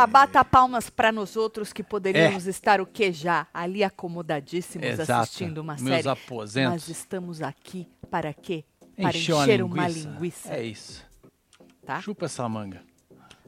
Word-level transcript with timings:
Já 0.00 0.06
bata 0.06 0.42
palmas 0.42 0.88
para 0.88 1.12
nós 1.12 1.36
outros 1.36 1.74
que 1.74 1.82
poderíamos 1.82 2.46
estar 2.46 2.80
o 2.80 2.86
que 2.86 3.12
já 3.12 3.46
ali 3.52 3.84
acomodadíssimos 3.84 4.86
Exato. 4.86 5.12
assistindo 5.12 5.58
uma 5.58 5.74
Meus 5.76 5.96
série. 5.96 6.08
aposentos. 6.08 6.72
Mas 6.72 6.88
estamos 6.88 7.42
aqui 7.42 7.86
para 8.10 8.32
quê? 8.32 8.64
Para 8.96 9.10
Encheu 9.10 9.38
a 9.38 9.42
encher 9.44 9.62
uma 9.62 9.86
linguiça, 9.88 10.54
É 10.54 10.62
isso. 10.64 11.04
tá? 11.84 12.00
Chupa 12.00 12.24
essa 12.24 12.48
manga. 12.48 12.80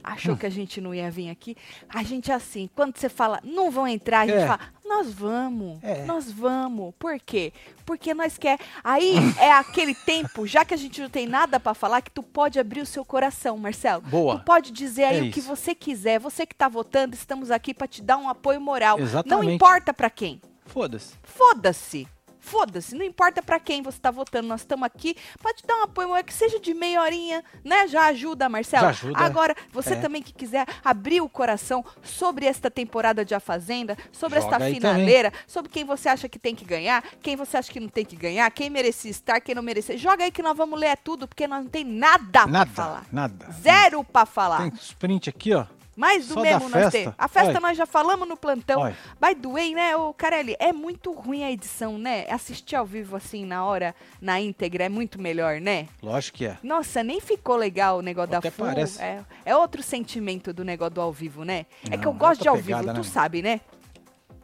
Achou 0.04 0.36
que 0.36 0.44
a 0.44 0.50
gente 0.50 0.78
não 0.78 0.94
ia 0.94 1.10
vir 1.10 1.30
aqui? 1.30 1.56
A 1.88 2.02
gente 2.02 2.30
é 2.30 2.34
assim, 2.34 2.68
quando 2.74 2.98
você 2.98 3.08
fala, 3.08 3.40
não 3.42 3.70
vão 3.70 3.88
entrar, 3.88 4.20
a 4.20 4.26
gente 4.26 4.36
É. 4.36 4.46
fala, 4.46 4.60
nós 4.96 5.12
vamos, 5.12 5.78
É. 5.82 6.04
nós 6.04 6.30
vamos. 6.30 6.94
Por 6.98 7.18
quê? 7.18 7.52
Porque 7.86 8.12
nós 8.14 8.36
quer. 8.38 8.58
Aí 8.84 9.14
é 9.38 9.50
aquele 9.52 9.94
tempo, 9.94 10.46
já 10.46 10.64
que 10.64 10.74
a 10.74 10.76
gente 10.76 11.00
não 11.00 11.08
tem 11.08 11.26
nada 11.26 11.58
pra 11.58 11.74
falar, 11.74 12.00
que 12.02 12.10
tu 12.10 12.22
pode 12.22 12.58
abrir 12.60 12.80
o 12.80 12.86
seu 12.86 13.04
coração, 13.04 13.56
Marcelo. 13.58 14.02
Boa. 14.02 14.38
Tu 14.38 14.44
pode 14.44 14.70
dizer 14.70 15.04
aí 15.04 15.18
É 15.26 15.28
o 15.28 15.32
que 15.32 15.40
você 15.40 15.74
quiser. 15.74 16.18
Você 16.20 16.44
que 16.46 16.54
tá 16.54 16.68
votando, 16.68 17.14
estamos 17.14 17.50
aqui 17.50 17.72
pra 17.74 17.86
te 17.86 18.02
dar 18.02 18.16
um 18.18 18.28
apoio 18.28 18.60
moral. 18.60 18.98
Não 18.98 19.04
Exatamente. 19.04 19.54
importa 19.54 19.92
pra 19.94 20.10
quem. 20.10 20.40
Foda-se. 20.66 21.14
Foda-se. 21.22 22.06
Foda-se, 22.44 22.96
não 22.96 23.04
importa 23.04 23.40
pra 23.40 23.60
quem 23.60 23.82
você 23.82 23.98
tá 24.00 24.10
votando, 24.10 24.48
nós 24.48 24.62
estamos 24.62 24.84
aqui 24.84 25.16
pra 25.40 25.54
te 25.54 25.64
dar 25.64 25.76
um 25.76 25.82
apoio, 25.84 26.08
moral, 26.08 26.24
que 26.24 26.34
seja 26.34 26.58
de 26.58 26.74
meia 26.74 27.00
horinha, 27.00 27.42
né? 27.64 27.86
Já 27.86 28.06
ajuda, 28.06 28.48
Marcelo. 28.48 28.82
Já 28.82 28.88
ajuda, 28.90 29.20
é. 29.20 29.24
Agora, 29.24 29.56
você 29.70 29.94
É. 29.94 29.96
também 30.00 30.20
que 30.20 30.32
quiser 30.32 30.66
abrir 30.84 31.20
o 31.20 31.28
coração 31.28 31.84
sobre 32.02 32.44
esta 32.44 32.68
temporada 32.68 33.24
de 33.24 33.32
A 33.32 33.38
Fazenda, 33.40 33.96
sobre 34.10 34.40
Joga 34.40 34.56
esta 34.56 34.66
finaleira, 34.74 35.32
sobre 35.46 35.70
quem 35.70 35.84
você 35.84 36.08
acha 36.08 36.28
que 36.28 36.38
tem 36.38 36.52
que 36.54 36.64
ganhar, 36.64 37.02
quem 37.22 37.36
você 37.36 37.56
acha 37.56 37.72
que 37.72 37.78
não 37.78 37.88
tem 37.88 38.04
que 38.04 38.16
ganhar, 38.16 38.50
quem 38.50 38.68
merecia 38.68 39.10
estar, 39.10 39.40
quem 39.40 39.54
não 39.54 39.62
merecia. 39.62 39.96
Joga 39.96 40.24
aí 40.24 40.32
que 40.32 40.42
nós 40.42 40.56
vamos 40.56 40.78
ler 40.78 40.96
tudo, 40.98 41.28
porque 41.28 41.46
nós 41.46 41.62
não 41.62 41.70
tem 41.70 41.84
nada, 41.84 42.44
Nada, 42.48 42.66
pra 42.66 42.84
falar. 42.84 43.06
nada. 43.12 43.50
Zero 43.52 44.02
pra 44.02 44.26
falar. 44.26 44.58
Tem 44.68 44.72
sprint 44.80 45.30
aqui, 45.30 45.54
ó. 45.54 45.64
Mais 45.94 46.26
do 46.26 46.34
Só 46.34 46.40
mesmo 46.40 46.68
nós 46.68 46.90
temos. 46.90 47.14
A 47.18 47.28
festa 47.28 47.50
Olha. 47.50 47.60
nós 47.60 47.76
já 47.76 47.84
falamos 47.86 48.26
no 48.26 48.36
plantão. 48.36 48.80
Olha. 48.80 48.96
By 49.20 49.34
the 49.34 49.48
way, 49.48 49.74
né, 49.74 49.94
o 49.96 50.14
Carelli, 50.14 50.56
é 50.58 50.72
muito 50.72 51.12
ruim 51.12 51.44
a 51.44 51.50
edição, 51.50 51.98
né? 51.98 52.26
Assistir 52.30 52.76
ao 52.76 52.86
vivo 52.86 53.14
assim 53.14 53.44
na 53.44 53.64
hora, 53.64 53.94
na 54.20 54.40
íntegra, 54.40 54.84
é 54.84 54.88
muito 54.88 55.20
melhor, 55.20 55.60
né? 55.60 55.86
Lógico 56.02 56.38
que 56.38 56.46
é. 56.46 56.56
Nossa, 56.62 57.02
nem 57.02 57.20
ficou 57.20 57.56
legal 57.56 57.98
o 57.98 58.02
negócio 58.02 58.34
Até 58.36 58.48
da 58.48 58.56
full. 58.56 58.66
parece. 58.66 59.02
É, 59.02 59.22
é 59.44 59.56
outro 59.56 59.82
sentimento 59.82 60.52
do 60.52 60.64
negócio 60.64 60.94
do 60.94 61.00
ao 61.00 61.12
vivo, 61.12 61.44
né? 61.44 61.66
é 61.90 61.96
que 61.98 62.06
eu 62.06 62.12
Não, 62.12 62.18
gosto 62.18 62.40
de 62.42 62.48
ao 62.48 62.56
pegada, 62.56 62.82
vivo, 62.82 62.94
tu 62.94 62.98
né? 63.06 63.12
sabe, 63.12 63.42
né? 63.42 63.60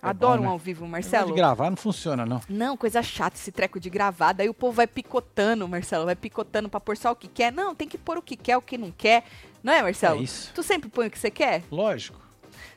É 0.02 0.08
Adoro 0.10 0.34
bom, 0.34 0.41
um 0.41 0.46
né? 0.46 0.52
ao 0.52 0.58
vivo, 0.58 0.86
Marcelo. 0.86 1.28
De 1.28 1.32
gravar 1.34 1.70
não 1.70 1.76
funciona, 1.76 2.24
não. 2.24 2.41
Não, 2.48 2.76
coisa 2.76 3.02
chata 3.02 3.36
esse 3.36 3.50
treco 3.50 3.80
de 3.80 3.91
gravada. 3.91 4.42
Aí 4.42 4.48
o 4.48 4.54
povo 4.54 4.74
vai 4.74 4.86
picotando, 4.86 5.66
Marcelo. 5.66 6.04
Vai 6.04 6.14
picotando 6.14 6.69
pra 6.69 6.78
pôr 6.78 6.96
só 6.96 7.10
o 7.10 7.16
que 7.16 7.26
quer. 7.26 7.52
Não, 7.52 7.74
tem 7.74 7.88
que 7.88 7.98
pôr 7.98 8.16
o 8.16 8.22
que 8.22 8.36
quer, 8.36 8.56
o 8.56 8.62
que 8.62 8.78
não 8.78 8.92
quer. 8.92 9.24
Não 9.69 9.74
é, 9.74 9.83
Marcelo? 9.83 10.20
É 10.20 10.22
isso. 10.22 10.50
Tu 10.55 10.62
sempre 10.62 10.88
põe 10.88 11.08
o 11.08 11.11
que 11.11 11.19
você 11.19 11.30
quer? 11.30 11.62
Lógico. 11.70 12.19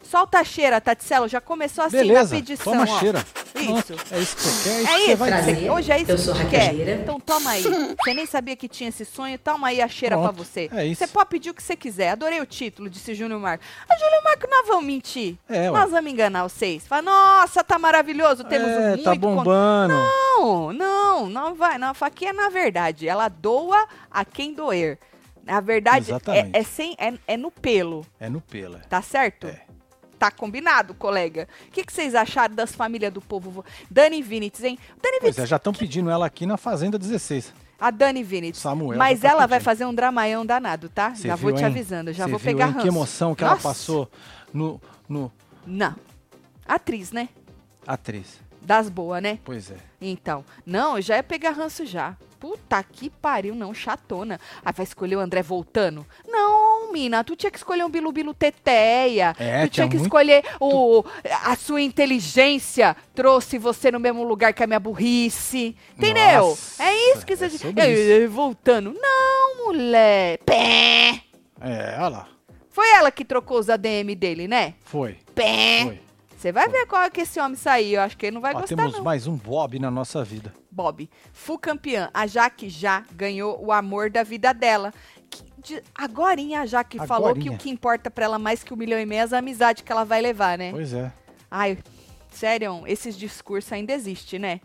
Solta 0.04 0.40
a 0.40 0.44
cheira, 0.44 0.82
Taticelo. 0.82 1.26
Já 1.30 1.40
começou 1.40 1.86
assim 1.86 1.96
Beleza. 1.96 2.36
na 2.36 2.42
pedição. 2.42 2.74
Toma 2.74 2.84
ó. 2.84 3.00
cheira. 3.00 3.26
Isso. 3.56 3.94
É 4.12 4.20
isso 4.20 4.36
que 4.36 4.42
você 4.42 4.64
quer, 4.70 4.76
é 4.76 4.82
isso 4.82 4.90
É 4.92 4.96
que 4.98 5.04
isso, 5.12 5.18
vai 5.18 5.30
prazer. 5.30 5.56
dizer. 5.56 5.70
Hoje 5.70 5.92
é 5.92 6.02
isso 6.02 6.12
Eu 6.12 6.16
que 6.18 6.22
sou 6.22 6.36
você 6.36 6.46
quer. 6.46 6.74
Então 7.00 7.18
toma 7.20 7.52
aí. 7.52 7.64
Você 7.64 8.14
nem 8.14 8.26
sabia 8.26 8.56
que 8.58 8.68
tinha 8.68 8.90
esse 8.90 9.06
sonho, 9.06 9.40
toma 9.40 9.68
aí 9.70 9.82
a 9.82 9.88
cheira 9.88 10.18
Pronto, 10.18 10.34
pra 10.36 10.44
você. 10.44 10.70
é 10.74 10.86
isso. 10.86 11.00
Você 11.00 11.08
pode 11.08 11.30
pedir 11.30 11.52
o 11.52 11.54
que 11.54 11.64
você 11.64 11.78
quiser. 11.78 12.10
Adorei 12.10 12.42
o 12.42 12.46
título, 12.46 12.90
disse 12.90 13.14
Júnior 13.16 13.40
Marco. 13.40 13.64
A 13.88 13.96
Júnior 13.98 14.22
Marco, 14.24 14.48
nós 14.50 14.68
vamos 14.68 14.84
mentir. 14.84 15.38
É, 15.48 15.72
ué. 15.72 15.80
nós 15.80 15.92
vamos 15.92 16.12
enganar 16.12 16.44
vocês. 16.44 16.86
Fala, 16.86 17.04
nossa, 17.04 17.64
tá 17.64 17.80
maravilhoso, 17.80 18.44
temos 18.44 18.68
é, 18.70 18.90
muito 18.90 19.04
tá 19.04 19.12
con- 19.12 19.18
bombando. 19.18 19.94
Não, 19.94 20.74
não, 20.74 21.30
não 21.30 21.56
vai. 21.56 21.78
Não, 21.78 21.94
a 21.98 22.06
aqui 22.06 22.26
é 22.26 22.34
na 22.34 22.50
verdade. 22.50 23.08
Ela 23.08 23.30
doa 23.30 23.88
a 24.10 24.26
quem 24.26 24.54
doer. 24.54 24.98
Na 25.52 25.60
verdade, 25.60 26.14
é, 26.14 26.60
é, 26.60 26.64
sem, 26.64 26.96
é, 26.98 27.14
é 27.28 27.36
no 27.36 27.52
pelo, 27.52 28.06
É 28.18 28.30
no 28.30 28.40
pelo. 28.40 28.78
é. 28.78 28.80
tá 28.80 29.02
certo? 29.02 29.48
É. 29.48 29.62
Tá 30.18 30.32
combinado, 30.32 30.94
colega? 30.94 31.46
O 31.68 31.72
que, 31.72 31.84
que 31.84 31.92
vocês 31.92 32.16
acharam 32.16 32.56
das 32.56 32.74
famílias 32.74 33.12
do 33.12 33.20
povo? 33.20 33.66
Dani 33.90 34.22
Vinitz, 34.22 34.64
hein? 34.64 34.80
Dani 35.02 35.18
Pois 35.20 35.36
Vinitz, 35.36 35.40
é, 35.40 35.46
já 35.46 35.58
estão 35.58 35.74
pedindo 35.74 36.10
ela 36.10 36.26
aqui 36.26 36.46
na 36.46 36.56
Fazenda 36.56 36.98
16. 36.98 37.54
a 37.78 37.92
Dani 37.92 38.24
Vinitz. 38.24 38.60
Samuel 38.60 38.98
Mas 38.98 39.20
tá 39.20 39.28
ela 39.28 39.40
vai 39.46 39.60
pedindo. 39.60 39.66
fazer 39.66 39.86
um 39.86 39.94
dramaião 39.94 40.46
danado, 40.46 40.88
tá? 40.88 41.14
Cê 41.16 41.28
já 41.28 41.36
vou 41.36 41.50
viu, 41.50 41.58
te 41.58 41.64
hein? 41.64 41.66
avisando, 41.66 42.14
já 42.14 42.24
Cê 42.24 42.30
vou 42.30 42.40
viu, 42.40 42.46
pegar 42.54 42.68
hein? 42.68 42.72
ranço. 42.72 42.84
Que 42.84 42.88
emoção 42.88 43.36
que 43.36 43.44
ela 43.44 43.56
Nossa. 43.56 43.68
passou 43.68 44.10
no, 44.54 44.80
no 45.10 45.30
Não. 45.68 45.94
Atriz, 46.66 47.12
né? 47.12 47.28
atriz. 47.86 48.40
Das 48.62 48.88
boas, 48.90 49.22
né? 49.22 49.40
Pois 49.44 49.70
é. 49.70 49.76
Então, 50.00 50.46
não, 50.66 51.02
já 51.02 51.18
ia 51.18 51.24
pegar 51.24 51.52
ranço 51.52 51.86
já. 51.86 52.16
Puta 52.42 52.84
que 52.84 53.08
pariu, 53.08 53.54
não, 53.54 53.72
chatona. 53.72 54.40
Aí 54.66 54.74
vai 54.76 54.84
escolher 54.84 55.16
o 55.16 55.20
André 55.20 55.44
voltando? 55.44 56.04
Não, 56.28 56.92
mina, 56.92 57.24
tu 57.24 57.36
tinha 57.36 57.52
que 57.52 57.58
escolher 57.60 57.86
um 57.86 57.90
Bilu 57.90 58.12
Bilu 58.12 58.34
Teteia. 58.34 59.36
É, 59.38 59.68
tu 59.68 59.74
tinha 59.74 59.88
que 59.88 59.94
muito- 59.96 60.08
escolher 60.08 60.44
o 60.60 61.04
a 61.44 61.56
sua 61.56 61.82
inteligência 61.82 62.98
trouxe 63.14 63.60
você 63.60 63.92
no 63.92 64.00
mesmo 64.00 64.24
lugar 64.24 64.54
que 64.54 64.64
a 64.64 64.66
minha 64.68 64.80
burrice. 64.80 65.76
Entendeu? 65.96 66.48
Nossa, 66.48 66.84
é 66.84 67.12
isso 67.14 67.24
que 67.24 67.34
é 67.34 67.36
você 67.36 67.74
ei, 67.78 68.26
voltando. 68.26 68.92
Não, 69.00 69.68
mulher. 69.68 70.40
Pé. 70.40 71.22
É, 71.62 71.96
olha 72.00 72.08
lá. 72.08 72.28
Foi 72.72 72.90
ela 72.94 73.12
que 73.12 73.24
trocou 73.24 73.60
os 73.60 73.70
ADM 73.70 74.16
dele, 74.16 74.48
né? 74.48 74.74
Foi. 74.84 75.16
Pé. 75.36 75.82
Foi. 75.84 76.02
Você 76.42 76.52
vai 76.52 76.68
ver 76.68 76.88
qual 76.88 77.04
é 77.04 77.10
que 77.12 77.22
esse 77.22 77.40
homem 77.40 77.56
sair. 77.56 77.94
Eu 77.94 78.02
acho 78.02 78.18
que 78.18 78.26
ele 78.26 78.34
não 78.34 78.42
vai 78.42 78.56
Ó, 78.56 78.62
gostar, 78.62 78.76
temos 78.76 78.94
não. 78.94 79.04
mais 79.04 79.28
um 79.28 79.36
Bob 79.36 79.78
na 79.78 79.92
nossa 79.92 80.24
vida. 80.24 80.52
Bob. 80.72 81.08
Full 81.32 81.60
campeã. 81.60 82.10
A 82.12 82.26
Jaque 82.26 82.68
já 82.68 83.06
ganhou 83.14 83.64
o 83.64 83.72
amor 83.72 84.10
da 84.10 84.24
vida 84.24 84.52
dela. 84.52 84.92
De- 85.60 85.84
agorinha 85.94 86.62
a 86.62 86.66
Jaque 86.66 86.98
falou 87.06 87.34
que 87.36 87.42
Agorinha. 87.42 87.52
o 87.52 87.58
que 87.60 87.70
importa 87.70 88.10
pra 88.10 88.26
ela 88.26 88.40
mais 88.40 88.64
que 88.64 88.74
um 88.74 88.78
milhão 88.78 89.00
e 89.00 89.06
meio 89.06 89.20
é 89.20 89.22
as 89.22 89.34
amizades 89.34 89.84
que 89.84 89.92
ela 89.92 90.04
vai 90.04 90.20
levar, 90.20 90.58
né? 90.58 90.72
Pois 90.72 90.92
é. 90.94 91.14
Ai, 91.52 91.78
sério, 92.32 92.82
esses 92.88 93.16
discursos 93.16 93.72
ainda 93.72 93.94
existem, 93.94 94.40
né? 94.40 94.62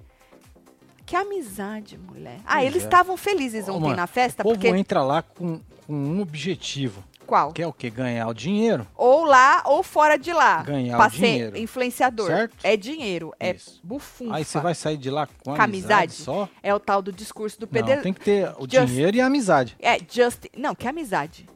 Que 1.05 1.15
amizade, 1.15 1.99
mulher. 1.99 2.39
Ah, 2.47 2.55
Pois 2.55 2.65
eles 2.69 2.83
é. 2.85 2.87
estavam 2.87 3.19
felizes 3.19 3.69
Ô, 3.69 3.73
ontem 3.73 3.83
mano, 3.83 3.97
na 3.97 4.07
festa, 4.07 4.43
o 4.43 4.45
povo 4.45 4.55
porque... 4.59 4.69
entra 4.75 5.03
lá 5.03 5.21
com, 5.21 5.61
com 5.87 5.93
um 5.95 6.23
objetivo. 6.23 7.05
Qual? 7.27 7.53
Que 7.53 7.63
é 7.63 7.67
o 7.67 7.73
quê? 7.73 7.91
Ganhar 7.91 8.29
o 8.29 8.33
dinheiro. 8.35 8.87
Ou 8.95 9.25
lá 9.25 9.63
ou 9.67 9.83
fora 9.83 10.17
de 10.17 10.33
lá. 10.33 10.63
Ganhar 10.63 10.97
pra 10.97 11.07
o 11.09 11.11
dinheiro. 11.11 11.59
influenciador. 11.59 12.27
Certo? 12.29 12.57
É 12.63 12.77
dinheiro, 12.77 13.33
é 13.41 13.55
Isso. 13.55 13.81
bufunfa. 13.83 14.37
Aí 14.37 14.45
você 14.45 14.61
vai 14.61 14.75
sair 14.75 14.97
de 14.97 15.11
lá 15.11 15.27
com 15.27 15.55
Com 15.55 15.63
amizade, 15.63 15.93
amizade. 16.05 16.13
só? 16.15 16.49
É 16.63 16.75
o 16.75 16.79
tal 16.81 17.03
do 17.03 17.13
discurso 17.13 17.59
do 17.61 17.67
Não, 17.67 17.73
PD. 17.73 17.97
tem 18.03 18.13
que 18.13 18.21
ter 18.21 18.49
o 18.59 18.67
Just- 18.71 18.87
dinheiro 18.87 19.17
e 19.17 19.21
a 19.21 19.27
amizade. 19.27 19.77
É, 19.81 19.99
just. 20.09 20.45
Não, 20.57 20.75
que 20.75 20.87
amizade. 20.87 21.49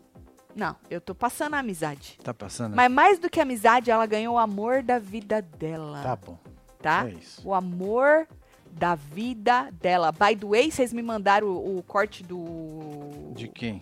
Não, 0.55 0.75
eu 0.91 1.01
tô 1.01 1.15
passando 1.15 1.55
a 1.55 1.59
amizade. 1.61 2.19
Tá 2.25 2.35
passando? 2.35 2.75
Mas 2.75 2.91
mais 2.91 3.19
do 3.21 3.31
que 3.31 3.41
amizade, 3.41 3.91
ela 3.91 4.05
ganhou 4.05 4.35
o 4.35 4.39
amor 4.39 4.83
da 4.83 4.99
vida 4.99 5.41
dela. 5.41 6.03
Tá 6.03 6.17
bom. 6.17 6.37
Tá? 6.83 7.07
É 7.07 7.13
isso. 7.13 7.41
O 7.47 7.55
amor 7.55 8.27
da 8.73 8.95
vida 8.97 9.69
dela. 9.81 10.11
By 10.13 10.35
the 10.37 10.47
way, 10.47 10.71
vocês 10.71 10.93
me 10.93 11.03
mandaram 11.03 11.47
o, 11.47 11.79
o 11.79 11.83
corte 11.85 12.23
do. 12.25 13.33
De 13.35 13.47
quem? 13.49 13.81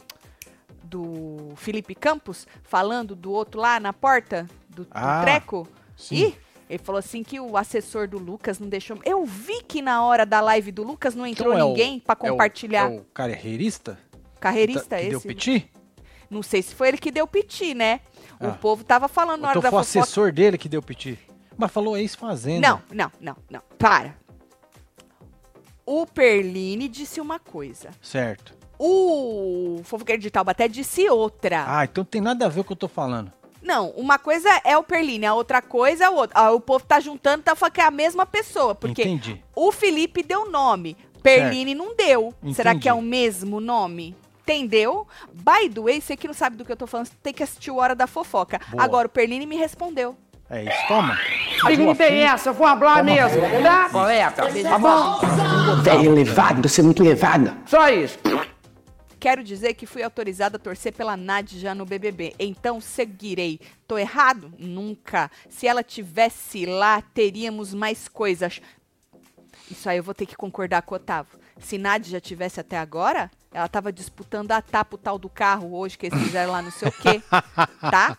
Do 0.88 1.52
Felipe 1.56 1.94
Campos 1.94 2.46
falando 2.62 3.14
do 3.14 3.30
outro 3.30 3.60
lá 3.60 3.78
na 3.78 3.92
porta 3.92 4.48
do, 4.70 4.84
do 4.84 4.88
Ah, 4.90 5.20
treco. 5.22 5.68
Sim. 5.96 6.28
Ih, 6.28 6.34
ele 6.70 6.78
falou 6.82 6.98
assim 6.98 7.22
que 7.22 7.38
o 7.38 7.56
assessor 7.56 8.08
do 8.08 8.18
Lucas 8.18 8.58
não 8.58 8.68
deixou. 8.68 8.98
Eu 9.04 9.24
vi 9.26 9.62
que 9.62 9.82
na 9.82 10.02
hora 10.04 10.24
da 10.24 10.40
live 10.40 10.72
do 10.72 10.82
Lucas 10.82 11.14
não 11.14 11.26
entrou 11.26 11.52
Então 11.52 11.60
é 11.60 11.64
o- 11.64 11.68
ninguém 11.68 12.00
pra 12.00 12.14
É 12.14 12.28
o- 12.28 12.30
compartilhar. 12.32 12.90
É 12.90 12.96
o 12.96 13.04
carreirista? 13.12 13.98
Carreirista 14.40 14.96
que 14.96 15.02
esse. 15.02 15.10
deu 15.10 15.20
piti? 15.20 15.70
Não 16.30 16.42
sei 16.42 16.62
se 16.62 16.74
foi 16.74 16.88
ele 16.88 16.98
que 16.98 17.10
deu 17.10 17.26
piti, 17.26 17.74
né? 17.74 18.00
O 18.40 18.46
Ah. 18.48 18.52
povo 18.52 18.84
tava 18.84 19.08
falando 19.08 19.40
na 19.42 19.48
hora 19.48 19.58
Então 19.58 19.62
da 19.62 19.70
foi 19.70 19.80
o 19.80 19.84
fofoca. 19.84 20.00
assessor 20.04 20.32
dele 20.32 20.56
que 20.56 20.68
deu 20.68 20.80
piti. 20.82 21.18
Mas 21.56 21.70
falou 21.72 21.96
ex-fazenda. 21.98 22.66
Não, 22.68 22.82
não, 22.92 23.12
não, 23.20 23.36
não. 23.50 23.62
Para. 23.78 24.14
O 25.84 26.06
Perline 26.06 26.86
disse 26.88 27.20
uma 27.20 27.38
coisa. 27.38 27.90
Certo. 28.00 28.56
O 28.78 29.80
fofoqueiro 29.84 30.22
de 30.22 30.30
Taubaté 30.30 30.68
disse 30.68 31.08
outra. 31.10 31.64
Ah, 31.66 31.84
então 31.84 32.04
tem 32.04 32.20
nada 32.20 32.46
a 32.46 32.48
ver 32.48 32.56
com 32.56 32.60
o 32.60 32.64
que 32.66 32.72
eu 32.72 32.76
tô 32.76 32.88
falando. 32.88 33.32
Não, 33.60 33.90
uma 33.90 34.18
coisa 34.18 34.48
é 34.64 34.76
o 34.78 34.82
Perline, 34.82 35.26
a 35.26 35.34
outra 35.34 35.60
coisa 35.60 36.04
é 36.04 36.08
o 36.08 36.14
outro. 36.14 36.38
Ah, 36.38 36.52
o 36.52 36.60
povo 36.60 36.84
tá 36.84 37.00
juntando, 37.00 37.42
tá 37.42 37.54
falando 37.54 37.72
que 37.74 37.80
é 37.80 37.84
a 37.84 37.90
mesma 37.90 38.24
pessoa. 38.24 38.74
Porque 38.74 39.02
Entendi. 39.02 39.42
o 39.54 39.72
Felipe 39.72 40.22
deu 40.22 40.50
nome, 40.50 40.96
Perline 41.22 41.74
não 41.74 41.94
deu. 41.94 42.32
Será 42.54 42.70
Entendi. 42.70 42.82
que 42.84 42.88
é 42.88 42.94
o 42.94 43.02
mesmo 43.02 43.60
nome? 43.60 44.16
Entendeu? 44.42 45.06
By 45.34 45.68
the 45.68 45.80
way, 45.80 46.00
você 46.00 46.16
que 46.16 46.26
não 46.26 46.32
sabe 46.32 46.56
do 46.56 46.64
que 46.64 46.72
eu 46.72 46.76
tô 46.76 46.86
falando, 46.86 47.08
você 47.08 47.14
tem 47.22 47.34
que 47.34 47.42
assistir 47.42 47.70
o 47.70 47.76
Hora 47.76 47.94
da 47.94 48.06
Fofoca. 48.06 48.58
Boa. 48.70 48.82
Agora, 48.82 49.06
o 49.06 49.10
Perline 49.10 49.44
me 49.44 49.56
respondeu. 49.56 50.16
É 50.48 50.64
isso, 50.64 50.88
toma. 50.88 51.18
Que 51.66 51.76
não 51.76 51.94
tem 51.94 52.22
essa, 52.22 52.52
vou 52.52 52.66
falar 52.66 53.04
mesmo, 53.04 53.42
tá? 53.62 53.90
Colega, 53.90 54.30
tá 54.30 54.78
bom? 54.78 55.18
Velho 55.82 56.12
elevado, 56.12 56.66
você 56.66 56.80
é 56.80 56.84
muito 56.84 57.04
elevada. 57.04 57.54
Só 57.66 57.90
isso. 57.90 58.18
Quero 59.20 59.42
dizer 59.42 59.74
que 59.74 59.86
fui 59.86 60.02
autorizada 60.02 60.56
a 60.56 60.60
torcer 60.60 60.92
pela 60.92 61.16
Nad 61.16 61.52
já 61.52 61.74
no 61.74 61.84
BBB. 61.84 62.34
Então 62.38 62.80
seguirei. 62.80 63.60
Tô 63.86 63.98
errado? 63.98 64.52
Nunca. 64.58 65.30
Se 65.48 65.66
ela 65.66 65.82
tivesse 65.82 66.64
lá, 66.66 67.02
teríamos 67.02 67.74
mais 67.74 68.06
coisas. 68.08 68.60
Isso 69.70 69.88
aí 69.88 69.98
eu 69.98 70.02
vou 70.04 70.14
ter 70.14 70.26
que 70.26 70.36
concordar 70.36 70.82
com 70.82 70.94
o 70.94 70.96
Otávio. 70.96 71.38
Se 71.58 71.76
Nad 71.76 72.06
já 72.08 72.20
tivesse 72.20 72.60
até 72.60 72.78
agora, 72.78 73.30
Ela 73.52 73.66
tava 73.66 73.90
disputando 73.90 74.52
a 74.52 74.60
tapa 74.60 74.94
o 74.94 74.98
tal 74.98 75.18
do 75.18 75.28
carro 75.28 75.74
hoje 75.74 75.96
que 75.96 76.06
eles 76.06 76.22
fizeram 76.22 76.52
lá 76.52 76.60
não 76.60 76.70
sei 76.70 76.88
o 76.88 76.92
quê, 76.92 77.22
tá? 77.80 78.16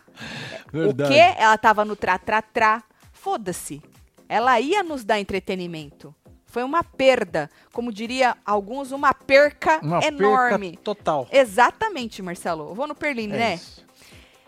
Verdade. 0.72 1.08
O 1.08 1.14
quê? 1.14 1.34
Ela 1.38 1.56
tava 1.56 1.84
no 1.84 1.94
tra-tra-tra. 1.94 2.82
Foda-se. 3.12 3.80
Ela 4.28 4.60
ia 4.60 4.82
nos 4.82 5.04
dar 5.04 5.20
entretenimento. 5.20 6.14
Foi 6.50 6.62
uma 6.62 6.82
perda. 6.84 7.48
Como 7.72 7.92
diria 7.92 8.36
alguns, 8.44 8.90
uma 8.92 9.14
perca 9.14 9.78
Uma 9.82 10.00
enorme. 10.04 10.70
perca 10.72 10.82
total. 10.84 11.28
Exatamente, 11.30 12.20
Marcelo. 12.20 12.68
Eu 12.70 12.74
vou 12.74 12.86
no 12.86 12.94
Perline, 12.94 13.32
É 13.32 13.36
né? 13.38 13.54
isso. 13.54 13.86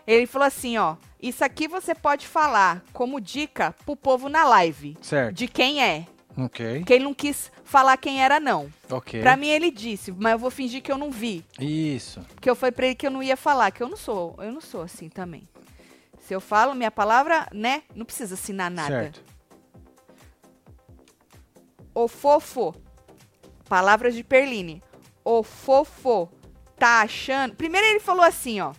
Ele 0.05 0.27
falou 0.27 0.45
assim, 0.45 0.77
ó. 0.77 0.97
Isso 1.21 1.43
aqui 1.45 1.67
você 1.67 1.95
pode 1.95 2.27
falar 2.27 2.83
como 2.91 3.21
dica 3.21 3.73
pro 3.85 3.95
povo 3.95 4.27
na 4.27 4.43
live. 4.43 4.97
Certo. 5.01 5.33
De 5.33 5.47
quem 5.47 5.81
é. 5.81 6.05
Ok. 6.37 6.79
Porque 6.79 6.93
ele 6.93 7.05
não 7.05 7.13
quis 7.13 7.49
falar 7.63 7.95
quem 7.95 8.21
era, 8.21 8.39
não. 8.39 8.69
Ok. 8.89 9.21
Pra 9.21 9.37
mim 9.37 9.47
ele 9.47 9.71
disse, 9.71 10.11
mas 10.11 10.33
eu 10.33 10.39
vou 10.39 10.51
fingir 10.51 10.81
que 10.81 10.91
eu 10.91 10.97
não 10.97 11.09
vi. 11.09 11.45
Isso. 11.57 12.19
Porque 12.35 12.49
eu 12.49 12.55
falei 12.55 12.71
pra 12.73 12.87
ele 12.87 12.95
que 12.95 13.07
eu 13.07 13.11
não 13.11 13.23
ia 13.23 13.37
falar, 13.37 13.71
que 13.71 13.81
eu 13.81 13.87
não 13.87 13.95
sou, 13.95 14.35
eu 14.39 14.51
não 14.51 14.59
sou 14.59 14.81
assim 14.81 15.07
também. 15.07 15.43
Se 16.19 16.33
eu 16.33 16.41
falo 16.41 16.73
minha 16.73 16.91
palavra, 16.91 17.47
né, 17.53 17.83
não 17.95 18.05
precisa 18.05 18.33
assinar 18.33 18.69
nada. 18.71 18.87
Certo. 18.89 19.21
O 21.93 22.07
fofo, 22.07 22.73
palavras 23.69 24.15
de 24.15 24.23
Perline. 24.23 24.81
O 25.23 25.43
fofo 25.43 26.29
tá 26.77 27.01
achando. 27.01 27.55
Primeiro 27.55 27.85
ele 27.87 27.99
falou 27.99 28.23
assim, 28.25 28.59
ó. 28.59 28.73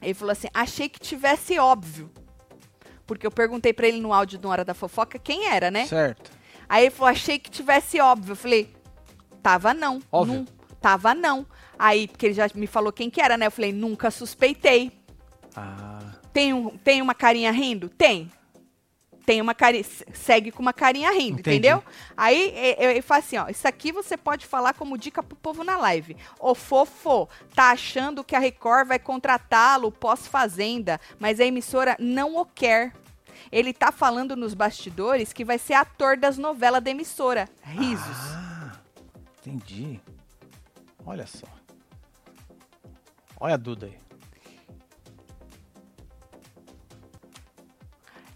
Ele 0.00 0.14
falou 0.14 0.32
assim: 0.32 0.48
achei 0.52 0.88
que 0.88 1.00
tivesse 1.00 1.58
óbvio. 1.58 2.10
Porque 3.06 3.26
eu 3.26 3.30
perguntei 3.30 3.72
pra 3.72 3.86
ele 3.88 4.00
no 4.00 4.12
áudio 4.12 4.38
do 4.38 4.48
Hora 4.48 4.64
da 4.64 4.74
Fofoca 4.74 5.18
quem 5.18 5.46
era, 5.48 5.70
né? 5.70 5.86
Certo. 5.86 6.30
Aí 6.68 6.84
ele 6.84 6.90
falou, 6.90 7.10
achei 7.10 7.38
que 7.38 7.50
tivesse 7.50 8.00
óbvio. 8.00 8.32
Eu 8.32 8.36
falei, 8.36 8.72
tava 9.42 9.74
não. 9.74 10.00
Óbvio. 10.10 10.46
Tava 10.80 11.14
não. 11.14 11.46
Aí, 11.78 12.08
porque 12.08 12.26
ele 12.26 12.34
já 12.34 12.48
me 12.54 12.66
falou 12.66 12.92
quem 12.92 13.10
que 13.10 13.20
era, 13.20 13.36
né? 13.36 13.46
Eu 13.46 13.50
falei, 13.50 13.72
nunca 13.72 14.10
suspeitei. 14.10 14.90
Ah, 15.54 15.98
Tem, 16.32 16.54
um, 16.54 16.70
tem 16.78 17.02
uma 17.02 17.14
carinha 17.14 17.52
rindo? 17.52 17.88
Tem. 17.88 18.30
Tem 19.24 19.40
uma 19.40 19.54
carinha. 19.54 19.84
Segue 20.12 20.50
com 20.50 20.60
uma 20.62 20.72
carinha 20.72 21.10
rindo, 21.12 21.40
Entendi. 21.40 21.50
entendeu? 21.58 21.84
Aí 22.16 22.52
eu- 22.78 22.90
ele 22.90 23.02
fala 23.02 23.20
assim: 23.20 23.36
ó, 23.36 23.48
isso 23.48 23.66
aqui 23.68 23.92
você 23.92 24.16
pode 24.16 24.46
falar 24.46 24.74
como 24.74 24.98
dica 24.98 25.22
pro 25.22 25.36
povo 25.36 25.62
na 25.62 25.76
live. 25.76 26.16
O 26.40 26.54
fofo 26.54 27.28
tá 27.54 27.70
achando 27.70 28.24
que 28.24 28.34
a 28.34 28.38
Record 28.40 28.88
vai 28.88 28.98
contratá-lo 28.98 29.92
pós-fazenda, 29.92 31.00
mas 31.20 31.38
a 31.38 31.44
emissora 31.44 31.96
não 32.00 32.36
o 32.36 32.44
quer. 32.44 32.92
Ele 33.50 33.72
tá 33.72 33.92
falando 33.92 34.34
nos 34.34 34.54
bastidores 34.54 35.32
que 35.32 35.44
vai 35.44 35.58
ser 35.58 35.74
ator 35.74 36.16
das 36.16 36.38
novelas 36.38 36.82
da 36.82 36.90
emissora. 36.90 37.48
Risos. 37.62 38.16
ah, 38.34 38.72
entendi. 39.38 40.00
Olha 41.04 41.26
só. 41.26 41.46
Olha 43.38 43.54
a 43.54 43.58
Duda 43.58 43.86
aí. 43.86 43.98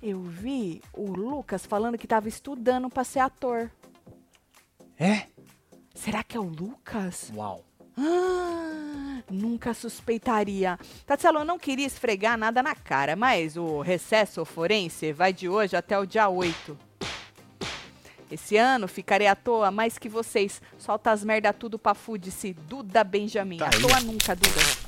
Eu 0.02 0.22
vi 0.22 0.82
o 0.92 1.10
Lucas 1.10 1.64
falando 1.64 1.98
que 1.98 2.06
tava 2.06 2.28
estudando 2.28 2.88
pra 2.88 3.04
ser 3.04 3.20
ator. 3.20 3.70
É? 4.98 5.26
Será 5.94 6.22
que 6.22 6.36
é 6.36 6.40
o 6.40 6.44
Lucas? 6.44 7.32
Uau. 7.34 7.64
Ah, 7.98 9.22
nunca 9.30 9.72
suspeitaria. 9.72 10.78
Tatselo, 11.06 11.38
eu 11.38 11.44
não 11.44 11.58
queria 11.58 11.86
esfregar 11.86 12.36
nada 12.36 12.62
na 12.62 12.74
cara, 12.74 13.16
mas 13.16 13.56
o 13.56 13.80
recesso 13.80 14.44
forense 14.44 15.12
vai 15.12 15.32
de 15.32 15.48
hoje 15.48 15.76
até 15.76 15.98
o 15.98 16.04
dia 16.04 16.28
8. 16.28 16.78
Esse 18.30 18.56
ano 18.56 18.88
ficarei 18.88 19.26
à 19.28 19.34
toa 19.36 19.70
mais 19.70 19.98
que 19.98 20.08
vocês. 20.08 20.60
Solta 20.76 21.10
as 21.12 21.24
merda 21.24 21.52
tudo 21.52 21.78
pra 21.78 21.94
fude-se. 21.94 22.52
Duda 22.52 23.02
Benjamin. 23.04 23.58
Tá 23.58 23.68
à 23.68 23.70
toa 23.70 24.00
nunca, 24.00 24.34
Duda. 24.34 24.85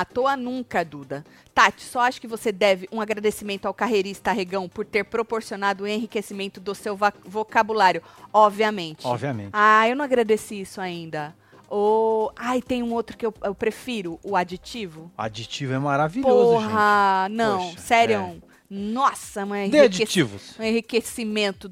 À 0.00 0.04
toa 0.06 0.34
nunca, 0.34 0.82
Duda. 0.82 1.22
Tati, 1.54 1.82
só 1.82 2.00
acho 2.00 2.18
que 2.22 2.26
você 2.26 2.50
deve 2.50 2.88
um 2.90 3.02
agradecimento 3.02 3.66
ao 3.66 3.74
carreirista 3.74 4.32
Regão 4.32 4.66
por 4.66 4.86
ter 4.86 5.04
proporcionado 5.04 5.84
o 5.84 5.86
enriquecimento 5.86 6.58
do 6.58 6.74
seu 6.74 6.98
vocabulário. 7.22 8.02
Obviamente. 8.32 9.06
Obviamente. 9.06 9.50
Ah, 9.52 9.86
eu 9.86 9.94
não 9.94 10.02
agradeci 10.02 10.58
isso 10.58 10.80
ainda. 10.80 11.36
O... 11.68 12.32
Ai, 12.34 12.62
tem 12.62 12.82
um 12.82 12.94
outro 12.94 13.14
que 13.14 13.26
eu, 13.26 13.34
eu 13.44 13.54
prefiro, 13.54 14.18
o 14.24 14.34
aditivo. 14.36 15.12
Aditivo 15.18 15.74
é 15.74 15.78
maravilhoso, 15.78 16.60
gente. 16.60 16.70
Porra, 16.70 17.28
não, 17.30 17.58
Poxa, 17.58 17.78
sério. 17.78 18.42
Nossa, 18.70 19.44
mas 19.44 19.70
De 19.70 19.80
aditivos. 19.80 20.58
um 20.58 20.62
enriquecimento 20.62 21.70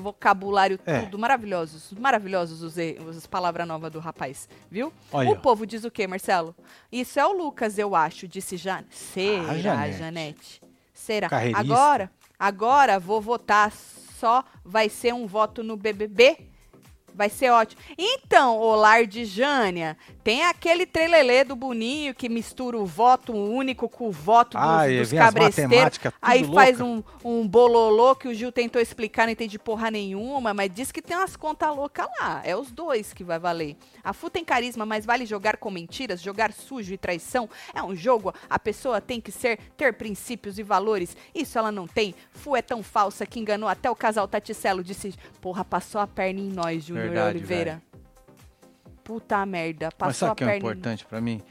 vocabulário, 0.00 0.78
É. 0.86 1.00
tudo. 1.02 1.18
Maravilhosos, 1.18 1.92
maravilhosos 1.92 2.62
os, 2.62 2.76
as 3.16 3.26
palavras 3.26 3.66
novas 3.66 3.90
do 3.90 3.98
rapaz, 3.98 4.48
viu? 4.70 4.92
Olha. 5.12 5.30
O 5.30 5.36
povo 5.36 5.66
diz 5.66 5.84
o 5.84 5.90
quê, 5.90 6.06
Marcelo? 6.06 6.54
Isso 6.90 7.18
é 7.18 7.26
o 7.26 7.32
Lucas, 7.32 7.78
eu 7.78 7.94
acho, 7.94 8.28
disse 8.28 8.56
Jan... 8.56 8.84
Será, 8.90 9.42
Ah, 9.50 9.58
Janete. 9.58 9.98
Janete? 9.98 10.62
Será? 10.94 11.28
Agora, 11.54 12.10
agora 12.38 12.98
vou 13.00 13.20
votar, 13.20 13.72
só 13.72 14.44
vai 14.64 14.88
ser 14.88 15.12
um 15.12 15.26
voto 15.26 15.62
no 15.64 15.76
BBB? 15.76 16.51
Vai 17.14 17.28
ser 17.28 17.50
ótimo. 17.50 17.80
Então, 17.98 18.58
Olar 18.58 19.06
de 19.06 19.24
Jânia, 19.24 19.96
tem 20.24 20.44
aquele 20.44 20.86
trelelê 20.86 21.44
do 21.44 21.54
Boninho 21.54 22.14
que 22.14 22.28
mistura 22.28 22.78
o 22.78 22.86
voto 22.86 23.32
único 23.32 23.88
com 23.88 24.08
o 24.08 24.12
voto 24.12 24.56
dos, 24.56 24.66
Ah, 24.66 24.86
dos 24.88 25.12
cabresteiros. 25.12 26.00
Aí 26.22 26.44
faz 26.44 26.78
louca. 26.78 27.04
um, 27.24 27.40
um 27.42 27.46
bololô 27.48 28.14
que 28.16 28.28
o 28.28 28.34
Gil 28.34 28.50
tentou 28.50 28.80
explicar, 28.80 29.26
não 29.26 29.32
entendi 29.32 29.58
porra 29.58 29.90
nenhuma, 29.90 30.54
mas 30.54 30.70
diz 30.74 30.90
que 30.90 31.02
tem 31.02 31.16
umas 31.16 31.36
contas 31.36 31.74
loucas 31.74 32.06
lá. 32.20 32.40
É 32.44 32.56
os 32.56 32.70
dois 32.70 33.12
que 33.12 33.22
vai 33.22 33.38
valer. 33.38 33.76
A 34.02 34.12
FU 34.12 34.30
tem 34.30 34.44
carisma, 34.44 34.86
mas 34.86 35.04
vale 35.04 35.26
jogar 35.26 35.58
com 35.58 35.70
mentiras, 35.70 36.20
jogar 36.22 36.52
sujo 36.52 36.94
e 36.94 36.98
traição. 36.98 37.48
É 37.74 37.82
um 37.82 37.94
jogo, 37.94 38.32
a 38.48 38.58
pessoa 38.58 39.00
tem 39.00 39.20
que 39.20 39.30
ser, 39.30 39.58
ter 39.76 39.92
princípios 39.92 40.58
e 40.58 40.62
valores. 40.62 41.16
Isso 41.34 41.58
ela 41.58 41.70
não 41.70 41.86
tem. 41.86 42.14
FU 42.32 42.56
é 42.56 42.62
tão 42.62 42.82
falsa 42.82 43.26
que 43.26 43.38
enganou 43.38 43.68
até 43.68 43.90
o 43.90 43.94
casal 43.96 44.26
Taticelo. 44.26 44.82
Disse, 44.82 45.14
porra, 45.40 45.64
passou 45.64 46.00
a 46.00 46.06
perna 46.06 46.40
em 46.40 46.48
nós, 46.48 46.84
Júnior 46.84 47.01
Verdade, 47.08 47.36
Oliveira. 47.38 47.82
Puta 49.04 49.44
merda, 49.44 49.86
Mas 49.86 49.94
passou 49.94 50.28
sabe 50.28 50.30
a 50.30 50.32
o 50.32 50.36
que 50.36 50.44
é 50.44 50.46
perna 50.46 50.56
em 50.56 50.58
importante 50.58 51.04
pra 51.06 51.20
mim? 51.20 51.42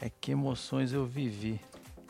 É 0.00 0.08
que 0.20 0.32
emoções 0.32 0.92
eu 0.92 1.04
vivi. 1.04 1.60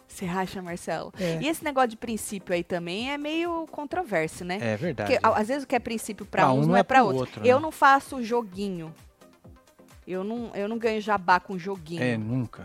Você 0.06 0.26
racha, 0.26 0.62
Marcelo? 0.62 1.12
É. 1.18 1.40
E 1.42 1.48
esse 1.48 1.64
negócio 1.64 1.88
de 1.90 1.96
princípio 1.96 2.54
aí 2.54 2.62
também 2.62 3.10
é 3.10 3.18
meio 3.18 3.66
controverso, 3.68 4.44
né? 4.44 4.58
É 4.60 4.76
verdade. 4.76 5.12
Porque 5.18 5.26
às 5.40 5.48
vezes 5.48 5.64
o 5.64 5.66
que 5.66 5.74
é 5.74 5.80
princípio 5.80 6.24
pra 6.24 6.42
Pra 6.44 6.52
uns 6.52 6.66
um 6.66 6.68
não, 6.68 6.76
é 6.76 6.80
é 6.80 6.82
pra 6.82 6.98
pro 7.00 7.06
outro. 7.06 7.20
outro, 7.22 7.46
Eu 7.46 7.56
né? 7.56 7.62
não 7.62 7.72
faço 7.72 8.22
joguinho. 8.22 8.94
Eu 10.06 10.22
não, 10.22 10.50
eu 10.54 10.68
não 10.68 10.78
ganho 10.78 11.00
jabá 11.00 11.40
com 11.40 11.58
joguinho. 11.58 12.02
É, 12.02 12.16
nunca. 12.16 12.64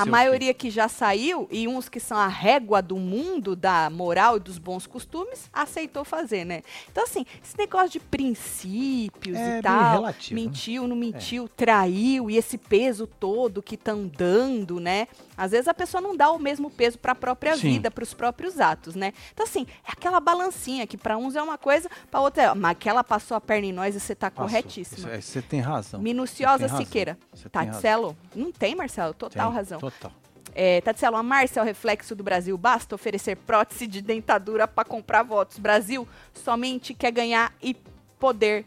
A 0.00 0.04
maioria 0.06 0.54
que 0.54 0.70
já 0.70 0.88
saiu, 0.88 1.48
e 1.50 1.68
uns 1.68 1.88
que 1.88 2.00
são 2.00 2.16
a 2.16 2.28
régua 2.28 2.80
do 2.80 2.96
mundo, 2.96 3.54
da 3.54 3.90
moral 3.90 4.36
e 4.36 4.40
dos 4.40 4.58
bons 4.58 4.86
costumes, 4.86 5.48
aceitou 5.52 6.04
fazer, 6.04 6.44
né? 6.44 6.62
Então, 6.90 7.04
assim, 7.04 7.24
esse 7.42 7.56
negócio 7.58 7.90
de 7.90 8.00
princípios 8.00 9.36
É 9.36 9.58
e 9.58 9.62
tal, 9.62 9.92
relativo, 9.92 10.40
né? 10.40 10.46
mentiu, 10.46 10.88
não 10.88 10.96
mentiu, 10.96 11.48
traiu, 11.48 12.30
e 12.30 12.36
esse 12.36 12.56
peso 12.56 13.06
todo 13.06 13.62
que 13.62 13.76
tá 13.76 13.92
andando, 13.92 14.80
né? 14.80 15.08
Às 15.42 15.50
vezes 15.50 15.66
a 15.66 15.74
pessoa 15.74 16.00
não 16.00 16.16
dá 16.16 16.30
o 16.30 16.38
mesmo 16.38 16.70
peso 16.70 16.98
para 16.98 17.12
a 17.12 17.14
própria 17.14 17.56
Sim. 17.56 17.72
vida, 17.72 17.90
para 17.90 18.04
os 18.04 18.14
próprios 18.14 18.60
atos, 18.60 18.94
né? 18.94 19.12
Então, 19.32 19.44
assim, 19.44 19.66
é 19.86 19.90
aquela 19.90 20.20
balancinha 20.20 20.86
que 20.86 20.96
para 20.96 21.16
uns 21.18 21.34
é 21.34 21.42
uma 21.42 21.58
coisa, 21.58 21.90
para 22.10 22.20
outra 22.20 22.42
é. 22.44 22.54
Mas 22.54 22.76
que 22.78 22.88
ela 22.88 23.02
passou 23.02 23.36
a 23.36 23.40
perna 23.40 23.66
em 23.66 23.72
nós 23.72 23.96
e 23.96 24.00
você 24.00 24.14
tá 24.14 24.30
Passou. 24.30 24.46
corretíssima. 24.48 24.98
Isso- 24.98 25.08
é, 25.08 25.20
Você 25.20 25.42
tem 25.42 25.60
razão. 25.60 26.00
Minuciosa 26.00 26.68
Você 26.68 26.76
tem. 26.76 26.86
Siqueira. 26.86 27.18
Você 27.34 27.48
tem 27.48 27.58
razão. 27.60 27.72
Tatselo. 27.74 28.16
Não 28.36 28.52
tem, 28.52 28.74
Marcelo? 28.76 29.12
Total 29.14 29.48
Tem, 29.48 29.56
razão. 29.56 29.78
Total. 29.80 30.12
É, 30.54 30.80
Tatselo, 30.82 31.16
a 31.16 31.22
Márcia 31.22 31.60
é 31.60 31.62
o 31.62 31.66
reflexo 31.66 32.14
do 32.14 32.22
Brasil. 32.22 32.56
Basta 32.56 32.94
oferecer 32.94 33.36
prótese 33.36 33.86
de 33.86 34.00
dentadura 34.00 34.68
para 34.68 34.84
comprar 34.84 35.22
votos. 35.22 35.58
Brasil 35.58 36.06
somente 36.34 36.94
quer 36.94 37.10
ganhar 37.10 37.52
e 37.62 37.74
poder. 38.18 38.64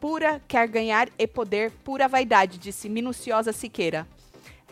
Pura 0.00 0.40
quer 0.48 0.66
ganhar 0.66 1.08
e 1.16 1.28
poder, 1.28 1.70
pura 1.84 2.08
vaidade, 2.08 2.58
disse 2.58 2.88
Minuciosa 2.88 3.52
Siqueira. 3.52 4.04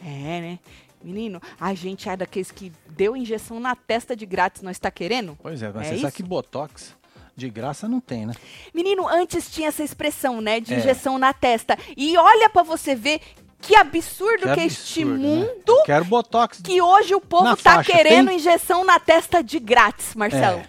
É, 0.04 0.40
né? 0.40 0.58
Menino, 1.02 1.40
a 1.58 1.72
gente 1.74 2.08
é 2.08 2.16
daqueles 2.16 2.50
que 2.50 2.70
deu 2.90 3.16
injeção 3.16 3.58
na 3.58 3.74
testa 3.74 4.14
de 4.14 4.26
grátis, 4.26 4.62
nós 4.62 4.76
está 4.76 4.90
querendo? 4.90 5.36
Pois 5.42 5.62
é, 5.62 5.72
mas 5.72 5.86
É 5.86 5.90
você 5.90 5.96
sabe 5.96 6.08
isso? 6.08 6.16
que 6.16 6.22
Botox 6.22 6.94
de 7.36 7.48
graça 7.48 7.88
não 7.88 8.00
tem, 8.00 8.26
né? 8.26 8.34
Menino, 8.74 9.08
antes 9.08 9.50
tinha 9.50 9.68
essa 9.68 9.82
expressão, 9.82 10.40
né, 10.42 10.60
de 10.60 10.74
É. 10.74 10.78
injeção 10.78 11.18
na 11.18 11.32
testa. 11.32 11.78
E 11.96 12.16
olha 12.18 12.50
pra 12.50 12.62
você 12.62 12.94
ver 12.94 13.20
que 13.62 13.74
absurdo 13.76 14.42
que, 14.48 14.54
Que 14.54 14.60
é 14.60 14.66
este 14.66 15.00
absurdo, 15.02 15.22
né? 15.22 15.28
mundo 15.28 15.62
Eu 15.78 15.82
quero 15.84 16.04
Botox. 16.04 16.60
que 16.62 16.82
hoje 16.82 17.14
o 17.14 17.20
povo 17.20 17.44
tá 17.56 17.76
faixa, 17.76 17.92
querendo 17.92 18.28
tem? 18.28 18.36
injeção 18.36 18.84
na 18.84 18.98
testa 19.00 19.42
de 19.42 19.58
grátis, 19.58 20.14
Marcelo. 20.14 20.58
É, 20.60 20.66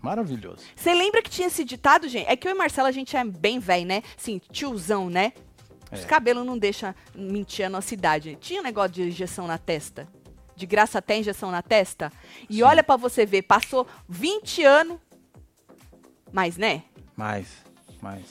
maravilhoso. 0.00 0.58
Você 0.76 0.92
lembra 0.94 1.22
que 1.22 1.30
tinha 1.30 1.48
esse 1.48 1.64
ditado, 1.64 2.08
gente? 2.08 2.28
É 2.28 2.36
que 2.36 2.46
eu 2.46 2.52
e 2.52 2.54
Marcelo 2.54 2.86
a 2.88 2.92
gente 2.92 3.16
é 3.16 3.24
bem 3.24 3.58
velho, 3.58 3.86
né? 3.86 4.02
Assim, 4.16 4.40
tiozão, 4.52 5.08
né? 5.10 5.32
Os 5.92 6.00
É. 6.00 6.06
cabelos 6.06 6.44
não 6.46 6.56
deixam 6.56 6.94
mentir 7.14 7.66
a 7.66 7.68
nossa 7.68 7.92
idade. 7.92 8.36
Tinha 8.40 8.60
um 8.60 8.64
negócio 8.64 8.90
de 8.92 9.02
injeção 9.02 9.46
na 9.46 9.58
testa. 9.58 10.08
De 10.56 10.66
graça 10.66 10.98
até 10.98 11.18
injeção 11.18 11.50
na 11.50 11.60
testa. 11.62 12.10
E 12.48 12.56
Sim. 12.56 12.62
olha 12.62 12.82
pra 12.82 12.96
você 12.96 13.26
ver, 13.26 13.42
passou 13.42 13.86
20 14.08 14.62
anos. 14.64 14.98
Mas, 16.32 16.56
né? 16.56 16.82
Mais, 17.16 17.46
mais. 18.00 18.24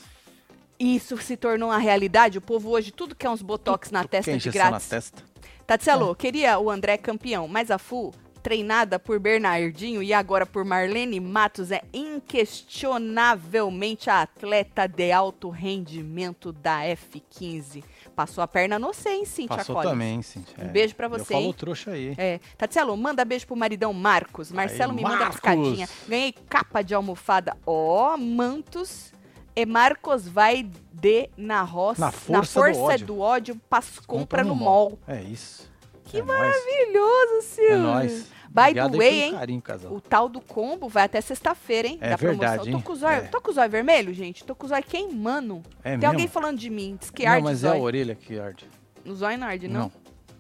isso 0.80 1.16
se 1.18 1.38
tornou 1.38 1.70
uma 1.70 1.78
realidade. 1.78 2.38
O 2.38 2.42
povo 2.42 2.70
hoje 2.70 2.92
tudo 2.92 3.16
quer 3.16 3.30
uns 3.30 3.42
botox 3.44 3.92
na 3.92 4.02
Quer 4.02 4.08
testa 4.10 4.32
de 4.32 4.38
injeção 4.38 4.64
na 4.64 4.70
grátis. 4.72 4.88
testa? 4.90 5.24
Tatselo, 5.68 6.16
queria 6.16 6.60
o 6.60 6.70
André 6.70 6.98
campeão, 6.98 7.48
mas 7.48 7.70
a 7.70 7.78
Fu, 7.78 8.12
treinada 8.42 9.00
por 9.00 9.20
Bernardinho 9.20 10.02
e 10.04 10.14
agora 10.14 10.46
por 10.46 10.64
Marlene 10.66 11.20
Matos, 11.20 11.72
é 11.72 11.82
inquestionavelmente 11.94 14.10
a 14.10 14.22
atleta 14.22 14.88
de 14.88 15.12
alto 15.12 15.50
rendimento 15.50 16.52
da 16.52 16.82
F15. 16.84 17.84
Passou 18.16 18.44
a 18.44 18.48
perna 18.48 18.78
no 18.78 18.94
100, 18.94 19.26
Cintia 19.26 19.58
Passou 19.58 19.76
Collins. 19.76 19.92
também, 19.92 20.22
sim. 20.22 20.44
Um 20.60 20.68
beijo 20.68 20.94
pra 20.96 21.08
Eu 21.08 21.12
você, 21.12 21.34
falo 21.34 21.46
hein? 21.46 21.54
trouxa 21.54 21.92
aí. 21.92 22.14
É, 22.18 22.40
Tatselo, 22.58 22.96
manda 22.98 23.24
beijo 23.24 23.48
pro 23.48 23.56
maridão 23.56 23.94
Marcos. 23.94 24.52
Marcelo 24.52 24.94
me 24.94 25.02
manda 25.02 25.16
Marcos. 25.18 25.36
piscadinha. 25.36 25.88
Ganhei 26.08 26.34
capa 26.50 26.82
de 26.82 26.94
almofada. 26.94 27.56
Ó, 27.66 28.18
mantos. 28.18 29.14
E 29.56 29.66
Marcos 29.66 30.28
vai 30.28 30.70
de 30.94 31.30
na 31.36 31.62
roça, 31.62 32.02
Na 32.30 32.44
força 32.44 32.62
do 32.62 32.80
ódio. 32.80 33.08
do 33.08 33.20
ódio, 33.20 33.56
pas 33.70 34.00
compra 34.00 34.44
no 34.46 34.56
mall. 34.56 34.98
É 35.08 35.22
isso. 35.22 35.70
Que 36.04 36.20
é 36.20 36.24
nóis. 36.24 36.40
Maravilhoso, 36.40 37.42
Silvio. 37.44 37.74
É 37.74 37.78
nóis. 37.78 38.32
By 38.54 38.60
Obrigado 38.64 38.92
the 38.92 38.98
way, 38.98 39.22
hein? 39.22 39.32
carinho. 39.34 39.64
O 39.92 40.02
tal 40.02 40.28
do 40.28 40.42
combo 40.42 40.90
vai 40.90 41.04
até 41.06 41.22
sexta-feira, 41.22 41.88
hein? 41.88 41.98
É 42.02 42.10
da 42.10 42.16
verdade, 42.18 42.64
promoção. 42.64 42.82
Tô 42.82 42.86
com 42.86 42.92
o 42.92 42.96
zóio, 42.98 43.16
É. 43.16 43.22
tô 43.22 43.42
com 43.42 43.52
o 43.52 43.54
zóio 43.54 43.70
vermelho, 43.70 44.14
gente. 44.14 44.44
Tô 44.44 44.54
com 44.54 44.66
o 44.66 44.70
zóio 44.70 44.84
queimando. 44.84 45.64
É 45.80 45.92
Tem 45.92 46.00
mesmo? 46.00 46.08
alguém 46.12 46.28
falando 46.28 46.58
de 46.58 46.70
mim. 46.70 46.98
Diz 47.00 47.10
que 47.10 47.24
Não, 47.24 47.32
arde 47.32 47.44
mas 47.46 47.64
o 47.64 47.68
é 47.68 47.70
a 47.70 47.76
orelha 47.76 48.14
que 48.14 48.38
arde. 48.38 48.68
No 49.06 49.16
zóio 49.16 49.38
não 49.38 49.48
arde, 49.48 49.70
não. 49.70 49.90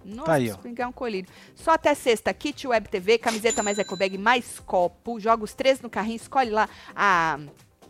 Nossa, 0.03 0.25
Tá 0.25 0.33
aí, 0.33 0.51
ó. 0.51 0.57
pegar 0.57 0.87
um 0.89 0.91
colírio. 0.91 1.29
Só 1.55 1.71
até 1.71 1.93
sexta, 1.93 2.33
kit 2.33 2.67
Web 2.67 2.89
TV, 2.89 3.17
camiseta 3.17 3.63
mais 3.63 3.77
ecobag 3.79 4.17
mais 4.17 4.59
copo. 4.59 5.17
Joga 5.19 5.43
os 5.45 5.53
três 5.53 5.79
no 5.79 5.89
carrinho, 5.89 6.15
escolhe 6.17 6.49
lá 6.49 6.67
a 6.93 7.35
A 7.35 7.39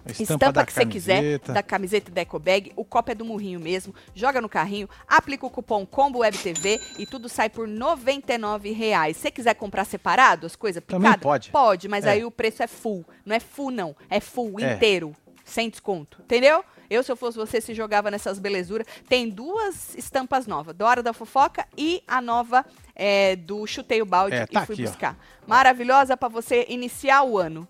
estampa, 0.09 0.51
da 0.51 0.65
que 0.65 0.73
você 0.73 0.85
quiser 0.85 1.39
da 1.39 1.61
camiseta 1.63 2.09
e 2.09 2.13
da 2.13 2.21
ecobag. 2.21 2.71
O 2.75 2.83
copo 2.83 3.11
é 3.11 3.15
do 3.15 3.23
murrinho 3.25 3.59
mesmo. 3.59 3.93
Joga 4.15 4.41
no 4.41 4.49
carrinho, 4.49 4.89
aplica 5.07 5.45
o 5.45 5.49
cupom 5.49 5.85
Combo 5.85 6.19
Web 6.19 6.37
TV 6.37 6.79
e 6.97 7.05
tudo 7.05 7.29
sai 7.29 7.49
por 7.49 7.67
99 7.67 8.71
reais. 8.71 9.17
Se 9.17 9.23
você 9.23 9.31
quiser 9.31 9.53
comprar 9.55 9.85
separado 9.85 10.45
as 10.45 10.55
coisas 10.55 10.83
picadas, 10.83 11.21
pode. 11.21 11.49
Pode, 11.51 11.87
mas 11.87 12.05
É. 12.05 12.11
aí 12.11 12.25
o 12.25 12.31
preço 12.31 12.63
é 12.63 12.67
full. 12.67 13.05
Não 13.25 13.35
é 13.35 13.39
full, 13.39 13.71
não. 13.71 13.95
É 14.09 14.19
full 14.19 14.59
É. 14.59 14.73
inteiro. 14.73 15.13
Sem 15.45 15.69
desconto. 15.69 16.21
Entendeu? 16.21 16.63
Eu, 16.89 17.03
se 17.03 17.11
eu 17.11 17.15
fosse 17.15 17.37
você, 17.37 17.61
se 17.61 17.73
jogava 17.73 18.11
nessas 18.11 18.37
belezuras. 18.37 18.85
Tem 19.07 19.29
duas 19.29 19.95
estampas 19.95 20.45
novas. 20.45 20.75
Da 20.75 20.85
Hora 20.85 21.01
da 21.03 21.13
Fofoca 21.13 21.65
e 21.77 22.03
a 22.07 22.21
nova 22.21 22.65
é, 22.95 23.35
do 23.37 23.65
Chutei 23.65 24.01
o 24.01 24.05
Balde 24.05 24.35
É, 24.35 24.43
e 24.43 24.47
tá 24.47 24.65
fui 24.65 24.75
aqui, 24.75 24.83
ó. 24.83 24.87
buscar. 24.87 25.17
Maravilhosa 25.47 26.15
pra 26.17 26.27
você 26.27 26.65
iniciar 26.69 27.23
o 27.23 27.37
ano. 27.37 27.67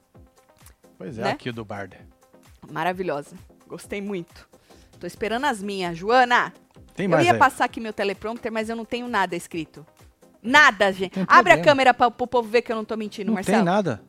Pois 0.98 1.18
é, 1.18 1.24
né? 1.24 1.32
aqui 1.32 1.50
o 1.50 1.54
do 1.54 1.64
Barda. 1.66 1.98
Maravilhosa. 2.70 3.36
Gostei 3.68 4.02
muito. 4.02 4.48
Tô 5.00 5.08
esperando 5.08 5.46
as 5.46 5.62
minhas. 5.62 5.98
Joana, 5.98 6.54
Tem 6.96 7.06
eu 7.06 7.10
mais 7.10 7.26
ia 7.26 7.34
aí. 7.34 7.40
passar 7.40 7.66
aqui 7.66 7.80
meu 7.80 7.94
teleprompter, 7.94 8.52
mas 8.52 8.70
eu 8.70 8.76
não 8.76 8.86
tenho 8.86 9.08
nada 9.08 9.36
escrito. 9.36 9.86
Nada, 10.42 10.92
gente. 10.92 11.20
Abre 11.28 11.54
a 11.54 11.62
câmera 11.62 11.94
pra, 11.94 12.10
pro 12.12 12.28
povo 12.28 12.48
ver 12.50 12.62
que 12.62 12.72
eu 12.72 12.76
não 12.76 12.86
tô 12.86 12.98
mentindo, 12.98 13.28
Não 13.28 13.36
Marcelo. 13.36 13.58
tem 13.58 13.66
nada. 13.66 14.02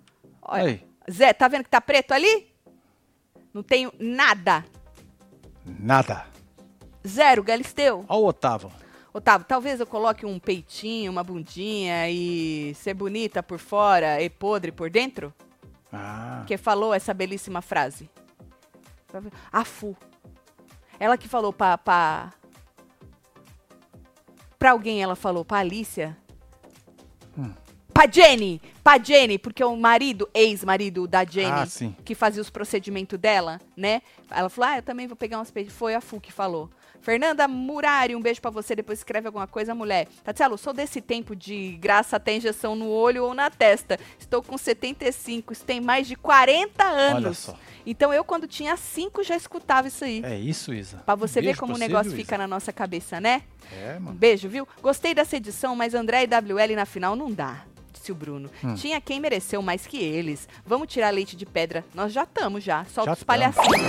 Olha. 0.42 0.64
Aí. 0.64 0.86
Zé, 1.10 1.32
tá 1.32 1.48
vendo 1.48 1.64
que 1.64 1.70
tá 1.70 1.80
preto 1.80 2.12
ali? 2.12 2.48
Não 3.52 3.62
tenho 3.62 3.92
nada. 3.98 4.64
Nada. 5.64 6.26
Zero, 7.06 7.42
Galisteu. 7.42 8.04
Ó 8.08 8.18
o 8.20 8.26
Otávio. 8.26 8.70
Otávio, 9.12 9.46
talvez 9.46 9.78
eu 9.78 9.86
coloque 9.86 10.24
um 10.24 10.38
peitinho, 10.38 11.12
uma 11.12 11.22
bundinha 11.22 12.08
e 12.08 12.74
ser 12.76 12.94
bonita 12.94 13.42
por 13.42 13.58
fora 13.58 14.22
e 14.22 14.30
podre 14.30 14.72
por 14.72 14.88
dentro? 14.88 15.34
Ah, 15.92 16.44
Que 16.46 16.56
falou 16.56 16.94
essa 16.94 17.12
belíssima 17.12 17.60
frase. 17.60 18.08
A 19.52 19.64
Fu. 19.64 19.96
Ela 20.98 21.18
que 21.18 21.28
falou 21.28 21.52
pra, 21.52 21.76
pra. 21.76 22.32
Pra 24.58 24.70
alguém 24.70 25.02
ela 25.02 25.16
falou, 25.16 25.44
pra 25.44 25.58
Alicia. 25.58 26.16
Hum. 27.36 27.52
Pra 27.92 28.06
Jenny! 28.10 28.60
Pra 28.82 28.98
Jenny, 28.98 29.38
porque 29.38 29.62
o 29.62 29.76
marido, 29.76 30.28
ex-marido 30.32 31.06
da 31.06 31.24
Jenny, 31.24 31.50
Ah, 31.50 32.02
que 32.04 32.14
fazia 32.14 32.40
os 32.40 32.48
procedimentos 32.50 33.18
dela, 33.18 33.60
né? 33.76 34.00
Ela 34.30 34.48
falou: 34.48 34.70
Ah, 34.70 34.76
eu 34.78 34.82
também 34.82 35.06
vou 35.06 35.16
pegar 35.16 35.38
umas 35.38 35.50
peixes. 35.50 35.72
Foi 35.72 35.94
a 35.94 36.00
Fu 36.00 36.20
que 36.20 36.32
falou. 36.32 36.70
Fernanda 37.02 37.46
Murari, 37.48 38.14
um 38.16 38.20
beijo 38.22 38.40
pra 38.40 38.50
você. 38.50 38.74
Depois 38.74 39.00
escreve 39.00 39.26
alguma 39.26 39.46
coisa, 39.46 39.74
mulher. 39.74 40.06
Tatielo, 40.24 40.56
sou 40.56 40.72
desse 40.72 41.00
tempo 41.00 41.36
de 41.36 41.72
graça 41.80 42.16
até 42.16 42.36
injeção 42.36 42.74
no 42.74 42.88
olho 42.88 43.24
ou 43.24 43.34
na 43.34 43.50
testa. 43.50 43.98
Estou 44.18 44.42
com 44.42 44.56
75, 44.56 45.52
isso 45.52 45.64
tem 45.64 45.80
mais 45.80 46.06
de 46.06 46.14
40 46.16 46.82
anos. 46.84 47.24
olha 47.24 47.34
só. 47.34 47.54
Então 47.84 48.12
eu, 48.14 48.22
quando 48.22 48.46
tinha 48.46 48.76
5, 48.76 49.24
já 49.24 49.36
escutava 49.36 49.88
isso 49.88 50.04
aí. 50.04 50.22
É 50.24 50.38
isso, 50.38 50.72
Isa. 50.72 50.98
Pra 51.04 51.16
você 51.16 51.40
ver 51.40 51.46
Beijo 51.46 51.60
como 51.60 51.74
o 51.74 51.78
negócio 51.78 52.12
fica 52.12 52.38
na 52.38 52.46
nossa 52.46 52.72
cabeça, 52.72 53.20
né? 53.20 53.42
É, 53.72 53.96
Um 53.98 54.00
mano. 54.00 54.16
beijo, 54.16 54.48
viu? 54.48 54.66
Gostei 54.80 55.12
dessa 55.14 55.36
edição, 55.36 55.74
mas 55.74 55.92
André 55.94 56.22
e 56.22 56.26
WL 56.28 56.76
na 56.76 56.86
final 56.86 57.16
não 57.16 57.32
dá. 57.32 57.64
Disse 57.92 58.12
o 58.12 58.14
Bruno. 58.14 58.48
Hum. 58.64 58.74
Tinha 58.76 59.00
quem 59.00 59.18
mereceu 59.18 59.60
mais 59.62 59.84
que 59.86 59.96
eles. 59.98 60.48
Vamos 60.64 60.86
tirar 60.88 61.10
leite 61.10 61.34
de 61.36 61.44
pedra. 61.44 61.84
Nós 61.92 62.12
já 62.12 62.22
estamos 62.22 62.62
já. 62.62 62.84
Solta 62.84 63.10
Já 63.10 63.14
os 63.14 63.22
palhacinhos. 63.24 63.80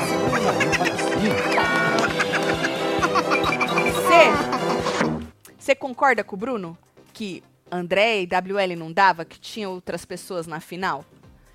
Você, 5.63 5.74
concorda 5.74 6.25
com 6.25 6.36
o 6.36 6.38
Bruno 6.38 6.77
que 7.13 7.41
André 7.72 8.22
e 8.22 8.27
WL 8.27 8.75
não 8.77 8.91
dava, 8.91 9.24
que 9.24 9.39
tinha 9.39 9.70
outras 9.70 10.03
pessoas 10.03 10.46
na 10.46 10.60
final? 10.60 11.05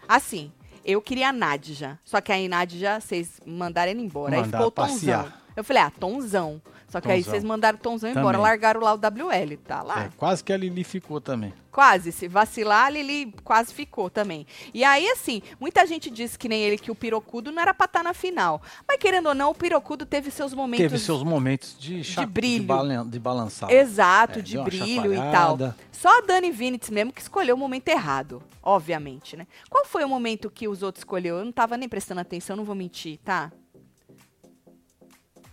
Assim, 0.09 0.50
eu 0.83 1.03
queria 1.03 1.29
a 1.29 1.33
Nadja, 1.33 1.99
só 2.03 2.19
que 2.19 2.33
aí 2.33 2.49
Nadja, 2.49 3.00
vocês 3.00 3.38
mandaram 3.45 3.91
ele 3.91 4.00
embora. 4.00 4.37
aí 4.37 4.41
Mandaram 4.41 4.65
ficou 4.65 4.69
o 4.69 4.71
Tonzão. 4.71 5.23
passear. 5.23 5.43
Eu 5.55 5.62
falei, 5.62 5.83
ah, 5.83 5.91
Tonzão. 5.91 6.62
Só 6.88 7.02
que 7.02 7.11
aí 7.11 7.23
vocês 7.23 7.45
mandaram 7.45 7.76
o 7.76 7.80
Tonzão 7.80 8.09
embora, 8.09 8.38
Também. 8.38 8.40
largaram 8.40 8.80
lá 8.80 8.95
o 8.95 8.97
WL, 8.97 9.57
tá 9.62 9.83
lá. 9.83 10.04
É, 10.04 10.11
quase 10.16 10.42
que 10.42 10.50
a 10.52 10.57
Lili 10.57 10.83
ficou 10.83 11.21
também. 11.21 11.52
Quase, 11.71 12.11
se 12.12 12.26
vacilar, 12.26 12.87
a 12.87 12.90
Lili 12.90 13.33
quase 13.45 13.75
ficou 13.75 14.09
também. 14.09 14.47
E 14.73 14.83
aí, 14.83 15.07
assim, 15.11 15.42
muita 15.61 15.87
gente 15.87 16.09
disse 16.11 16.38
que 16.38 16.49
nem 16.49 16.62
ele 16.62 16.78
que 16.78 16.90
o 16.90 16.95
Pirocudo 16.95 17.52
não 17.52 17.61
era 17.61 17.75
pra 17.75 17.85
estar 17.85 18.02
na 18.02 18.14
final. 18.14 18.62
Mas 18.88 18.97
querendo 18.99 19.26
ou 19.28 19.35
não, 19.35 19.50
o 19.50 19.54
Pirocudo 19.54 20.07
teve 20.07 20.30
seus 20.30 20.54
momentos. 20.54 20.83
Teve 20.83 20.99
seus 20.99 21.23
momentos 21.23 21.76
de, 21.78 22.02
cha- 22.02 22.25
brilho. 22.25 22.61
de, 22.62 22.66
balan- 22.66 23.07
de 23.07 23.18
balançar. 23.21 23.71
Exato, 23.71 24.38
É, 24.38 24.42
de 24.42 24.59
brilho 24.59 25.12
e 25.12 25.16
tal. 25.30 25.59
Só 25.92 26.18
a 26.18 26.21
Dani 26.23 26.50
Vinitz 26.50 26.88
mesmo 26.88 27.12
que 27.12 27.21
escolheu 27.21 27.54
o 27.54 27.59
momento 27.59 27.87
errado, 27.88 28.42
obviamente, 28.62 29.37
né? 29.37 29.47
Qual 29.68 29.85
foi 29.85 30.02
o 30.04 30.09
momento 30.09 30.50
que 30.50 30.66
os 30.66 30.83
outros 30.83 31.00
escolheu? 31.02 31.37
Eu 31.38 31.45
não 31.45 31.52
tava 31.52 31.76
nem 31.76 31.88
prestando 31.88 32.21
atenção, 32.23 32.57
não 32.57 32.64
vou 32.64 32.75
mentir, 32.75 33.18
tá? 33.23 33.52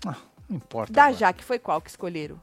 Ah, 0.08 0.16
não 0.50 0.58
importa. 0.58 0.92
Da 0.94 1.04
agora. 1.04 1.18
Jaque 1.18 1.44
foi 1.44 1.60
qual 1.60 1.82
que 1.82 1.90
escolheram? 1.90 2.40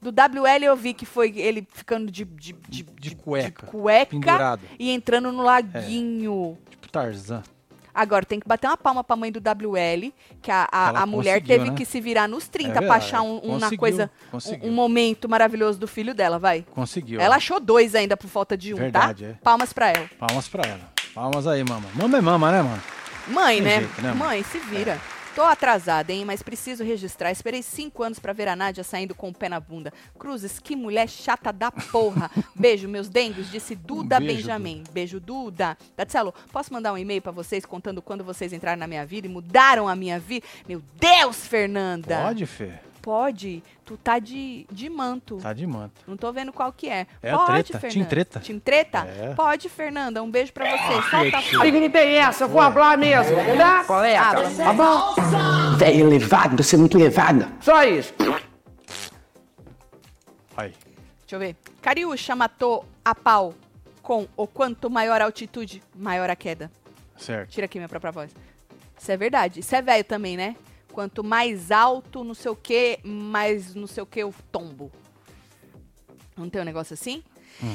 Do 0.00 0.10
WL 0.10 0.62
eu 0.64 0.76
vi 0.76 0.92
que 0.94 1.06
foi 1.06 1.32
ele 1.38 1.66
ficando 1.72 2.10
de, 2.12 2.24
de, 2.24 2.52
de, 2.68 2.82
De 2.82 3.14
cueca. 3.16 3.66
cueca 3.66 4.10
Pendurado. 4.10 4.62
e 4.78 4.90
entrando 4.90 5.32
no 5.32 5.42
laguinho. 5.42 6.56
Tipo 6.70 6.88
Tarzan. 6.88 7.42
Agora, 7.92 8.26
tem 8.26 8.38
que 8.38 8.46
bater 8.46 8.66
uma 8.66 8.76
palma 8.76 9.02
pra 9.02 9.16
mãe 9.16 9.32
do 9.32 9.38
WL, 9.40 10.12
que 10.42 10.50
a, 10.50 10.68
a, 10.70 11.02
a 11.02 11.06
mulher 11.06 11.42
teve 11.42 11.70
né? 11.70 11.74
que 11.74 11.86
se 11.86 11.98
virar 11.98 12.28
nos 12.28 12.46
30 12.46 12.78
É 12.78 12.86
pra 12.86 12.96
achar 12.96 13.22
um, 13.22 13.36
um 13.38 13.40
conseguiu, 13.58 13.78
coisa, 13.78 14.10
um, 14.62 14.68
um 14.68 14.70
momento 14.70 15.26
maravilhoso 15.30 15.78
do 15.78 15.88
filho 15.88 16.14
dela, 16.14 16.38
vai. 16.38 16.62
Conseguiu. 16.72 17.18
Ela 17.18 17.36
achou 17.36 17.58
dois 17.58 17.94
ainda 17.94 18.14
por 18.14 18.28
falta 18.28 18.54
de 18.54 18.74
um, 18.74 18.76
Verdade, 18.76 19.24
tá? 19.24 19.30
é. 19.30 19.32
Palmas 19.42 19.72
pra 19.72 19.88
ela. 19.88 20.10
Palmas 20.18 20.46
pra 20.46 20.68
ela. 20.68 20.92
Palmas 21.14 21.46
aí, 21.46 21.64
mama. 21.64 21.88
Mama 21.94 22.18
é 22.18 22.20
mama, 22.20 22.52
né, 22.52 22.60
mano? 22.60 22.82
Mãe, 23.28 23.54
Tem 23.56 23.64
né? 23.64 23.78
jeito, 23.80 24.02
né, 24.02 24.08
mãe? 24.12 24.18
mãe, 24.28 24.42
se 24.42 24.58
vira. 24.58 25.00
Tô 25.36 25.42
atrasada, 25.42 26.14
hein? 26.14 26.24
Mas 26.24 26.42
preciso 26.42 26.82
registrar. 26.82 27.30
Esperei 27.30 27.62
cinco 27.62 28.02
anos 28.02 28.18
pra 28.18 28.32
ver 28.32 28.48
a 28.48 28.56
Nádia 28.56 28.82
saindo 28.82 29.14
com 29.14 29.28
o 29.28 29.34
pé 29.34 29.50
na 29.50 29.60
bunda. 29.60 29.92
Cruzes, 30.18 30.58
que 30.58 30.74
mulher 30.74 31.06
chata 31.10 31.52
da 31.52 31.70
porra. 31.70 32.30
Beijo, 32.54 32.88
meus 32.88 33.10
dengos, 33.10 33.50
disse 33.50 33.74
Duda 33.74 34.16
Um 34.16 34.20
beijo, 34.20 34.36
Benjamin. 34.36 34.82
Beijo, 34.92 35.20
Duda. 35.20 35.76
Tatselo, 35.94 36.32
posso 36.50 36.72
mandar 36.72 36.90
um 36.94 36.96
e-mail 36.96 37.20
pra 37.20 37.32
vocês 37.32 37.66
contando 37.66 38.00
quando 38.00 38.24
vocês 38.24 38.50
entraram 38.50 38.80
na 38.80 38.86
minha 38.86 39.04
vida 39.04 39.26
e 39.26 39.30
mudaram 39.30 39.86
a 39.86 39.94
minha 39.94 40.18
vida? 40.18 40.46
Meu 40.66 40.82
Deus, 40.98 41.46
Fernanda! 41.46 42.22
Pode, 42.22 42.46
Fê. 42.46 42.72
Pode. 43.06 43.62
Tu 43.84 43.96
tá 43.96 44.18
de, 44.18 44.66
de 44.68 44.90
manto. 44.90 45.36
Tá 45.36 45.52
de 45.52 45.64
manto. 45.64 46.02
Não 46.08 46.16
tô 46.16 46.32
vendo 46.32 46.52
qual 46.52 46.72
que 46.72 46.88
é. 46.88 47.06
É 47.22 47.30
a 47.30 47.38
Pode, 47.38 47.52
treta. 47.52 47.78
Fernanda. 47.78 47.94
Team 47.94 48.04
treta. 48.04 48.40
Team 48.40 48.58
treta? 48.58 48.98
É. 49.06 49.32
Pode, 49.32 49.68
Fernanda. 49.68 50.20
Um 50.24 50.28
beijo 50.28 50.52
pra 50.52 50.64
você. 50.76 51.08
Solta 51.08 51.38
a 51.38 51.62
Que 51.62 51.70
que 51.70 51.88
tem 51.90 52.16
essa? 52.16 52.42
Eu 52.42 52.48
vou 52.48 52.60
falar 52.60 52.98
mesmo, 52.98 53.36
tá, 53.56 53.84
colega? 53.84 54.20
Abra. 54.20 54.50
Tá 54.50 54.72
bom? 54.72 55.14
Velho 55.76 56.08
elevado, 56.08 56.60
você 56.60 56.74
é 56.74 56.78
muito 56.80 56.98
elevado. 56.98 57.46
Só 57.60 57.84
isso. 57.84 58.12
Aí. 60.56 60.74
Deixa 61.20 61.36
eu 61.36 61.38
ver. 61.38 61.54
Cariúcha 61.80 62.34
matou 62.34 62.84
a 63.04 63.14
pau 63.14 63.54
com 64.02 64.26
o 64.36 64.48
quanto 64.48 64.90
maior 64.90 65.20
a 65.20 65.26
altitude, 65.26 65.80
maior 65.94 66.28
a 66.28 66.34
queda. 66.34 66.72
Certo. 67.16 67.50
Tira 67.50 67.66
aqui 67.66 67.78
minha 67.78 67.88
própria 67.88 68.10
voz. 68.10 68.34
Isso 68.98 69.12
é 69.12 69.16
verdade. 69.16 69.60
Isso 69.60 69.76
é 69.76 69.80
velho 69.80 70.02
também, 70.02 70.36
né? 70.36 70.56
Quanto 70.96 71.22
mais 71.22 71.70
alto, 71.70 72.24
não 72.24 72.32
sei 72.32 72.50
o 72.50 72.56
que, 72.56 72.98
mais 73.04 73.74
não 73.74 73.86
sei 73.86 74.02
o 74.02 74.06
que, 74.06 74.24
o 74.24 74.32
tombo. 74.50 74.90
Não 76.34 76.48
tem 76.48 76.62
um 76.62 76.64
negócio 76.64 76.94
assim? 76.94 77.22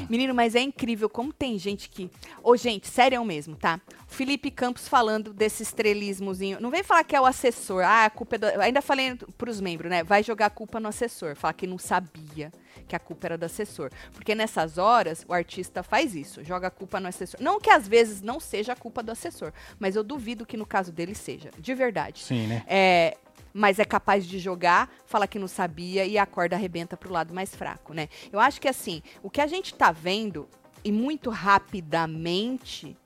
Menino, 0.10 0.34
mas 0.34 0.56
é 0.56 0.62
incrível 0.62 1.08
como 1.08 1.32
tem 1.32 1.56
gente 1.60 1.88
que. 1.88 2.10
Ô, 2.42 2.58
gente, 2.58 2.88
sério 2.88 3.24
mesmo, 3.24 3.56
tá? 3.56 3.80
Felipe 4.08 4.50
Campos 4.50 4.88
falando 4.88 5.34
desse 5.34 5.62
estrelismozinho. 5.62 6.60
Não 6.60 6.72
vem 6.72 6.82
falar 6.82 7.04
que 7.04 7.16
é 7.16 7.22
o 7.22 7.26
assessor. 7.28 7.84
Ah, 7.84 8.06
a 8.06 8.10
culpa 8.10 8.38
é 8.38 8.40
do. 8.40 8.48
eu 8.48 8.62
Ainda 8.62 8.82
falei 8.82 9.16
pros 9.38 9.62
membros, 9.62 9.92
né? 9.92 10.04
Vai 10.04 10.24
jogar 10.24 10.48
a 10.48 10.50
culpa 10.50 10.80
no 10.80 10.88
assessor. 10.88 11.36
Falar 11.36 11.54
que 11.54 11.68
não 11.68 11.78
sabia 11.78 12.52
que 12.92 12.96
a 12.96 13.00
culpa 13.00 13.28
era 13.28 13.38
do 13.38 13.46
assessor. 13.46 13.90
Porque 14.14 14.36
nessas 14.36 14.78
horas, 14.78 15.26
o 15.26 15.34
artista 15.34 15.82
faz 15.82 16.14
isso. 16.14 16.44
Joga 16.44 16.68
a 16.68 16.72
culpa 16.72 17.00
no 17.00 17.08
assessor. 17.08 17.42
Não 17.42 17.58
que 17.58 17.70
às 17.70 17.88
vezes 17.88 18.22
não 18.22 18.38
seja 18.38 18.74
a 18.74 18.76
culpa 18.76 19.02
do 19.02 19.12
assessor. 19.12 19.54
Mas 19.80 19.96
eu 19.96 20.04
duvido 20.04 20.46
que 20.46 20.58
no 20.58 20.66
caso 20.66 20.92
dele 20.92 21.16
seja. 21.16 21.52
De 21.58 21.74
verdade. 21.74 22.20
Sim, 22.20 22.48
né? 22.48 22.64
É, 22.68 23.18
mas 23.54 23.80
é 23.80 23.86
capaz 23.86 24.26
de 24.26 24.40
jogar, 24.40 24.90
fala 25.06 25.26
que 25.26 25.40
não 25.40 25.48
sabia 25.48 26.06
e 26.06 26.18
a 26.18 26.26
corda 26.26 26.58
arrebenta 26.58 26.98
pro 26.98 27.14
lado 27.14 27.34
mais 27.34 27.56
fraco, 27.56 27.94
né? 27.94 28.10
Eu 28.30 28.42
acho 28.42 28.60
que 28.60 28.68
assim, 28.68 29.02
o 29.24 29.30
que 29.30 29.40
a 29.40 29.48
gente 29.48 29.74
tá 29.74 29.90
vendo, 29.92 30.50
e 30.84 30.92
muito 30.92 31.30
rapidamente, 31.30 32.98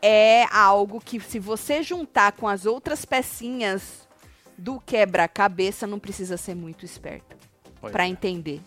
é 0.00 0.44
algo 0.52 1.00
que 1.00 1.18
se 1.18 1.40
você 1.40 1.82
juntar 1.82 2.32
com 2.32 2.46
as 2.46 2.66
outras 2.66 3.04
pecinhas 3.04 4.08
do 4.56 4.80
quebra-cabeça, 4.80 5.88
não 5.88 5.98
precisa 5.98 6.36
ser 6.36 6.54
muito 6.54 6.84
esperto 6.84 7.43
Pra 7.92 8.04
é, 8.04 8.08
entender. 8.08 8.60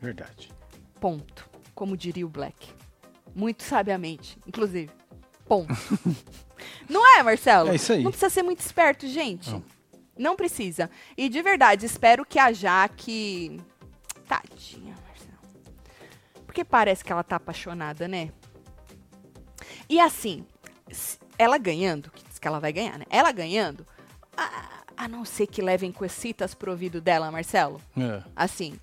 Verdade. 0.00 0.52
Ponto. 1.00 1.48
Como 1.74 1.96
diria 1.96 2.26
o 2.26 2.28
Black. 2.28 2.68
Muito 3.34 3.62
sabiamente, 3.62 4.38
inclusive. 4.46 4.90
Ponto. 5.46 5.72
não 6.88 7.06
é, 7.18 7.22
Marcelo? 7.22 7.70
É 7.70 7.76
isso 7.76 7.92
aí. 7.92 8.02
Não 8.02 8.10
precisa 8.10 8.30
ser 8.30 8.42
muito 8.42 8.60
esperto, 8.60 9.06
gente. 9.06 9.50
Não. 9.50 9.62
Não 10.18 10.36
precisa. 10.36 10.90
E 11.16 11.28
de 11.28 11.40
verdade, 11.40 11.86
espero 11.86 12.24
que 12.24 12.38
a 12.38 12.52
Jaque. 12.52 13.60
Tadinha, 14.26 14.94
Marcelo. 15.06 15.38
Porque 16.44 16.64
parece 16.64 17.04
que 17.04 17.12
ela 17.12 17.22
tá 17.22 17.36
apaixonada, 17.36 18.08
né? 18.08 18.30
E 19.88 20.00
assim, 20.00 20.44
ela 21.38 21.56
ganhando, 21.56 22.10
que 22.10 22.24
diz 22.24 22.38
que 22.38 22.48
ela 22.48 22.58
vai 22.58 22.72
ganhar, 22.72 22.98
né? 22.98 23.04
Ela 23.08 23.32
ganhando, 23.32 23.86
a, 24.36 24.77
a 24.98 25.06
não 25.06 25.24
ser 25.24 25.46
que 25.46 25.62
levem 25.62 25.92
cocitas 25.92 26.54
pro 26.54 26.72
ouvido 26.72 27.00
dela, 27.00 27.30
Marcelo. 27.30 27.80
É. 27.96 28.20
Assim. 28.34 28.78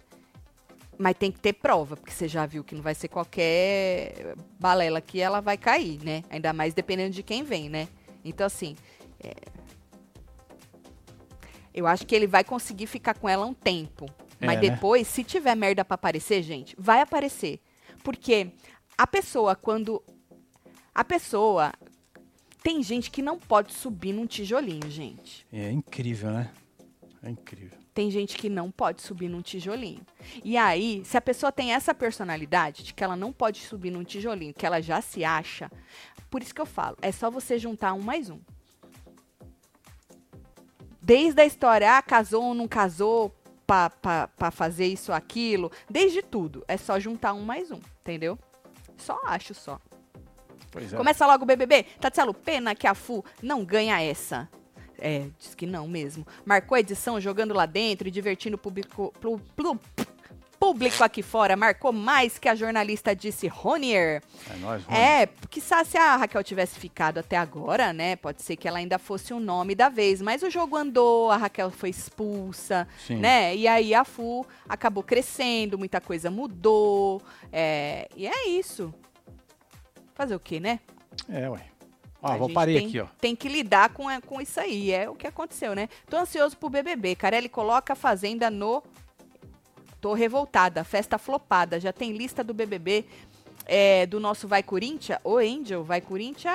Mas 0.98 1.18
tem 1.18 1.30
que 1.30 1.40
ter 1.42 1.52
prova, 1.52 1.98
porque 1.98 2.14
você 2.14 2.26
já 2.26 2.46
viu 2.46 2.64
que 2.64 2.74
não 2.74 2.82
vai 2.82 2.96
ser 2.96 3.10
qualquer 3.10 4.34
balela 4.58 5.02
que 5.02 5.20
ela 5.20 5.42
vai 5.42 5.58
cair, 5.58 6.02
né? 6.02 6.24
Ainda 6.30 6.54
mais 6.54 6.74
dependendo 6.74 7.14
de 7.14 7.22
quem 7.22 7.44
vem, 7.44 7.68
né? 7.70 7.90
Então, 8.24 8.48
assim. 8.48 8.78
é, 9.22 9.34
Eu 11.74 11.86
acho 11.86 12.08
que 12.08 12.16
ele 12.16 12.28
vai 12.28 12.46
conseguir 12.46 12.88
ficar 12.88 13.14
com 13.18 13.28
ela 13.28 13.46
um 13.46 13.54
tempo. 13.54 14.06
É, 14.40 14.46
Mas 14.46 14.62
né? 14.62 14.70
depois, 14.70 15.06
se 15.10 15.22
tiver 15.22 15.54
merda 15.54 15.84
pra 15.84 15.96
aparecer, 15.96 16.42
gente, 16.42 16.74
vai 16.80 17.02
aparecer. 17.02 17.60
Porque 18.02 18.52
a 18.98 19.06
pessoa, 19.06 19.54
quando. 19.54 20.02
A 20.94 21.04
pessoa. 21.04 21.74
Tem 22.66 22.82
gente 22.82 23.12
que 23.12 23.22
não 23.22 23.38
pode 23.38 23.72
subir 23.74 24.12
num 24.12 24.26
tijolinho, 24.26 24.90
gente. 24.90 25.46
É 25.54 25.70
incrível, 25.70 26.32
né? 26.32 26.52
É 27.22 27.30
incrível. 27.30 27.78
Tem 27.94 28.10
gente 28.10 28.36
que 28.36 28.50
não 28.50 28.72
pode 28.72 29.04
subir 29.04 29.30
num 29.30 29.44
tijolinho. 29.44 30.04
E 30.44 30.58
aí, 30.58 31.06
se 31.06 31.16
a 31.16 31.22
pessoa 31.22 31.52
tem 31.52 31.74
essa 31.74 31.94
personalidade 31.94 32.84
de 32.84 32.92
que 32.92 33.04
ela 33.04 33.16
não 33.16 33.32
pode 33.32 33.62
subir 33.62 33.92
num 33.92 34.04
tijolinho, 34.04 34.52
que 34.52 34.66
ela 34.66 34.82
já 34.82 35.00
se 35.00 35.24
acha, 35.24 35.72
por 36.28 36.42
isso 36.42 36.56
que 36.56 36.62
eu 36.62 36.66
falo, 36.66 36.98
é 37.04 37.12
só 37.12 37.30
você 37.30 37.60
juntar 37.60 37.94
um 37.94 38.02
mais 38.02 38.32
um. 38.32 38.40
Desde 41.00 41.40
a 41.40 41.46
história, 41.46 42.00
ah, 42.00 42.02
casou 42.02 42.46
ou 42.46 42.56
não 42.56 42.68
casou 42.68 43.32
pra 43.68 44.50
fazer 44.52 44.88
isso 44.88 45.12
ou 45.12 45.16
aquilo, 45.16 45.72
desde 45.88 46.24
tudo, 46.24 46.66
é 46.68 46.78
só 46.78 47.00
juntar 47.00 47.34
um 47.34 47.46
mais 47.46 47.70
um, 47.70 47.80
entendeu? 48.02 48.40
Só 48.98 49.22
acho 49.24 49.54
só. 49.54 49.80
Pois 50.78 50.92
é. 50.94 50.98
Começa 50.98 51.26
logo 51.26 51.44
o 51.44 51.48
BBB. 51.48 51.84
Tatselo, 52.02 52.34
pena 52.34 52.76
que 52.76 52.86
a 52.86 52.94
FU 52.94 53.24
não 53.42 53.64
ganha 53.64 54.02
essa. 54.02 54.50
É, 55.00 55.28
diz 55.40 55.56
que 55.56 55.66
não 55.66 55.88
mesmo. 55.88 56.26
Marcou 56.46 56.76
a 56.76 56.80
edição 56.82 57.20
jogando 57.20 57.54
lá 57.54 57.66
dentro 57.66 58.08
e 58.08 58.12
divertindo 58.12 58.56
o 58.56 58.60
público, 58.60 59.14
plu- 59.20 59.40
plu- 59.56 59.80
público 60.60 61.04
aqui 61.04 61.22
fora. 61.22 61.56
Marcou 61.56 61.92
mais 61.94 62.38
que 62.40 62.48
a 62.50 62.56
jornalista 62.56 63.16
disse 63.16 63.48
Ronier. 63.48 64.22
É 64.50 64.56
nóis, 64.58 64.84
vamos. 64.84 65.00
É, 65.00 65.30
se 65.86 65.98
a 65.98 66.16
Raquel 66.16 66.44
tivesse 66.44 66.80
ficado 66.80 67.20
até 67.20 67.38
agora, 67.38 67.92
né? 67.94 68.16
Pode 68.16 68.42
ser 68.42 68.56
que 68.56 68.68
ela 68.68 68.78
ainda 68.80 68.98
fosse 68.98 69.34
o 69.34 69.40
nome 69.40 69.76
da 69.76 69.90
vez. 69.90 70.22
Mas 70.22 70.44
o 70.44 70.50
jogo 70.50 70.76
andou, 70.76 71.30
a 71.30 71.38
Raquel 71.38 71.72
foi 71.72 71.90
expulsa, 71.90 72.88
Sim. 73.06 73.18
né? 73.18 73.56
E 73.56 73.68
aí 73.68 73.94
a 73.94 74.04
FU 74.06 74.46
acabou 74.68 75.04
crescendo, 75.04 75.78
muita 75.78 76.00
coisa 76.02 76.32
mudou. 76.32 77.22
é, 77.52 78.08
e 78.16 78.26
é 78.28 78.48
isso. 78.48 78.94
Fazer 80.16 80.34
o 80.34 80.40
quê, 80.40 80.60
né? 80.60 80.80
É, 81.30 81.50
ué. 81.50 81.66
Ó, 82.22 82.32
A 82.32 82.38
vou 82.38 82.48
tem, 82.48 82.88
aqui, 82.88 83.00
ó. 83.00 83.06
Tem 83.22 83.36
que 83.36 83.48
lidar 83.48 83.90
com, 83.90 84.10
é, 84.10 84.20
com 84.20 84.42
isso 84.42 84.60
aí. 84.60 84.92
É 84.92 85.08
o 85.08 85.14
que 85.14 85.28
aconteceu, 85.28 85.76
né? 85.76 85.90
Tô 86.10 86.18
ansioso 86.18 86.58
pro 86.58 86.70
BBB. 86.70 87.16
Carelli 87.16 87.50
coloca 87.50 87.94
a 87.94 87.96
Fazenda 87.96 88.50
no. 88.50 88.82
Tô 90.02 90.14
revoltada. 90.14 90.84
Festa 90.84 91.18
flopada. 91.20 91.80
Já 91.80 91.94
tem 91.94 92.14
lista 92.14 92.44
do 92.44 92.54
BBB. 92.54 93.06
é, 93.68 94.06
do 94.06 94.20
nosso 94.20 94.48
Vai 94.48 94.64
Corinthians. 94.64 95.20
O 95.24 95.38
Angel, 95.38 95.84
Vai 95.84 96.02
Corinthians. 96.02 96.54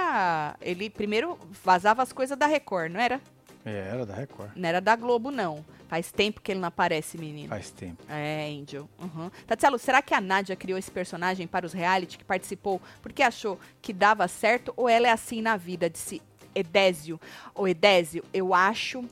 Ele 0.60 0.88
primeiro 0.88 1.38
vazava 1.62 2.02
as 2.02 2.12
coisas 2.12 2.36
da 2.38 2.46
Record, 2.46 2.92
não 2.92 3.00
era? 3.00 3.20
É, 3.64 3.88
era 3.92 4.06
da 4.06 4.14
Record. 4.14 4.50
Não 4.56 4.68
era 4.68 4.80
da 4.80 4.96
Globo, 4.96 5.30
não. 5.30 5.64
Faz 5.88 6.10
tempo 6.12 6.40
que 6.40 6.52
ele 6.52 6.60
não 6.60 6.68
aparece, 6.68 7.18
menino. 7.18 7.48
Faz 7.48 7.70
tempo. 7.70 8.02
É, 8.08 8.48
Angel. 8.48 8.88
Uhum. 8.98 9.30
Tatselo, 9.46 9.78
será 9.78 10.00
que 10.00 10.14
a 10.14 10.20
Nádia 10.20 10.56
criou 10.56 10.78
esse 10.78 10.90
personagem 10.90 11.46
para 11.46 11.66
os 11.66 11.72
reality 11.72 12.16
que 12.16 12.24
participou 12.24 12.80
porque 13.02 13.22
achou 13.22 13.58
que 13.82 13.92
dava 13.92 14.26
certo 14.28 14.72
ou 14.76 14.88
ela 14.88 15.08
é 15.08 15.10
assim 15.10 15.42
na 15.42 15.56
vida? 15.56 15.90
Disse 15.90 16.22
Edésio. 16.54 17.20
Ô, 17.54 17.66
Edésio, 17.66 18.24
eu 18.32 18.54
acho 18.54 19.04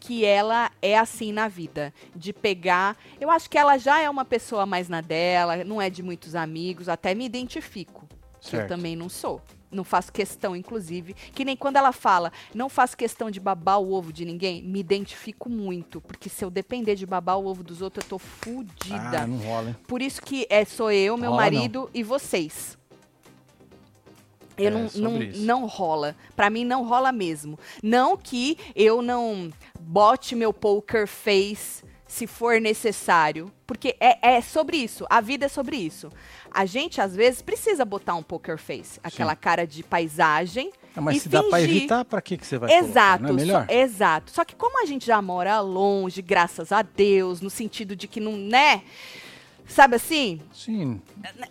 que 0.00 0.24
ela 0.24 0.70
é 0.82 0.98
assim 0.98 1.32
na 1.32 1.48
vida. 1.48 1.92
De 2.14 2.32
pegar. 2.32 2.96
Eu 3.20 3.30
acho 3.30 3.48
que 3.48 3.56
ela 3.56 3.78
já 3.78 4.00
é 4.00 4.10
uma 4.10 4.24
pessoa 4.24 4.66
mais 4.66 4.88
na 4.88 5.00
dela, 5.00 5.64
não 5.64 5.80
é 5.80 5.88
de 5.88 6.02
muitos 6.02 6.34
amigos, 6.34 6.88
até 6.88 7.14
me 7.14 7.24
identifico. 7.24 8.06
Que 8.40 8.56
eu 8.56 8.60
Certo. 8.60 8.68
também 8.68 8.94
não 8.94 9.08
sou. 9.08 9.40
Não 9.74 9.84
faço 9.84 10.12
questão, 10.12 10.54
inclusive. 10.54 11.14
Que 11.34 11.44
nem 11.44 11.56
quando 11.56 11.76
ela 11.76 11.92
fala, 11.92 12.32
não 12.54 12.68
faço 12.68 12.96
questão 12.96 13.30
de 13.30 13.40
babar 13.40 13.80
o 13.80 13.92
ovo 13.92 14.12
de 14.12 14.24
ninguém, 14.24 14.62
me 14.62 14.78
identifico 14.80 15.48
muito. 15.50 16.00
Porque 16.00 16.28
se 16.28 16.44
eu 16.44 16.50
depender 16.50 16.94
de 16.94 17.04
babar 17.04 17.38
o 17.38 17.46
ovo 17.46 17.62
dos 17.62 17.82
outros, 17.82 18.04
eu 18.04 18.08
tô 18.08 18.18
fudida. 18.18 19.22
Ah, 19.22 19.26
não 19.26 19.38
rola, 19.38 19.68
hein? 19.70 19.76
Por 19.86 20.00
isso 20.00 20.22
que 20.22 20.46
é 20.48 20.64
sou 20.64 20.90
eu, 20.90 21.16
meu 21.16 21.30
Rola 21.30 21.42
marido 21.42 21.90
e 21.92 22.02
vocês. 22.02 22.78
Eu 24.56 24.68
É, 24.68 24.70
não, 24.70 24.88
não, 24.94 25.22
isso. 25.22 25.42
não 25.42 25.66
rola. 25.66 26.14
Pra 26.36 26.48
mim 26.48 26.64
não 26.64 26.86
rola 26.86 27.10
mesmo. 27.10 27.58
Não 27.82 28.16
que 28.16 28.56
eu 28.74 29.02
não 29.02 29.50
bote 29.80 30.36
meu 30.36 30.52
poker 30.52 31.06
face 31.08 31.82
se 32.14 32.26
for 32.28 32.60
necessário. 32.60 33.50
Porque 33.66 33.96
é, 33.98 34.36
é 34.36 34.40
sobre 34.40 34.76
isso. 34.76 35.04
A 35.10 35.20
vida 35.20 35.46
é 35.46 35.48
sobre 35.48 35.76
isso. 35.76 36.10
A 36.50 36.64
gente, 36.64 37.00
às 37.00 37.16
vezes, 37.16 37.42
precisa 37.42 37.84
botar 37.84 38.14
um 38.14 38.22
poker 38.22 38.56
face. 38.58 39.00
Aquela 39.02 39.34
cara 39.34 39.66
de 39.66 39.82
paisagem. 39.82 40.70
Ah, 40.94 41.00
mas 41.00 41.16
e 41.16 41.20
se 41.20 41.28
dá 41.28 41.42
pra 41.42 41.58
fingir. 41.58 41.76
evitar, 41.76 42.04
pra 42.04 42.22
que, 42.22 42.36
que 42.36 42.46
você 42.46 42.56
vai 42.56 42.72
Exato, 42.72 43.18
colocar? 43.18 43.18
Não 43.22 43.30
é 43.30 43.32
melhor? 43.32 43.66
só- 43.66 43.72
exato. 43.74 44.30
Só 44.30 44.44
que 44.44 44.54
como 44.54 44.80
a 44.80 44.86
gente 44.86 45.04
já 45.06 45.20
mora 45.20 45.58
longe, 45.60 46.22
graças 46.22 46.70
a 46.70 46.82
Deus, 46.82 47.40
no 47.40 47.50
sentido 47.50 47.96
de 47.96 48.06
que 48.06 48.20
não, 48.20 48.36
né? 48.36 48.82
Sabe 49.66 49.96
assim? 49.96 50.40
Sim. 50.52 51.00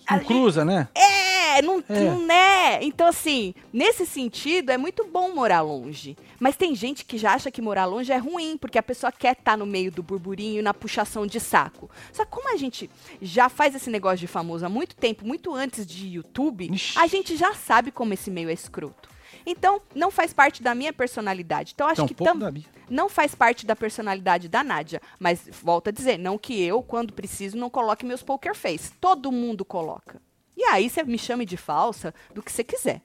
Não 0.10 0.20
cruza, 0.20 0.64
né? 0.64 0.88
É, 0.96 1.62
não, 1.62 1.84
É. 1.90 2.00
não 2.00 2.32
é. 2.32 2.80
Então, 2.84 3.08
assim, 3.08 3.54
nesse 3.72 4.06
sentido, 4.06 4.72
é 4.72 4.78
muito 4.78 5.06
bom 5.06 5.34
morar 5.34 5.62
longe. 5.62 6.16
Mas 6.40 6.56
tem 6.56 6.76
gente 6.76 7.06
que 7.06 7.18
já 7.18 7.34
acha 7.34 7.50
que 7.52 7.62
morar 7.62 7.86
longe 7.86 8.12
é 8.12 8.18
ruim, 8.18 8.58
porque 8.58 8.78
a 8.78 8.84
pessoa 8.84 9.12
quer 9.12 9.34
estar 9.34 9.58
no 9.58 9.66
meio 9.66 9.92
do 9.92 10.04
burburinho 10.04 10.60
e 10.60 10.62
na 10.62 10.74
puxação 10.74 11.26
de 11.26 11.40
saco. 11.40 11.90
Só 12.12 12.24
que 12.24 12.32
como 12.32 12.54
a 12.54 12.58
gente 12.58 12.90
já 13.22 13.50
faz 13.50 13.76
esse 13.76 13.90
negócio 13.90 14.20
de 14.20 14.28
famoso 14.28 14.66
há 14.66 14.70
muito 14.70 14.96
tempo, 14.96 15.26
muito 15.26 15.54
antes 15.54 15.86
de 15.86 16.08
YouTube, 16.08 16.70
Ixi. 16.72 16.98
a 17.00 17.08
gente 17.08 17.36
já 17.36 17.54
sabe 17.54 17.92
como 17.92 18.14
esse 18.14 18.30
meio 18.30 18.50
é 18.50 18.54
escroto. 18.54 19.10
Então, 19.46 19.82
não 19.94 20.10
faz 20.10 20.34
parte 20.34 20.62
da 20.64 20.74
minha 20.74 20.94
personalidade. 20.94 21.74
Então, 21.74 21.88
acho 21.88 21.96
Então, 22.02 22.08
que 22.08 22.14
pouco 22.16 22.32
tam- 22.34 22.40
da 22.40 22.52
Bia. 22.52 22.64
não 22.90 23.10
faz 23.10 23.36
parte 23.36 23.66
da 23.66 23.76
personalidade 23.76 24.48
da 24.48 24.64
Nádia. 24.64 25.02
Mas, 25.20 25.48
volto 25.62 25.90
a 25.90 25.92
dizer, 25.92 26.18
não 26.18 26.38
que 26.38 26.62
eu, 26.62 26.82
quando 26.82 27.14
preciso, 27.14 27.58
não 27.58 27.70
coloque 27.70 28.06
meus 28.06 28.24
poker 28.24 28.56
face. 28.56 28.92
Todo 29.02 29.32
mundo 29.32 29.64
coloca. 29.66 30.22
E 30.56 30.64
aí 30.66 30.90
você 30.90 31.04
me 31.04 31.18
chame 31.18 31.46
de 31.46 31.58
falsa 31.58 32.14
do 32.34 32.42
que 32.42 32.52
você 32.52 32.64
quiser. 32.64 33.02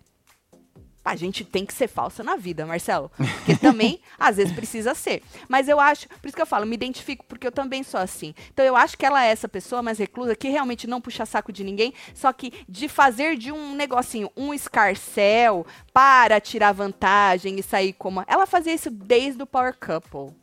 A 1.10 1.16
gente 1.16 1.44
tem 1.44 1.64
que 1.64 1.72
ser 1.72 1.88
falsa 1.88 2.22
na 2.22 2.36
vida, 2.36 2.66
Marcelo. 2.66 3.10
Porque 3.16 3.56
também, 3.56 4.00
às 4.18 4.36
vezes, 4.36 4.52
precisa 4.52 4.94
ser. 4.94 5.22
Mas 5.48 5.68
eu 5.68 5.80
acho, 5.80 6.08
por 6.08 6.26
isso 6.26 6.36
que 6.36 6.42
eu 6.42 6.46
falo, 6.46 6.66
me 6.66 6.74
identifico, 6.74 7.24
porque 7.26 7.46
eu 7.46 7.52
também 7.52 7.82
sou 7.82 8.00
assim. 8.00 8.34
Então 8.52 8.64
eu 8.64 8.76
acho 8.76 8.96
que 8.96 9.06
ela 9.06 9.24
é 9.24 9.30
essa 9.30 9.48
pessoa 9.48 9.82
mais 9.82 9.98
reclusa, 9.98 10.36
que 10.36 10.48
realmente 10.48 10.86
não 10.86 11.00
puxa 11.00 11.24
saco 11.24 11.52
de 11.52 11.64
ninguém, 11.64 11.94
só 12.14 12.32
que 12.32 12.52
de 12.68 12.88
fazer 12.88 13.36
de 13.36 13.50
um 13.50 13.74
negocinho, 13.74 14.30
um 14.36 14.52
escarcel, 14.52 15.66
para 15.92 16.40
tirar 16.40 16.72
vantagem 16.72 17.58
e 17.58 17.62
sair 17.62 17.92
como. 17.92 18.22
Ela 18.26 18.46
fazia 18.46 18.74
isso 18.74 18.90
desde 18.90 19.42
o 19.42 19.46
Power 19.46 19.74
Couple. 19.78 20.34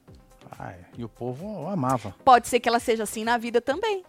Ah. 0.59 0.73
E 0.97 1.03
o 1.03 1.09
povo 1.09 1.67
amava. 1.67 2.15
Pode 2.23 2.47
ser 2.47 2.59
que 2.59 2.69
ela 2.69 2.79
seja 2.79 3.03
assim 3.03 3.23
na 3.23 3.37
vida 3.37 3.61
também. 3.61 4.03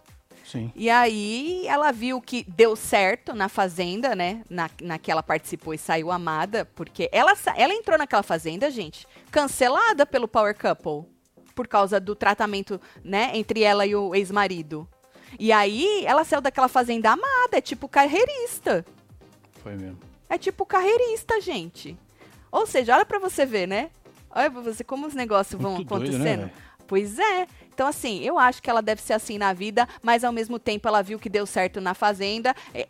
Sim. 0.47 0.71
E 0.73 0.89
aí 0.89 1.67
ela 1.67 1.91
viu 1.91 2.21
que 2.21 2.43
deu 2.47 2.73
certo 2.75 3.33
na 3.33 3.49
fazenda, 3.49 4.15
né? 4.15 4.43
Na, 4.49 4.69
na 4.81 4.97
que 4.97 5.11
ela 5.11 5.21
participou 5.21 5.73
e 5.73 5.77
saiu 5.77 6.09
amada, 6.09 6.63
porque 6.73 7.09
ela, 7.11 7.33
ela 7.57 7.73
entrou 7.73 7.97
naquela 7.97 8.23
fazenda, 8.23 8.71
gente, 8.71 9.05
cancelada 9.29 10.05
pelo 10.05 10.27
Power 10.27 10.55
Couple. 10.57 11.11
Por 11.53 11.67
causa 11.67 11.99
do 11.99 12.15
tratamento, 12.15 12.79
né, 13.03 13.31
entre 13.33 13.63
ela 13.63 13.85
e 13.85 13.95
o 13.95 14.13
ex-marido. 14.15 14.87
E 15.39 15.51
aí 15.51 16.05
ela 16.05 16.23
saiu 16.23 16.39
daquela 16.39 16.67
fazenda 16.67 17.09
amada, 17.11 17.57
é 17.57 17.61
tipo 17.61 17.89
carreirista. 17.89 18.85
Foi 19.63 19.75
mesmo. 19.75 19.97
É 20.29 20.37
tipo 20.37 20.65
carreirista, 20.65 21.41
gente. 21.41 21.97
Ou 22.51 22.65
seja, 22.67 22.95
olha 22.95 23.05
pra 23.05 23.19
você 23.19 23.45
ver, 23.45 23.67
né? 23.67 23.89
Olha 24.29 24.51
pra 24.51 24.61
você 24.61 24.83
como 24.83 25.07
os 25.07 25.13
negócios 25.15 25.59
vão 25.59 25.73
Muito 25.73 25.89
doido, 25.89 26.17
né, 26.19 26.33
acontecendo. 26.35 26.51
pois 26.85 27.17
é. 27.19 27.47
Então, 27.77 27.85
assim, 27.87 28.21
eu 28.23 28.39
acho 28.39 28.59
que 28.59 28.71
ela 28.71 28.81
deve 28.81 29.03
ser 29.03 29.13
assim 29.13 29.37
na 29.37 29.53
vida, 29.53 29.87
mas 30.01 30.23
ao 30.23 30.31
mesmo 30.33 30.57
tempo 30.57 30.87
ela 30.87 31.03
viu 31.03 31.19
que 31.19 31.29
deu 31.29 31.45
certo 31.45 31.79
na 31.79 31.93
Fazenda. 31.93 32.55
é, 32.73 32.87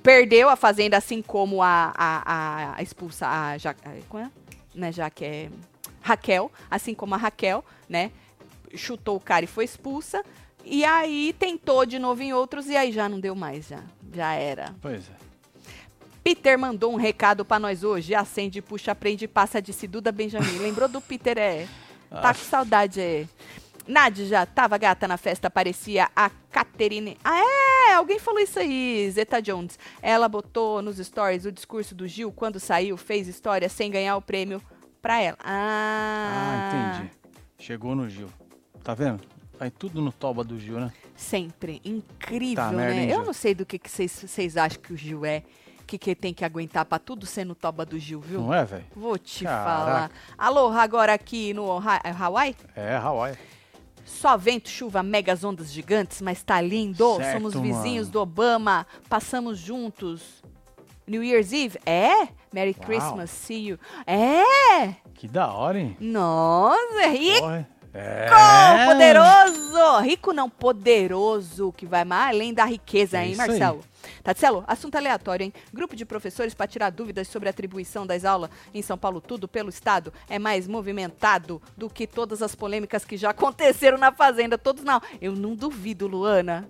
perdeu 0.00 0.48
a 0.48 0.54
Fazenda, 0.54 0.96
assim 0.96 1.20
como 1.20 1.60
a, 1.60 1.92
a, 1.92 2.74
a 2.76 2.82
expulsa. 2.84 3.26
A 3.26 3.58
ja, 3.58 3.72
a- 3.72 3.74
como 4.08 4.22
é? 4.22 4.30
Né, 4.76 4.92
já 4.92 5.10
que 5.10 5.24
é 5.24 5.50
Raquel, 6.00 6.52
assim 6.70 6.94
como 6.94 7.16
a 7.16 7.18
Raquel, 7.18 7.64
né? 7.88 8.12
Chutou 8.76 9.16
o 9.16 9.20
cara 9.20 9.44
e 9.44 9.48
foi 9.48 9.64
expulsa. 9.64 10.24
E 10.64 10.84
aí 10.84 11.34
tentou 11.36 11.84
de 11.84 11.98
novo 11.98 12.22
em 12.22 12.32
outros 12.32 12.68
e 12.68 12.76
aí 12.76 12.92
já 12.92 13.08
não 13.08 13.18
deu 13.18 13.34
mais, 13.34 13.66
já. 13.66 13.82
Já 14.14 14.34
era. 14.34 14.72
Pois 14.80 15.02
é. 15.08 15.12
Peter 16.22 16.56
mandou 16.56 16.92
um 16.92 16.96
recado 16.96 17.44
pra 17.44 17.58
nós 17.58 17.82
hoje. 17.82 18.14
Acende, 18.14 18.62
puxa, 18.62 18.94
prende, 18.94 19.26
passa, 19.26 19.60
disse 19.60 19.88
Duda 19.88 20.12
Benjamin. 20.12 20.58
Lembrou 20.58 20.88
do 20.88 21.00
Peter, 21.00 21.36
é? 21.38 21.66
Tá 22.08 22.32
com 22.34 22.40
saudade, 22.44 23.00
é. 23.00 23.26
Nádia 23.86 24.26
já 24.26 24.46
tava 24.46 24.78
gata 24.78 25.08
na 25.08 25.16
festa, 25.16 25.50
parecia 25.50 26.08
a 26.14 26.30
Caterine. 26.50 27.16
Ah, 27.24 27.38
é! 27.90 27.94
Alguém 27.94 28.18
falou 28.18 28.40
isso 28.40 28.58
aí, 28.58 29.10
Zeta 29.10 29.40
Jones. 29.42 29.78
Ela 30.00 30.28
botou 30.28 30.80
nos 30.80 30.98
stories 30.98 31.44
o 31.44 31.52
discurso 31.52 31.94
do 31.94 32.06
Gil 32.06 32.32
quando 32.32 32.60
saiu, 32.60 32.96
fez 32.96 33.26
história 33.28 33.68
sem 33.68 33.90
ganhar 33.90 34.16
o 34.16 34.22
prêmio 34.22 34.62
pra 35.00 35.20
ela. 35.20 35.36
Ah, 35.42 36.30
Ah, 36.34 36.94
entendi. 36.96 37.10
Chegou 37.58 37.94
no 37.94 38.08
Gil. 38.08 38.28
Tá 38.84 38.94
vendo? 38.94 39.20
Vai 39.58 39.70
tudo 39.70 40.00
no 40.00 40.10
toba 40.12 40.42
do 40.42 40.58
Gil, 40.58 40.80
né? 40.80 40.92
Sempre. 41.16 41.80
Incrível, 41.84 42.56
Tá, 42.64 42.70
né? 42.72 42.92
merda, 42.94 43.12
Eu 43.12 43.24
não 43.24 43.32
sei 43.32 43.54
do 43.54 43.64
que 43.66 43.80
vocês 43.88 44.56
acham 44.56 44.80
que 44.80 44.92
o 44.92 44.96
Gil 44.96 45.24
é. 45.24 45.42
Que 45.86 45.98
que 45.98 46.14
tem 46.14 46.32
que 46.32 46.44
aguentar 46.44 46.84
pra 46.86 46.98
tudo 46.98 47.26
ser 47.26 47.44
no 47.44 47.54
toba 47.54 47.84
do 47.84 47.98
Gil, 47.98 48.20
viu? 48.20 48.40
Não 48.40 48.54
é, 48.54 48.64
velho? 48.64 48.84
Vou 48.96 49.18
te 49.18 49.44
Caraca. 49.44 49.64
falar. 49.64 50.10
Alô, 50.38 50.68
agora 50.70 51.12
aqui 51.12 51.52
no 51.52 51.76
Ha- 51.78 52.00
Hawaii? 52.18 52.56
É, 52.74 52.96
Hawaii. 52.96 53.36
Só 54.20 54.36
vento, 54.36 54.68
chuva, 54.68 55.02
megas 55.02 55.42
ondas 55.42 55.72
gigantes, 55.72 56.20
mas 56.20 56.42
tá 56.42 56.60
lindo. 56.60 57.16
Certo, 57.16 57.32
Somos 57.32 57.54
vizinhos 57.54 58.06
mano. 58.08 58.12
do 58.12 58.20
Obama, 58.20 58.86
passamos 59.08 59.58
juntos. 59.58 60.42
New 61.06 61.24
Year's 61.24 61.52
Eve? 61.52 61.78
É? 61.84 62.28
Merry 62.52 62.76
Uau. 62.78 62.86
Christmas, 62.86 63.30
see 63.30 63.68
you. 63.68 63.78
É? 64.06 64.94
Que 65.14 65.26
da 65.26 65.52
hora, 65.52 65.80
hein? 65.80 65.96
Nossa, 65.98 67.06
rico. 67.08 67.46
É. 67.94 68.86
poderoso! 68.86 70.00
Rico 70.02 70.32
não, 70.32 70.48
poderoso, 70.48 71.72
que 71.76 71.84
vai 71.84 72.04
mais 72.04 72.34
além 72.34 72.54
da 72.54 72.64
riqueza, 72.64 73.18
É 73.18 73.26
hein, 73.26 73.32
isso 73.32 73.42
aí. 73.42 73.58
Tatselo, 74.22 74.64
assunto 74.66 74.94
aleatório, 74.96 75.44
hein? 75.44 75.52
Grupo 75.72 75.96
de 75.96 76.04
professores 76.04 76.54
para 76.54 76.66
tirar 76.66 76.90
dúvidas 76.90 77.26
sobre 77.28 77.48
a 77.48 77.50
atribuição 77.50 78.06
das 78.06 78.24
aulas 78.24 78.50
em 78.72 78.80
São 78.82 78.96
Paulo, 78.96 79.20
tudo 79.20 79.48
pelo 79.48 79.68
Estado, 79.68 80.12
é 80.28 80.38
mais 80.38 80.68
movimentado 80.68 81.60
do 81.76 81.90
que 81.90 82.06
todas 82.06 82.40
as 82.42 82.54
polêmicas 82.54 83.04
que 83.04 83.16
já 83.16 83.30
aconteceram 83.42 83.98
na 83.98 84.12
Fazenda. 84.12 84.56
Todos 84.56 84.84
não. 84.84 85.00
Eu 85.20 85.32
não 85.32 85.54
duvido, 85.54 86.06
Luana. 86.06 86.68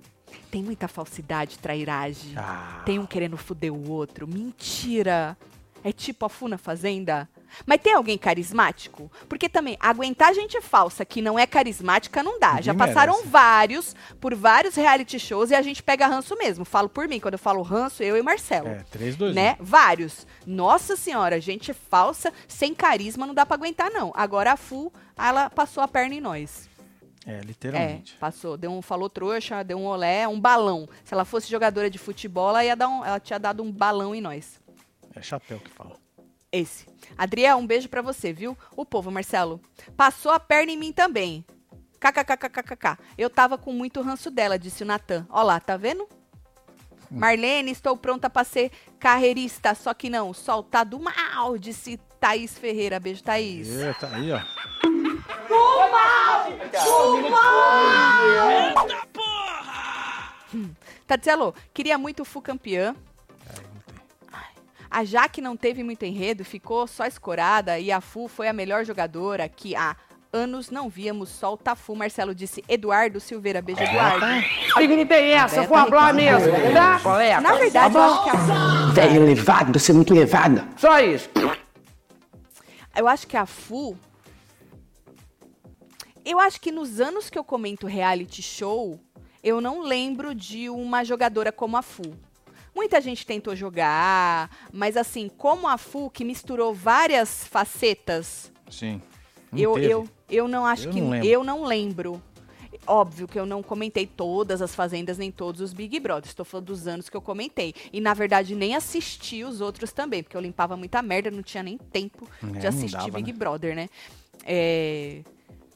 Tem 0.50 0.62
muita 0.62 0.88
falsidade, 0.88 1.58
trairagem. 1.58 2.32
Ah, 2.36 2.82
Tem 2.86 2.98
um 2.98 3.06
querendo 3.06 3.36
foder 3.36 3.72
o 3.72 3.90
outro. 3.90 4.26
Mentira! 4.26 5.36
É 5.84 5.92
tipo 5.92 6.24
a 6.24 6.28
Fu 6.28 6.48
na 6.48 6.56
Fazenda. 6.58 7.28
Mas 7.66 7.80
tem 7.80 7.92
alguém 7.94 8.16
carismático? 8.18 9.10
Porque 9.28 9.48
também, 9.48 9.76
aguentar 9.80 10.34
gente 10.34 10.60
falsa 10.60 11.04
que 11.04 11.22
não 11.22 11.38
é 11.38 11.46
carismática 11.46 12.22
não 12.22 12.38
dá. 12.38 12.50
Ninguém 12.50 12.62
Já 12.64 12.74
passaram 12.74 13.12
merece. 13.14 13.28
vários, 13.28 13.96
por 14.20 14.34
vários 14.34 14.74
reality 14.74 15.18
shows 15.18 15.50
e 15.50 15.54
a 15.54 15.62
gente 15.62 15.82
pega 15.82 16.06
ranço 16.06 16.36
mesmo. 16.36 16.64
Falo 16.64 16.88
por 16.88 17.08
mim, 17.08 17.20
quando 17.20 17.34
eu 17.34 17.38
falo 17.38 17.62
ranço, 17.62 18.02
eu 18.02 18.16
e 18.16 18.22
Marcelo. 18.22 18.68
é, 18.68 18.84
3, 18.90 19.16
2, 19.16 19.34
Né? 19.34 19.56
Vários. 19.60 20.26
Nossa 20.46 20.96
senhora, 20.96 21.40
gente 21.40 21.72
falsa, 21.72 22.32
sem 22.48 22.74
carisma, 22.74 23.26
não 23.26 23.34
dá 23.34 23.44
pra 23.46 23.56
aguentar, 23.56 23.90
não. 23.90 24.12
Agora 24.14 24.52
a 24.52 24.56
Fu, 24.56 24.92
ela 25.16 25.50
passou 25.50 25.82
a 25.82 25.88
perna 25.88 26.14
em 26.14 26.20
nós. 26.20 26.68
1. 27.26 27.30
É, 27.30 27.36
É, 27.36 27.40
literalmente. 27.40 28.16
passou. 28.18 28.56
Deu 28.56 28.70
um 28.72 28.82
falou 28.82 29.08
trouxa, 29.08 29.62
deu 29.62 29.78
um 29.78 29.86
olé, 29.86 30.26
um 30.26 30.40
balão. 30.40 30.88
Se 31.04 31.14
ela 31.14 31.24
fosse 31.24 31.48
jogadora 31.50 31.88
de 31.88 31.98
futebol, 31.98 32.48
ela, 32.50 32.64
ia 32.64 32.74
dar 32.74 32.88
um, 32.88 33.04
ela 33.04 33.20
tinha 33.20 33.38
dado 33.38 33.62
um 33.62 33.70
balão 33.70 34.12
em 34.14 34.20
nós. 34.20 34.60
É, 35.14 35.22
chapéu 35.22 35.60
que 35.60 35.70
fala. 35.70 36.01
Esse. 36.52 36.86
Adriel, 37.16 37.56
um 37.56 37.66
beijo 37.66 37.88
pra 37.88 38.02
você, 38.02 38.30
viu? 38.30 38.56
O 38.76 38.84
povo, 38.84 39.10
Marcelo. 39.10 39.58
Passou 39.96 40.30
a 40.30 40.38
perna 40.38 40.70
em 40.70 40.76
mim 40.76 40.92
também. 40.92 41.44
KKKKKK. 41.98 42.98
Eu 43.16 43.30
tava 43.30 43.56
com 43.56 43.72
muito 43.72 44.02
ranço 44.02 44.30
dela, 44.30 44.58
disse 44.58 44.82
o 44.82 44.86
Natan. 44.86 45.26
Ó 45.30 45.42
lá, 45.42 45.58
tá 45.58 45.78
vendo? 45.78 46.06
Marlene, 47.10 47.70
estou 47.70 47.96
pronta 47.96 48.28
pra 48.30 48.42
ser 48.42 48.70
carreirista, 48.98 49.74
só 49.74 49.92
que 49.92 50.08
não, 50.08 50.30
o 50.30 50.34
sol 50.34 50.62
tá 50.62 50.82
do 50.82 50.98
mal, 50.98 51.58
disse 51.58 51.98
Thaís 52.18 52.58
Ferreira. 52.58 52.98
Beijo, 52.98 53.22
Thaís. 53.22 53.68
Eita, 53.68 54.08
aí, 54.14 54.32
ó. 54.32 54.40
Tatselo, 61.06 61.54
queria 61.72 61.98
muito 61.98 62.22
o 62.22 62.24
Fu 62.24 62.40
campeã. 62.40 62.96
Tem. 64.92 65.00
A 65.00 65.04
Jaque 65.04 65.40
não 65.40 65.56
teve 65.56 65.82
muito 65.82 66.04
enredo, 66.04 66.44
ficou 66.44 66.86
só 66.86 67.06
escorada 67.06 67.78
e 67.78 67.90
a 67.90 68.00
Fu 68.00 68.28
foi 68.28 68.48
a 68.48 68.52
melhor 68.52 68.84
jogadora 68.84 69.48
que 69.48 69.74
há 69.74 69.96
anos 70.32 70.70
não 70.70 70.88
víamos 70.88 71.28
só 71.28 71.52
o 71.52 71.56
Tafu. 71.56 71.94
Marcelo 71.94 72.34
disse 72.34 72.64
Eduardo 72.68 73.20
Silveira. 73.20 73.60
Beijo, 73.60 73.82
Eduardo. 73.82 74.24
Que 74.74 74.86
grita 74.86 75.14
é 75.14 75.30
essa? 75.32 75.62
Vou 75.62 75.78
falar 75.86 76.14
mesmo, 76.14 76.52
tá? 76.72 76.98
Colega? 77.00 77.40
Na 77.40 77.54
verdade, 77.54 77.94
eu 77.94 78.00
acho 78.00 78.24
que 78.24 78.30
a 78.30 78.36
Velho 78.92 79.22
elevado, 79.22 79.78
você 79.78 79.92
é 79.92 79.94
muito 79.94 80.14
elevada. 80.14 80.66
Só 80.76 80.98
isso. 81.00 81.28
Eu 82.96 83.08
acho 83.08 83.26
que 83.26 83.36
a 83.36 83.46
Fu. 83.46 83.96
Eu 86.24 86.38
acho 86.38 86.60
que 86.60 86.70
nos 86.70 87.00
anos 87.00 87.28
que 87.28 87.38
eu 87.38 87.44
comento 87.44 87.86
reality 87.86 88.42
show, 88.42 89.00
eu 89.42 89.60
não 89.60 89.82
lembro 89.82 90.34
de 90.34 90.70
uma 90.70 91.04
jogadora 91.04 91.50
como 91.50 91.76
a 91.76 91.82
Fu. 91.82 92.02
Muita 92.74 93.00
gente 93.00 93.26
tentou 93.26 93.54
jogar, 93.54 94.50
mas 94.72 94.96
assim, 94.96 95.28
como 95.28 95.68
a 95.68 95.76
Fu, 95.76 96.08
que 96.10 96.24
misturou 96.24 96.72
várias 96.74 97.44
facetas, 97.46 98.50
Sim. 98.70 99.00
Eu, 99.54 99.74
teve. 99.74 99.90
eu, 99.90 100.08
eu 100.30 100.48
não 100.48 100.64
acho 100.64 100.88
Eu 100.88 100.92
que. 100.92 101.00
não 101.00 101.10
lembro. 101.10 101.28
eu 101.28 101.44
não 101.44 101.64
lembro. 101.64 102.22
Óbvio 102.86 103.28
que 103.28 103.38
eu 103.38 103.46
não 103.46 103.62
comentei 103.62 104.06
todas 104.06 104.60
as 104.60 104.74
fazendas, 104.74 105.16
nem 105.16 105.30
todos 105.30 105.60
os 105.60 105.72
Big 105.72 106.00
Brothers. 106.00 106.30
Estou 106.30 106.44
falando 106.44 106.66
dos 106.66 106.88
anos 106.88 107.08
que 107.08 107.16
eu 107.16 107.20
comentei. 107.22 107.72
E, 107.92 108.00
na 108.00 108.12
verdade, 108.12 108.56
nem 108.56 108.74
assisti 108.74 109.44
os 109.44 109.60
outros 109.60 109.92
também, 109.92 110.20
porque 110.22 110.36
eu 110.36 110.40
limpava 110.40 110.76
muita 110.76 111.00
merda, 111.00 111.30
não 111.30 111.42
tinha 111.44 111.62
nem 111.62 111.78
tempo 111.78 112.26
É, 112.42 112.58
de 112.58 112.66
assistir 112.66 112.96
dava, 112.96 113.10
Big 113.18 113.30
né? 113.32 113.38
Brother, 113.38 113.76
né? 113.76 113.88
É, 114.44 115.20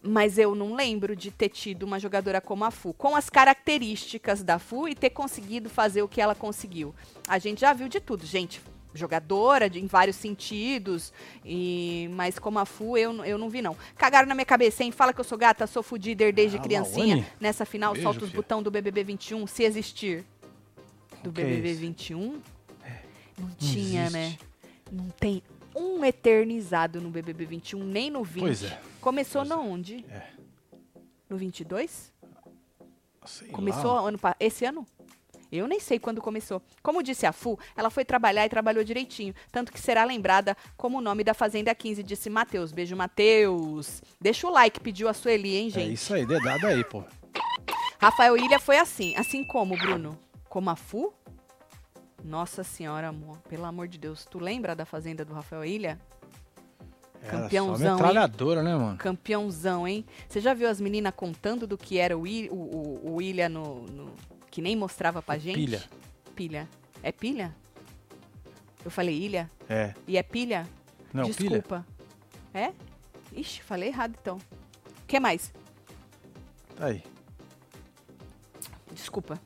Mas 0.02 0.38
eu 0.38 0.54
não 0.54 0.74
lembro 0.74 1.16
de 1.16 1.30
ter 1.30 1.48
tido 1.48 1.82
uma 1.82 1.98
jogadora 1.98 2.40
como 2.40 2.64
a 2.64 2.70
Fu, 2.70 2.92
com 2.92 3.16
as 3.16 3.28
características 3.28 4.42
da 4.42 4.58
Fu 4.58 4.88
e 4.88 4.94
ter 4.94 5.10
conseguido 5.10 5.68
fazer 5.68 6.02
o 6.02 6.08
que 6.08 6.20
ela 6.20 6.34
conseguiu. 6.34 6.94
A 7.26 7.38
gente 7.38 7.60
já 7.62 7.72
viu 7.72 7.88
de 7.88 7.98
tudo, 8.00 8.24
gente. 8.24 8.60
Jogadora 8.94 9.68
de, 9.68 9.78
em 9.78 9.86
vários 9.86 10.16
sentidos, 10.16 11.12
e 11.44 12.08
mas 12.12 12.38
como 12.38 12.58
a 12.58 12.64
Fu, 12.64 12.96
eu, 12.96 13.12
eu 13.24 13.36
não 13.36 13.50
vi, 13.50 13.60
não. 13.60 13.76
Cagaram 13.96 14.26
na 14.26 14.34
minha 14.34 14.46
cabeça, 14.46 14.82
hein? 14.82 14.90
Fala 14.90 15.12
que 15.12 15.20
eu 15.20 15.24
sou 15.24 15.36
gata, 15.36 15.66
sou 15.66 15.82
fudider 15.82 16.32
desde 16.32 16.56
Ah, 16.56 16.60
criancinha. 16.60 17.16
Lawane. 17.16 17.26
Nessa 17.38 17.66
final, 17.66 17.92
Beijo, 17.92 18.06
solta 18.08 18.24
os 18.24 18.30
botão 18.30 18.62
do 18.62 18.70
BBB 18.70 19.04
21, 19.04 19.46
se 19.46 19.64
existir. 19.64 20.24
Do 21.22 21.30
que 21.32 21.40
é 21.42 21.44
BBB 21.44 21.72
isso? 21.72 21.80
21? 21.80 22.20
Não 22.20 23.48
Não 23.48 23.50
tinha, 23.58 24.08
né? 24.08 24.26
existe. 24.26 24.44
Não 24.90 25.08
tem 25.10 25.42
um 25.76 26.04
eternizado 26.04 27.00
no 27.00 27.10
BBB 27.10 27.44
21, 27.44 27.84
nem 27.84 28.10
no 28.10 28.24
20. 28.24 28.40
Pois 28.42 28.62
é. 28.64 28.80
Começou 29.00 29.42
Pois 29.42 29.50
é. 29.50 29.54
na 29.54 29.60
onde? 29.60 30.04
É. 30.10 30.22
No 31.28 31.36
22? 31.36 32.12
Sei 33.26 33.48
Começou 33.48 33.92
lá. 33.94 34.00
ano 34.08 34.18
esse 34.38 34.64
ano? 34.64 34.86
Eu 35.50 35.66
nem 35.68 35.78
sei 35.78 35.98
quando 35.98 36.20
começou. 36.20 36.60
Como 36.82 37.02
disse 37.02 37.24
a 37.24 37.32
Fu, 37.32 37.58
ela 37.76 37.88
foi 37.88 38.04
trabalhar 38.04 38.44
e 38.44 38.48
trabalhou 38.48 38.82
direitinho. 38.82 39.32
Tanto 39.52 39.72
que 39.72 39.80
será 39.80 40.04
lembrada 40.04 40.56
como 40.76 40.98
o 40.98 41.00
nome 41.00 41.22
da 41.22 41.34
Fazenda 41.34 41.74
15, 41.74 42.02
disse 42.02 42.28
Matheus. 42.28 42.72
Beijo, 42.72 42.96
Matheus. 42.96 44.02
Deixa 44.20 44.46
o 44.46 44.50
like, 44.50 44.80
pediu 44.80 45.08
a 45.08 45.14
Sueli, 45.14 45.54
hein, 45.56 45.68
É 45.68 45.70
gente? 45.70 45.92
isso 45.94 46.12
aí, 46.14 46.26
dedado 46.26 46.66
aí, 46.66 46.82
pô. 46.84 47.04
Rafael 47.98 48.36
Ilha 48.36 48.58
foi 48.58 48.76
assim. 48.78 49.14
Assim 49.16 49.44
como, 49.44 49.76
Bruno? 49.76 50.18
Como 50.48 50.68
a 50.70 50.76
Fu? 50.76 51.12
Nossa 52.26 52.64
senhora, 52.64 53.08
amor. 53.08 53.38
Pelo 53.48 53.64
amor 53.64 53.86
de 53.88 53.98
Deus. 53.98 54.24
Tu 54.24 54.38
lembra 54.38 54.74
da 54.74 54.84
Fazenda 54.84 55.24
do 55.24 55.32
Rafael 55.32 55.64
Ilha? 55.64 55.98
Era 57.22 57.30
Campeãozão, 57.42 57.76
Só 57.78 57.84
hein? 57.84 57.92
metralhadora, 57.92 58.62
né, 58.62 58.74
mano? 58.74 58.98
Campeãozão, 58.98 59.86
hein? 59.86 60.04
Você 60.28 60.40
já 60.40 60.52
viu 60.52 60.68
as 60.68 60.80
meninas 60.80 61.12
contando 61.16 61.66
do 61.66 61.78
que 61.78 61.98
era 61.98 62.16
o, 62.18 62.26
I- 62.26 62.48
o, 62.50 62.54
o, 62.54 63.14
o 63.14 63.22
Ilha 63.22 63.48
no, 63.48 63.82
no- 63.86 64.14
que 64.50 64.60
nem 64.60 64.74
mostrava 64.76 65.22
pra 65.22 65.38
gente. 65.38 65.54
Pilha. 65.54 65.82
Pilha. 66.34 66.68
É 67.02 67.12
pilha? 67.12 67.54
Eu 68.84 68.90
falei 68.90 69.14
ilha? 69.16 69.50
É. 69.68 69.94
E 70.06 70.16
é 70.16 70.22
pilha? 70.22 70.66
Não, 71.12 71.24
pilha? 71.24 71.34
Desculpa. 71.50 71.86
É? 72.52 72.72
Ixi, 73.32 73.62
falei 73.62 73.88
errado 73.88 74.14
então. 74.20 74.36
O 74.36 75.06
que 75.06 75.18
mais? 75.20 75.52
Tá 76.76 76.86
aí. 76.86 77.02
Desculpa. 78.92 79.40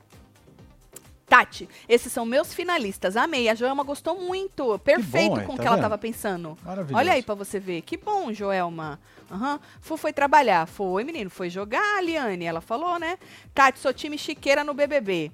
Tati, 1.31 1.69
esses 1.89 2.13
são 2.13 2.27
meus 2.27 2.53
finalistas. 2.53 3.17
Amei. 3.17 3.49
A 3.49 3.55
Joelma 3.55 3.85
gostou 3.85 4.21
muito. 4.21 4.77
Perfeito 4.81 5.39
aí, 5.39 5.47
com 5.47 5.53
o 5.53 5.57
tá 5.57 5.63
que 5.63 5.67
ela 5.69 5.77
vendo? 5.77 5.83
tava 5.85 5.97
pensando. 5.97 6.59
Maravilhoso. 6.65 6.99
Olha 6.99 7.13
aí 7.13 7.23
pra 7.23 7.37
você 7.37 7.61
ver. 7.61 7.83
Que 7.83 7.97
bom, 7.97 8.33
Joelma. 8.33 8.99
Aham. 9.31 9.61
Fu 9.81 9.97
foi 9.97 10.13
trabalhar. 10.13 10.67
Foi, 10.67 11.05
menino. 11.05 11.31
Foi 11.31 11.49
jogar, 11.49 11.99
a 11.99 12.01
Liane. 12.01 12.45
Ela 12.45 12.61
falou, 12.61 12.99
né? 12.99 13.17
Tati, 13.55 13.79
sou 13.79 13.95
time 13.95 14.19
chiqueira 14.19 14.65
no 14.65 14.75
BBB. 14.75 15.31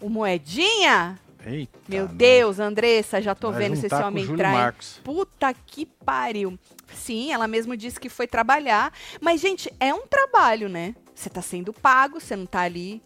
O 0.00 0.08
Moedinha? 0.08 1.20
Eita. 1.44 1.78
Meu 1.86 2.06
nós. 2.06 2.16
Deus, 2.16 2.58
Andressa, 2.58 3.20
já 3.20 3.34
tô 3.34 3.50
Vai 3.50 3.64
vendo 3.64 3.76
se 3.76 3.84
esse 3.84 3.94
homem. 3.94 4.24
Marcos. 4.24 4.98
Puta 5.04 5.52
que 5.52 5.84
pariu. 5.84 6.58
Sim, 6.94 7.34
ela 7.34 7.46
mesmo 7.46 7.76
disse 7.76 8.00
que 8.00 8.08
foi 8.08 8.26
trabalhar. 8.26 8.94
Mas, 9.20 9.42
gente, 9.42 9.70
é 9.78 9.92
um 9.92 10.06
trabalho, 10.06 10.70
né? 10.70 10.94
Você 11.14 11.28
tá 11.28 11.42
sendo 11.42 11.70
pago, 11.70 12.18
você 12.18 12.34
não 12.34 12.46
tá 12.46 12.60
ali 12.60 13.02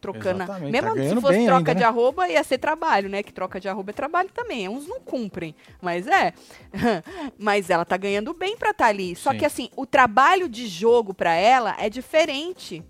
trocando. 0.00 0.44
Mesmo 0.70 0.94
tá 0.94 1.02
se 1.02 1.20
fosse 1.20 1.44
troca 1.44 1.58
ainda, 1.58 1.74
de 1.74 1.80
né? 1.80 1.86
arroba, 1.86 2.28
ia 2.28 2.42
ser 2.44 2.58
trabalho, 2.58 3.08
né? 3.08 3.22
Que 3.22 3.32
troca 3.32 3.60
de 3.60 3.68
arroba 3.68 3.90
é 3.90 3.92
trabalho 3.92 4.30
também. 4.32 4.68
Uns 4.68 4.86
não 4.86 5.00
cumprem. 5.00 5.54
Mas 5.80 6.06
é. 6.06 6.32
mas 7.38 7.70
ela 7.70 7.84
tá 7.84 7.96
ganhando 7.96 8.32
bem 8.32 8.56
pra 8.56 8.70
estar 8.70 8.86
ali. 8.86 9.14
Só 9.16 9.32
Sim. 9.32 9.38
que, 9.38 9.44
assim, 9.44 9.70
o 9.76 9.86
trabalho 9.86 10.48
de 10.48 10.66
jogo 10.66 11.12
pra 11.12 11.32
ela 11.32 11.76
é 11.78 11.90
diferente 11.90 12.82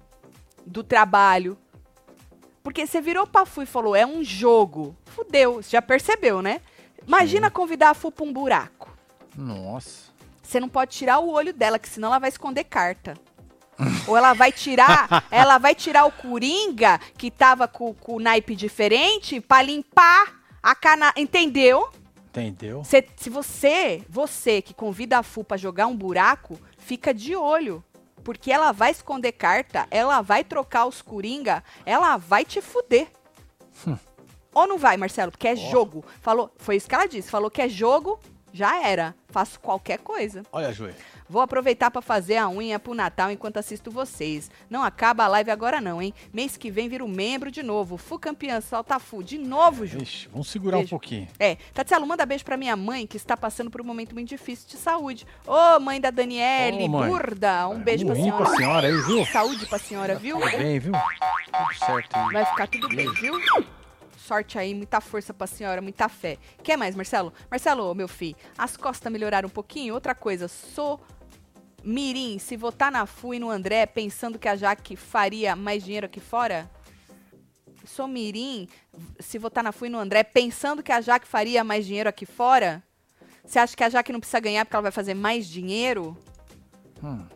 do 0.66 0.83
trabalho 0.83 1.57
porque 2.68 2.87
você 2.87 3.01
virou 3.01 3.27
pra 3.27 3.47
Fu 3.47 3.62
e 3.62 3.66
falou, 3.66 3.97
é 3.97 4.05
um 4.05 4.23
jogo. 4.23 4.94
Fudeu, 5.07 5.55
você 5.55 5.71
já 5.71 5.81
percebeu, 5.81 6.42
né? 6.42 6.61
Imagina 7.07 7.51
convidar 7.51 7.88
a 7.88 7.94
Fu 7.94 8.12
pra 8.12 8.27
um 8.27 8.31
buraco. 8.31 8.94
Nossa. 9.35 10.11
Você 10.42 10.61
não 10.61 10.68
pode 10.68 10.94
tirar 10.94 11.18
o 11.18 11.31
olho 11.31 11.55
dela, 11.55 11.79
que 11.79 11.88
senão 11.88 12.09
ela 12.09 12.18
vai 12.18 12.29
esconder 12.29 12.64
carta. 12.64 13.14
Ou 14.07 14.17
ela 14.17 14.33
vai 14.33 14.51
tirar, 14.53 15.25
ela 15.31 15.59
vai 15.59 15.75
tirar 15.75 16.05
o 16.05 16.12
Coringa, 16.12 16.99
que 17.17 17.31
tava 17.31 17.69
com, 17.69 17.95
com 17.95 18.17
o 18.17 18.21
naipe 18.21 18.57
diferente, 18.57 19.41
pra 19.41 19.62
limpar 19.62 20.41
a 20.62 20.75
cana... 20.75 21.12
Entendeu? 21.17 21.88
Entendeu? 22.31 22.85
Cê- 22.85 23.07
se 23.17 23.31
você, 23.31 24.03
você 24.09 24.61
que 24.62 24.75
convida 24.75 25.19
a 25.19 25.23
Fu 25.23 25.43
pra 25.43 25.57
jogar 25.57 25.87
um 25.87 25.97
buraco, 25.97 26.59
fica 26.79 27.12
de 27.14 27.35
olho. 27.35 27.83
Porque 28.25 28.53
ela 28.53 28.73
vai 28.73 28.91
esconder 28.91 29.33
carta, 29.33 29.87
ela 29.91 30.21
vai 30.21 30.45
trocar 30.45 30.85
os 30.87 31.01
coringa, 31.01 31.64
ela 31.87 32.17
vai 32.17 32.45
te 32.45 32.61
fuder. 32.61 33.09
Ou 34.53 34.67
não 34.67 34.77
vai, 34.77 34.97
Marcelo? 34.97 35.31
Porque 35.31 35.49
é 35.49 35.57
jogo. 35.57 36.05
Falou, 36.21 36.53
foi 36.59 36.77
isso 36.77 36.88
que 36.88 36.95
ela 36.95 37.07
disse. 37.07 37.31
Falou 37.31 37.51
que 37.51 37.62
é 37.62 37.69
jogo, 37.69 38.19
já 38.53 38.83
era. 38.85 39.14
Faço 39.29 39.59
qualquer 39.61 39.99
coisa. 39.99 40.43
Olha, 40.53 40.73
Joê. 40.73 40.93
Vou 41.29 41.43
aproveitar 41.43 41.91
pra 41.91 42.01
fazer 42.01 42.37
a 42.38 42.49
unha 42.49 42.79
pro 42.79 42.95
Natal 42.95 43.31
enquanto 43.31 43.59
assisto 43.59 43.91
vocês. 43.91 44.51
Não 44.71 44.83
acaba 44.83 45.25
a 45.25 45.29
live 45.29 45.51
agora 45.51 45.81
não, 45.81 46.01
hein? 46.01 46.14
Mês 46.33 46.57
que 46.57 46.71
vem 46.71 46.88
viro 46.88 47.07
membro 47.07 47.51
de 47.51 47.62
novo. 47.62 47.97
Fu 47.99 48.19
campeã, 48.19 48.61
solta 48.62 48.99
Fu. 48.99 49.23
De 49.23 49.37
novo, 49.37 49.85
Ju. 49.87 49.99
Ixi, 49.99 50.29
vamos 50.33 50.49
segurar 50.49 50.79
Beijo. 50.79 50.87
um 50.87 50.91
pouquinho. 50.91 51.29
É, 51.38 51.57
Tatielo, 51.75 52.07
manda 52.07 52.25
beijo 52.25 52.45
pra 52.45 52.57
minha 52.57 52.75
mãe, 52.77 53.07
que 53.07 53.17
está 53.19 53.37
passando 53.37 53.71
por 53.71 53.81
um 53.81 53.85
momento 53.85 54.14
muito 54.14 54.29
difícil 54.29 54.67
de 54.69 54.77
saúde. 54.77 55.27
Ô, 55.47 55.79
mãe 55.81 56.01
da 56.01 56.11
Daniele, 56.11 56.85
Ô, 56.85 56.88
mãe. 56.88 57.11
burda, 57.11 57.69
um 57.69 57.79
beijo 57.81 58.07
pra 58.07 58.14
senhora. 58.14 58.45
pra 58.45 58.57
senhora 58.57 58.87
aí, 58.88 59.01
viu? 59.03 59.27
Saúde 59.27 59.67
pra 59.67 59.79
senhora, 59.79 60.14
viu? 60.17 60.41
Tá 60.41 60.57
bem, 60.57 60.79
viu? 60.79 60.93
Tudo 60.93 61.75
certo 61.87 62.17
aí. 62.17 62.33
Vai 62.33 62.45
ficar 62.47 62.67
tudo 62.69 62.88
bem, 62.88 63.12
viu? 63.14 63.35
Sorte 64.17 64.59
aí, 64.59 64.75
muita 64.75 65.01
força 65.01 65.33
pra 65.33 65.47
senhora, 65.47 65.81
muita 65.81 66.09
fé. 66.09 66.37
Quer 66.62 66.77
mais, 66.77 66.95
Marcelo? 66.95 67.33
Marcelo, 67.51 67.95
meu 67.95 68.09
filho, 68.09 68.37
as 68.59 68.77
costas 68.77 69.11
melhoraram 69.11 69.47
um 69.47 69.51
pouquinho? 69.51 69.95
Outra 69.95 70.14
coisa, 70.14 70.49
sou 70.49 71.01
mirim, 71.83 72.38
se 72.38 72.57
votar 72.57 72.91
na 72.91 73.07
FU 73.07 73.35
e 73.35 73.38
no 73.38 73.51
André, 73.51 73.87
pensando 73.87 74.38
que 74.38 74.49
a 74.49 74.57
Jaque 74.57 74.97
faria 74.97 75.55
mais 75.55 75.85
dinheiro 75.85 76.07
aqui 76.07 76.21
fora? 76.21 76.71
Sou 77.85 78.07
mirim, 78.07 78.69
se 79.19 79.38
votar 79.38 79.64
na 79.64 79.73
FU 79.73 79.87
e 79.87 79.88
no 79.88 79.99
André, 79.99 80.23
pensando 80.23 80.83
que 80.83 80.93
a 80.93 81.01
Jaque 81.01 81.27
faria 81.27 81.64
mais 81.64 81.87
dinheiro 81.87 82.09
aqui 82.09 82.27
fora? 82.27 82.83
Você 83.45 83.59
acha 83.59 83.75
que 83.75 83.83
a 83.83 83.88
Jaque 83.88 84.12
não 84.12 84.21
precisa 84.21 84.41
ganhar 84.41 84.64
porque 84.64 84.77
ela 84.77 84.83
vai 84.83 84.93
fazer 84.93 85.14
mais 85.14 85.49
dinheiro? 85.49 86.17
Hum. 87.03 87.27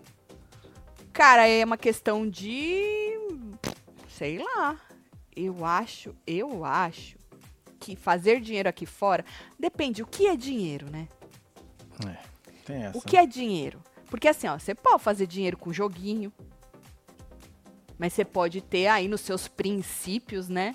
Cara, 1.13 1.47
é 1.47 1.65
uma 1.65 1.79
questão 1.79 2.29
de. 2.29 3.19
Sei 4.09 4.39
lá. 4.39 4.79
Eu 5.35 5.65
acho, 5.65 6.15
eu 6.27 6.65
acho 6.65 7.17
que 7.81 7.97
fazer 7.97 8.41
dinheiro 8.41 8.69
aqui 8.69 8.85
fora 8.85 9.25
depende 9.59 10.03
o 10.03 10.07
que 10.07 10.27
é 10.27 10.37
dinheiro, 10.37 10.91
né? 10.91 11.09
É, 12.07 12.19
tem 12.65 12.85
essa. 12.85 12.99
O 12.99 13.01
que 13.01 13.17
é 13.17 13.27
dinheiro? 13.27 13.83
Porque 14.13 14.29
assim, 14.29 14.47
ó, 14.47 14.59
você 14.59 14.75
pode 14.75 15.03
fazer 15.03 15.27
dinheiro 15.27 15.57
com 15.57 15.73
joguinho. 15.73 16.31
Mas 17.99 18.13
você 18.13 18.27
pode 18.27 18.61
ter 18.61 18.87
aí 18.89 19.09
nos 19.09 19.23
seus 19.23 19.49
princípios, 19.49 20.51
né? 20.51 20.75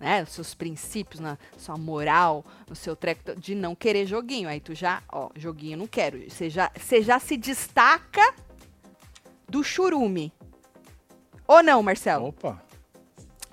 Né? 0.00 0.24
Os 0.24 0.30
seus 0.30 0.52
princípios, 0.52 1.20
na 1.20 1.38
sua 1.56 1.76
moral, 1.78 2.44
no 2.68 2.74
seu 2.74 2.96
treco 2.96 3.36
de 3.36 3.54
não 3.54 3.76
querer 3.76 4.04
joguinho. 4.04 4.48
Aí 4.48 4.58
tu 4.58 4.74
já, 4.74 5.00
ó, 5.12 5.30
joguinho 5.36 5.78
não 5.78 5.86
quero. 5.86 6.28
Você 6.28 6.50
já, 6.50 6.72
você 6.76 7.00
já 7.00 7.20
se 7.20 7.36
destaca 7.36 8.34
do 9.48 9.62
churume. 9.62 10.32
Ou 11.46 11.62
não, 11.62 11.84
Marcelo? 11.84 12.26
Opa. 12.26 12.60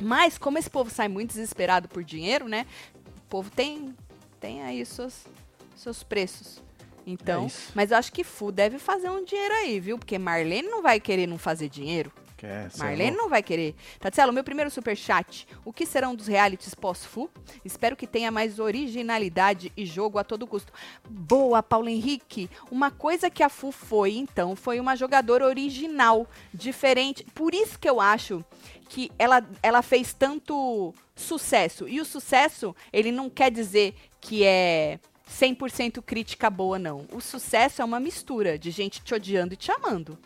Mas 0.01 0.39
como 0.39 0.57
esse 0.57 0.71
povo 0.71 0.89
sai 0.89 1.07
muito 1.07 1.29
desesperado 1.29 1.87
por 1.87 2.03
dinheiro, 2.03 2.47
né? 2.47 2.65
O 3.05 3.21
povo 3.29 3.51
tem 3.51 3.95
tem 4.39 4.63
aí 4.63 4.83
seus 4.87 5.27
seus 5.75 6.01
preços. 6.01 6.63
Então, 7.05 7.47
É 7.47 7.71
mas 7.73 7.91
eu 7.91 7.97
acho 7.97 8.11
que 8.11 8.23
Fu 8.23 8.51
deve 8.51 8.77
fazer 8.77 9.09
um 9.09 9.23
dinheiro 9.23 9.53
aí, 9.55 9.79
viu? 9.79 9.97
Porque 9.97 10.17
Marlene 10.17 10.67
não 10.67 10.81
vai 10.81 10.99
querer 10.99 11.27
não 11.27 11.37
fazer 11.37 11.69
dinheiro. 11.69 12.11
Quer, 12.39 12.67
é 12.73 12.77
Marlene 12.77 13.17
não 13.17 13.27
vai 13.27 13.43
querer. 13.43 13.75
Tatielo, 13.99 14.31
meu 14.31 14.45
primeiro 14.45 14.71
superchat. 14.71 15.45
O 15.65 15.73
que 15.73 15.85
serão 15.85 16.15
dos 16.15 16.27
realities 16.27 16.73
pós-Fu? 16.73 17.29
Espero 17.65 17.97
que 17.97 18.07
tenha 18.07 18.31
mais 18.31 18.59
originalidade 18.59 19.73
e 19.75 19.85
jogo 19.85 20.17
a 20.17 20.23
todo 20.23 20.47
custo. 20.47 20.71
Boa, 21.09 21.61
Paulo 21.61 21.89
Henrique. 21.89 22.49
Uma 22.71 22.91
coisa 22.91 23.29
que 23.29 23.43
a 23.43 23.49
Fu 23.49 23.73
foi, 23.73 24.15
então, 24.15 24.55
foi 24.55 24.79
uma 24.79 24.95
jogadora 24.95 25.45
original, 25.45 26.25
diferente. 26.53 27.25
Por 27.35 27.53
isso 27.53 27.77
que 27.77 27.89
eu 27.89 27.99
acho 27.99 28.43
que 28.87 29.11
ela, 29.19 29.45
ela 29.61 29.81
fez 29.81 30.13
tanto 30.13 30.93
sucesso. 31.15 31.89
E 31.89 31.99
o 31.99 32.05
sucesso, 32.05 32.73
ele 32.93 33.11
não 33.11 33.29
quer 33.29 33.51
dizer 33.51 33.93
que 34.21 34.45
é 34.45 34.99
100% 35.29 36.01
crítica 36.01 36.49
boa, 36.49 36.79
não. 36.79 37.05
O 37.13 37.21
sucesso 37.21 37.81
é 37.81 37.85
uma 37.85 37.99
mistura 37.99 38.57
de 38.57 38.71
gente 38.71 39.01
te 39.01 39.13
odiando 39.13 39.53
e 39.53 39.57
te 39.57 39.71
amando. 39.71 40.17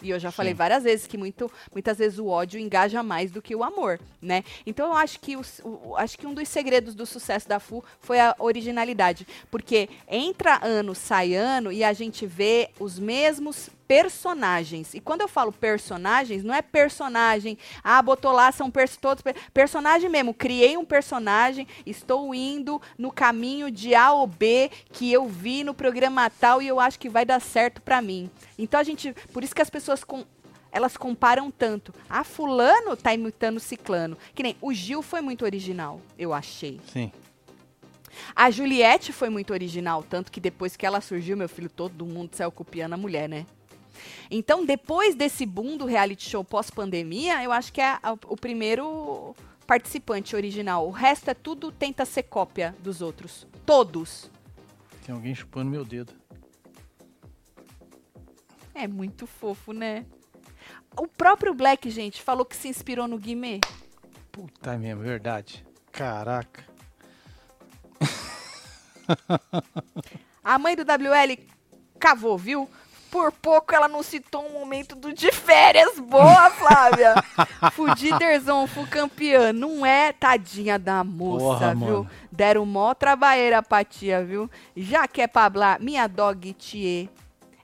E 0.00 0.10
eu 0.10 0.18
já 0.20 0.30
falei 0.30 0.52
várias 0.54 0.84
vezes 0.84 1.08
que 1.08 1.18
muito, 1.18 1.50
muitas 1.72 1.98
vezes 1.98 2.20
o 2.20 2.28
ódio 2.28 2.60
engaja 2.60 3.02
mais 3.02 3.32
do 3.32 3.42
que 3.42 3.56
o 3.56 3.64
amor, 3.64 3.98
né? 4.22 4.44
Então 4.64 4.86
eu 4.86 4.92
acho 4.92 5.18
que, 5.18 5.36
os- 5.36 5.60
o, 5.64 5.96
acho 5.96 6.16
que 6.16 6.24
um 6.24 6.32
dos 6.32 6.48
segredos 6.48 6.94
do 6.94 7.04
sucesso 7.04 7.48
da 7.48 7.58
FU 7.58 7.82
foi 8.00 8.20
a 8.20 8.32
originalidade. 8.38 9.26
Porque 9.50 9.88
entra 10.06 10.60
ano, 10.64 10.94
sai 10.94 11.34
ano 11.34 11.72
e 11.72 11.82
a 11.82 11.92
gente 11.92 12.26
vê 12.26 12.70
os 12.78 12.96
mesmos 12.96 13.70
personagens. 13.88 14.92
E 14.94 15.00
quando 15.00 15.22
eu 15.22 15.28
falo 15.28 15.50
personagens, 15.50 16.44
não 16.44 16.54
é 16.54 16.60
personagem, 16.62 17.56
ah, 17.82 18.00
botou 18.02 18.30
lá, 18.30 18.52
são 18.52 18.70
pers 18.70 18.96
todos. 18.96 19.22
per- 19.22 19.34
personagem 19.52 20.10
mesmo, 20.10 20.34
criei 20.34 20.76
um 20.76 20.84
personagem, 20.84 21.66
estou 21.86 22.34
indo 22.34 22.80
no 22.98 23.10
caminho 23.10 23.70
de 23.70 23.94
A 23.94 24.12
ou 24.12 24.26
B 24.26 24.70
que 24.92 25.10
eu 25.10 25.26
vi 25.26 25.64
no 25.64 25.72
programa 25.72 26.28
tal 26.30 26.60
e 26.60 26.68
eu 26.68 26.78
acho 26.78 26.98
que 26.98 27.08
vai 27.08 27.24
dar 27.24 27.40
certo 27.40 27.80
pra 27.80 28.02
mim. 28.02 28.30
Então 28.58 28.78
a 28.78 28.84
gente, 28.84 29.12
por 29.32 29.42
isso 29.42 29.54
que 29.54 29.62
as 29.62 29.70
pessoas 29.70 30.04
com 30.04 30.24
elas 30.70 30.98
comparam 30.98 31.50
tanto. 31.50 31.94
Ah, 32.10 32.22
fulano 32.22 32.94
tá 32.94 33.14
imitando 33.14 33.58
ciclano. 33.58 34.18
Que 34.34 34.42
nem 34.42 34.54
o 34.60 34.70
Gil 34.74 35.00
foi 35.00 35.22
muito 35.22 35.46
original, 35.46 35.98
eu 36.18 36.34
achei. 36.34 36.78
Sim. 36.92 37.10
A 38.36 38.50
Juliette 38.50 39.12
foi 39.12 39.30
muito 39.30 39.52
original, 39.52 40.02
tanto 40.02 40.30
que 40.30 40.38
depois 40.40 40.76
que 40.76 40.84
ela 40.84 41.00
surgiu, 41.00 41.36
meu 41.38 41.48
filho, 41.48 41.70
todo 41.70 42.04
mundo 42.04 42.30
saiu 42.34 42.50
copiando 42.52 42.92
a 42.92 42.96
mulher, 42.96 43.28
né? 43.28 43.46
Então, 44.30 44.64
depois 44.64 45.14
desse 45.14 45.44
boom 45.46 45.76
do 45.76 45.84
reality 45.86 46.28
show 46.28 46.44
pós-pandemia, 46.44 47.42
eu 47.42 47.52
acho 47.52 47.72
que 47.72 47.80
é 47.80 47.98
a- 48.02 48.16
o 48.26 48.36
primeiro 48.36 49.34
participante 49.66 50.34
original. 50.34 50.86
O 50.86 50.90
resto 50.90 51.30
é 51.30 51.34
tudo 51.34 51.70
tenta 51.70 52.04
ser 52.04 52.24
cópia 52.24 52.74
dos 52.80 53.02
outros. 53.02 53.46
Todos. 53.66 54.30
Tem 55.04 55.14
alguém 55.14 55.34
chupando 55.34 55.70
meu 55.70 55.84
dedo. 55.84 56.12
É 58.74 58.86
muito 58.86 59.26
fofo, 59.26 59.72
né? 59.72 60.06
O 60.96 61.06
próprio 61.06 61.52
Black, 61.52 61.90
gente, 61.90 62.22
falou 62.22 62.44
que 62.44 62.56
se 62.56 62.68
inspirou 62.68 63.06
no 63.08 63.18
Guimê. 63.18 63.60
Puta 64.32 64.74
é 64.74 64.78
mesmo, 64.78 65.02
verdade. 65.02 65.64
Caraca. 65.92 66.64
A 70.42 70.58
mãe 70.58 70.76
do 70.76 70.84
WL 70.84 71.38
cavou, 71.98 72.38
viu? 72.38 72.68
Por 73.10 73.32
pouco 73.32 73.74
ela 73.74 73.88
não 73.88 74.02
citou 74.02 74.46
um 74.46 74.52
momento 74.52 74.94
do 74.94 75.12
de 75.12 75.32
férias. 75.32 75.98
Boa, 75.98 76.50
Flávia. 76.50 77.14
Fudiderzão, 77.72 78.66
fui 78.66 78.86
campeã. 78.86 79.52
Não 79.52 79.84
é 79.84 80.12
tadinha 80.12 80.78
da 80.78 81.02
moça, 81.02 81.44
Porra, 81.44 81.74
viu? 81.74 81.86
mano. 81.86 82.10
Deram 82.30 82.66
mó 82.66 82.94
trabalheira 82.94 83.62
pra 83.62 83.84
tia, 83.84 84.24
viu? 84.24 84.50
Já 84.76 85.08
quer 85.08 85.28
pablar, 85.28 85.80
minha 85.80 86.06
dog 86.06 86.52
Thier 86.52 87.08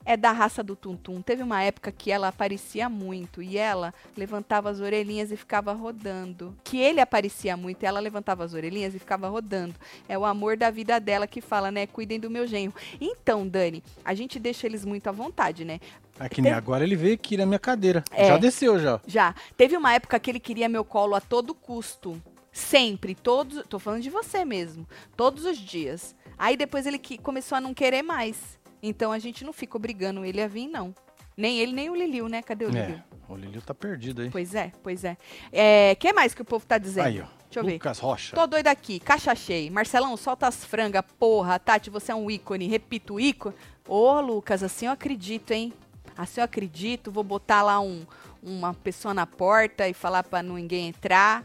é 0.05 0.17
da 0.17 0.33
raça 0.33 0.63
do 0.63 0.77
Tuntum. 0.77 1.21
Teve 1.23 1.43
uma 1.43 1.63
época 1.63 1.91
que 1.93 2.11
ela 2.11 2.29
aparecia 2.29 2.89
muito 2.89 3.43
e 3.43 3.57
ela 3.57 3.93
levantava 4.17 4.69
as 4.71 4.81
orelhinhas 4.81 5.31
e 5.33 5.37
ficava 5.37 5.73
rodando. 5.73 6.55
Que 6.63 6.79
ele 6.79 7.01
aparecia 7.01 7.57
muito 7.57 7.83
e 7.83 7.87
ela 7.87 8.01
levantava 8.01 8.45
as 8.45 8.55
orelhinhas 8.55 8.95
e 8.95 8.99
ficava 8.99 9.29
rodando. 9.29 9.75
É 10.09 10.19
o 10.19 10.25
amor 10.25 10.57
da 10.57 10.71
vida 10.71 10.99
dela 11.01 11.27
que 11.27 11.41
fala, 11.41 11.71
né? 11.71 11.87
Cuidem 11.87 12.21
do 12.21 12.31
meu 12.31 12.47
genro. 12.47 12.75
Então, 13.01 13.47
Dani, 13.49 13.83
a 14.05 14.15
gente 14.15 14.39
deixa 14.39 14.67
eles 14.67 14.85
muito 14.85 15.07
à 15.09 15.13
vontade, 15.13 15.65
né? 15.65 15.81
É 16.21 16.29
que 16.29 16.41
nem 16.41 16.53
agora 16.53 16.85
ele 16.85 16.95
veio 16.95 17.15
aqui 17.15 17.37
na 17.37 17.45
minha 17.47 17.59
cadeira. 17.59 18.05
É. 18.11 18.29
Já 18.29 18.39
desceu 18.39 18.79
já. 18.79 19.01
Já. 19.07 19.35
Teve 19.57 19.77
uma 19.77 19.93
época 19.95 20.19
que 20.21 20.31
ele 20.31 20.39
queria 20.41 20.69
meu 20.69 20.85
colo 20.85 21.15
a 21.15 21.21
todo 21.21 21.55
custo. 21.55 22.21
Sempre, 22.53 23.15
todos. 23.17 23.65
Tô 23.69 23.81
falando 23.81 24.03
de 24.03 24.11
você 24.11 24.45
mesmo. 24.45 24.87
Todos 25.17 25.45
os 25.45 25.59
dias. 25.59 26.15
Aí 26.39 26.57
depois 26.57 26.87
ele 26.87 26.99
que- 26.99 27.19
começou 27.19 27.57
a 27.57 27.61
não 27.61 27.75
querer 27.75 28.03
mais. 28.03 28.59
Então 28.87 29.13
a 29.13 29.19
gente 29.19 29.45
não 29.47 29.53
fica 29.53 29.79
obrigando 29.79 30.27
ele 30.27 30.43
a 30.43 30.47
vir, 30.47 30.69
não. 30.69 30.95
Nem 31.35 31.59
ele, 31.59 31.73
nem 31.73 31.89
o 31.89 31.95
Liliu, 31.95 32.29
né? 32.29 32.43
Cadê 32.43 32.67
o 32.67 32.69
Liliu? 32.69 32.97
É, 32.97 33.03
o 33.27 33.35
Lilio 33.35 33.63
tá 33.63 33.73
perdido 33.73 34.21
aí. 34.21 34.31
Pois 34.31 34.55
é, 34.55 34.73
pois 34.83 35.05
é. 35.05 35.17
É, 35.51 35.95
que 35.95 36.13
mais 36.13 36.35
que 36.35 36.43
o 36.43 36.45
povo 36.45 36.67
tá 36.67 36.77
dizendo? 36.77 37.07
Aí, 37.07 37.19
ó. 37.19 37.25
Deixa 37.47 37.61
eu 37.61 37.65
ver. 37.65 37.73
Lucas 37.73 37.99
Rocha. 37.99 38.37
Tô 38.37 38.47
doida 38.47 38.71
aqui, 38.71 39.01
caixa 39.01 39.35
cheia. 39.35 39.71
Marcelão, 39.71 40.15
solta 40.19 40.47
as 40.47 40.67
frangas, 40.67 41.03
porra. 41.19 41.59
Tati, 41.59 41.89
você 41.89 42.13
é 42.13 42.15
um 42.15 42.31
ícone. 42.31 42.69
Repito, 42.69 43.19
ícone. 43.19 43.55
Ô, 43.89 44.21
Lucas, 44.21 44.63
assim 44.63 44.85
eu 44.85 44.93
acredito, 44.93 45.53
hein? 45.53 45.73
Assim 46.15 46.43
eu 46.43 46.45
acredito. 46.45 47.11
Vou 47.11 47.25
botar 47.25 47.63
lá 47.63 47.81
um, 47.81 48.05
uma 48.43 48.75
pessoa 48.75 49.15
na 49.15 49.27
porta 49.27 49.89
e 49.89 49.95
falar 49.95 50.25
pra 50.25 50.43
ninguém 50.43 50.89
entrar. 50.89 51.43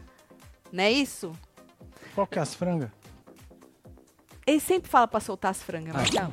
Não 0.70 0.84
é 0.84 0.90
isso? 0.90 1.32
Qual 2.14 2.26
que 2.26 2.38
é 2.38 2.42
as 2.42 2.54
frangas? 2.54 2.90
Ele 4.50 4.58
sempre 4.60 4.90
fala 4.90 5.06
pra 5.06 5.20
soltar 5.20 5.52
as 5.52 5.62
frangas, 5.62 5.94
Ah, 5.94 5.98
Marcelo. 5.98 6.32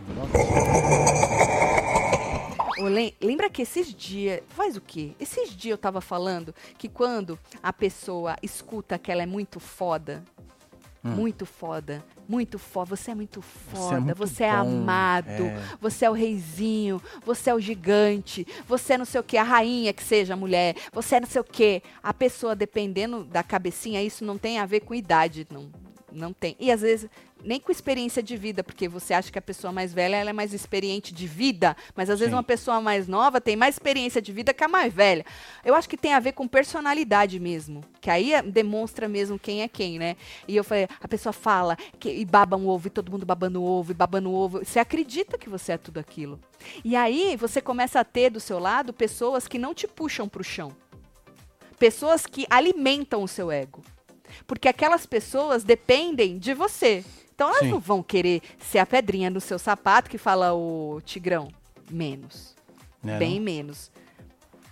lem- 2.89 3.13
lembra 3.21 3.47
que 3.49 3.61
esses 3.61 3.93
dias. 3.93 4.41
Faz 4.49 4.75
o 4.75 4.81
quê? 4.81 5.11
Esses 5.19 5.49
dias 5.55 5.71
eu 5.71 5.77
tava 5.77 6.01
falando 6.01 6.53
que 6.79 6.89
quando 6.89 7.37
a 7.61 7.71
pessoa 7.71 8.35
escuta 8.41 8.97
que 8.97 9.11
ela 9.11 9.21
é 9.21 9.25
muito 9.27 9.59
foda. 9.59 10.23
Hum. 11.05 11.11
Muito 11.11 11.45
foda. 11.45 12.03
Muito 12.27 12.57
foda. 12.57 12.95
Você 12.95 13.11
é 13.11 13.15
muito 13.15 13.39
foda. 13.41 13.99
muito 14.01 14.17
Você 14.17 14.43
é, 14.43 14.51
bom, 14.51 14.61
amado. 14.61 15.27
é. 15.29 15.61
Você 15.79 16.05
é 16.05 16.09
o 16.09 16.13
reizinho. 16.13 16.99
Você 17.23 17.51
é 17.51 17.53
o 17.53 17.59
gigante. 17.59 18.47
Você 18.67 18.93
é 18.93 18.97
não 18.97 19.05
sei 19.05 19.21
o 19.21 19.23
que. 19.23 19.37
A 19.37 19.43
rainha 19.43 19.93
que 19.93 20.03
seja 20.03 20.33
a 20.33 20.37
mulher. 20.37 20.75
Você 20.91 21.15
é 21.17 21.19
não 21.19 21.27
sei 21.27 21.39
o 21.39 21.43
que. 21.43 21.83
A 22.01 22.11
pessoa, 22.13 22.55
dependendo 22.55 23.23
da 23.23 23.43
cabecinha, 23.43 24.01
isso 24.01 24.25
não 24.25 24.39
tem 24.39 24.57
a 24.57 24.65
ver 24.65 24.79
com 24.81 24.95
idade. 24.95 25.45
Não, 25.51 25.69
não 26.11 26.33
tem. 26.33 26.55
E 26.59 26.71
às 26.71 26.81
vezes. 26.81 27.07
Nem 27.43 27.59
com 27.59 27.71
experiência 27.71 28.21
de 28.21 28.35
vida, 28.35 28.63
porque 28.63 28.89
você 28.89 29.13
acha 29.13 29.31
que 29.31 29.37
a 29.39 29.41
pessoa 29.41 29.71
mais 29.71 29.93
velha 29.93 30.15
ela 30.15 30.31
é 30.31 30.33
mais 30.33 30.53
experiente 30.53 31.13
de 31.13 31.27
vida, 31.27 31.77
mas 31.95 32.09
às 32.09 32.19
vezes 32.19 32.31
Sim. 32.31 32.35
uma 32.35 32.43
pessoa 32.43 32.81
mais 32.81 33.07
nova 33.07 33.39
tem 33.39 33.55
mais 33.55 33.75
experiência 33.75 34.21
de 34.21 34.33
vida 34.33 34.53
que 34.53 34.63
a 34.63 34.67
mais 34.67 34.93
velha. 34.93 35.25
Eu 35.63 35.75
acho 35.75 35.87
que 35.87 35.95
tem 35.95 36.13
a 36.13 36.19
ver 36.19 36.33
com 36.33 36.47
personalidade 36.47 37.39
mesmo, 37.39 37.83
que 38.01 38.09
aí 38.09 38.33
é- 38.33 38.41
demonstra 38.41 39.07
mesmo 39.07 39.37
quem 39.37 39.61
é 39.61 39.67
quem, 39.67 39.99
né? 39.99 40.17
E 40.47 40.55
eu 40.55 40.63
falei, 40.63 40.87
a 40.99 41.07
pessoa 41.07 41.31
fala 41.31 41.77
que, 41.99 42.09
e 42.09 42.25
baba 42.25 42.57
um 42.57 42.67
ovo, 42.67 42.87
e 42.87 42.89
todo 42.89 43.11
mundo 43.11 43.25
babando 43.25 43.63
ovo, 43.63 43.91
e 43.91 43.95
babando 43.95 44.31
ovo. 44.33 44.65
Você 44.65 44.79
acredita 44.79 45.37
que 45.37 45.49
você 45.49 45.73
é 45.73 45.77
tudo 45.77 45.99
aquilo. 45.99 46.39
E 46.83 46.95
aí 46.95 47.35
você 47.37 47.61
começa 47.61 47.99
a 47.99 48.03
ter 48.03 48.29
do 48.29 48.39
seu 48.39 48.59
lado 48.59 48.91
pessoas 48.91 49.47
que 49.47 49.59
não 49.59 49.73
te 49.73 49.87
puxam 49.87 50.27
pro 50.27 50.43
chão. 50.43 50.75
Pessoas 51.79 52.25
que 52.25 52.47
alimentam 52.49 53.21
o 53.21 53.27
seu 53.27 53.51
ego. 53.51 53.83
Porque 54.45 54.67
aquelas 54.67 55.05
pessoas 55.05 55.63
dependem 55.63 56.37
de 56.37 56.53
você. 56.53 57.03
Então 57.37 57.49
elas 57.49 57.59
Sim. 57.59 57.69
não 57.69 57.79
vão 57.79 58.01
querer 58.01 58.41
ser 58.57 58.79
a 58.79 58.85
pedrinha 58.85 59.29
no 59.29 59.39
seu 59.39 59.59
sapato 59.59 60.09
que 60.09 60.17
fala 60.17 60.55
o 60.55 60.99
tigrão. 61.05 61.49
Menos. 61.87 62.55
Né, 63.03 63.19
bem 63.19 63.35
não? 63.35 63.43
menos. 63.43 63.91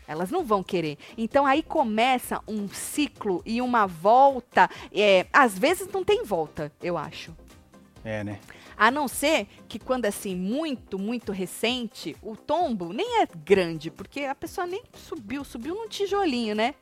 Elas 0.08 0.32
não 0.32 0.44
vão 0.44 0.64
querer. 0.64 0.98
Então 1.16 1.46
aí 1.46 1.62
começa 1.62 2.42
um 2.48 2.68
ciclo 2.68 3.44
e 3.46 3.62
uma 3.62 3.86
volta. 3.86 4.68
É, 4.92 5.28
às 5.32 5.56
vezes 5.56 5.88
não 5.94 6.04
tem 6.04 6.24
volta, 6.24 6.72
eu 6.82 6.98
acho. 6.98 7.38
É, 8.04 8.24
né? 8.24 8.40
A 8.76 8.90
não 8.90 9.08
ser 9.08 9.48
que 9.68 9.78
quando 9.78 10.06
é 10.06 10.08
assim, 10.08 10.36
muito, 10.36 10.98
muito 10.98 11.32
recente, 11.32 12.18
o 12.20 12.36
tombo 12.36 12.92
nem 12.92 13.22
é 13.22 13.28
grande, 13.46 13.92
porque 13.92 14.22
a 14.22 14.34
pessoa 14.34 14.66
nem 14.66 14.82
subiu, 14.96 15.44
subiu 15.44 15.76
num 15.76 15.88
tijolinho, 15.88 16.56
né? 16.56 16.74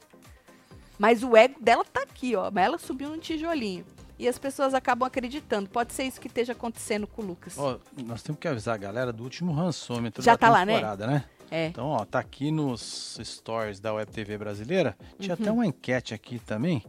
Mas 0.97 1.25
o 1.25 1.35
ego 1.35 1.59
dela 1.59 1.83
tá 1.83 2.03
aqui, 2.03 2.37
ó. 2.37 2.49
Mas 2.49 2.63
ela 2.63 2.77
subiu 2.77 3.09
num 3.09 3.19
tijolinho. 3.19 3.85
E 4.19 4.27
as 4.27 4.37
pessoas 4.37 4.73
acabam 4.73 5.07
acreditando. 5.07 5.69
Pode 5.69 5.91
ser 5.93 6.03
isso 6.03 6.21
que 6.21 6.27
esteja 6.27 6.53
acontecendo 6.53 7.07
com 7.07 7.21
o 7.21 7.25
Lucas. 7.25 7.57
Ó, 7.57 7.79
nós 8.05 8.21
temos 8.21 8.39
que 8.39 8.47
avisar 8.47 8.75
a 8.75 8.77
galera 8.77 9.11
do 9.11 9.23
último 9.23 9.51
rançômetro 9.51 10.21
Já 10.23 10.33
da 10.33 10.37
tá 10.37 10.49
lá, 10.49 10.65
né? 10.65 10.73
temporada, 10.75 11.07
né? 11.07 11.25
É. 11.51 11.67
Então, 11.67 11.87
ó, 11.87 12.05
tá 12.05 12.19
aqui 12.19 12.51
nos 12.51 13.19
stories 13.23 13.79
da 13.79 13.93
Web 13.93 14.11
TV 14.11 14.37
brasileira. 14.37 14.95
Tinha 15.19 15.35
Uhum. 15.35 15.41
até 15.41 15.51
uma 15.51 15.65
enquete 15.67 16.13
aqui 16.13 16.39
também. 16.39 16.83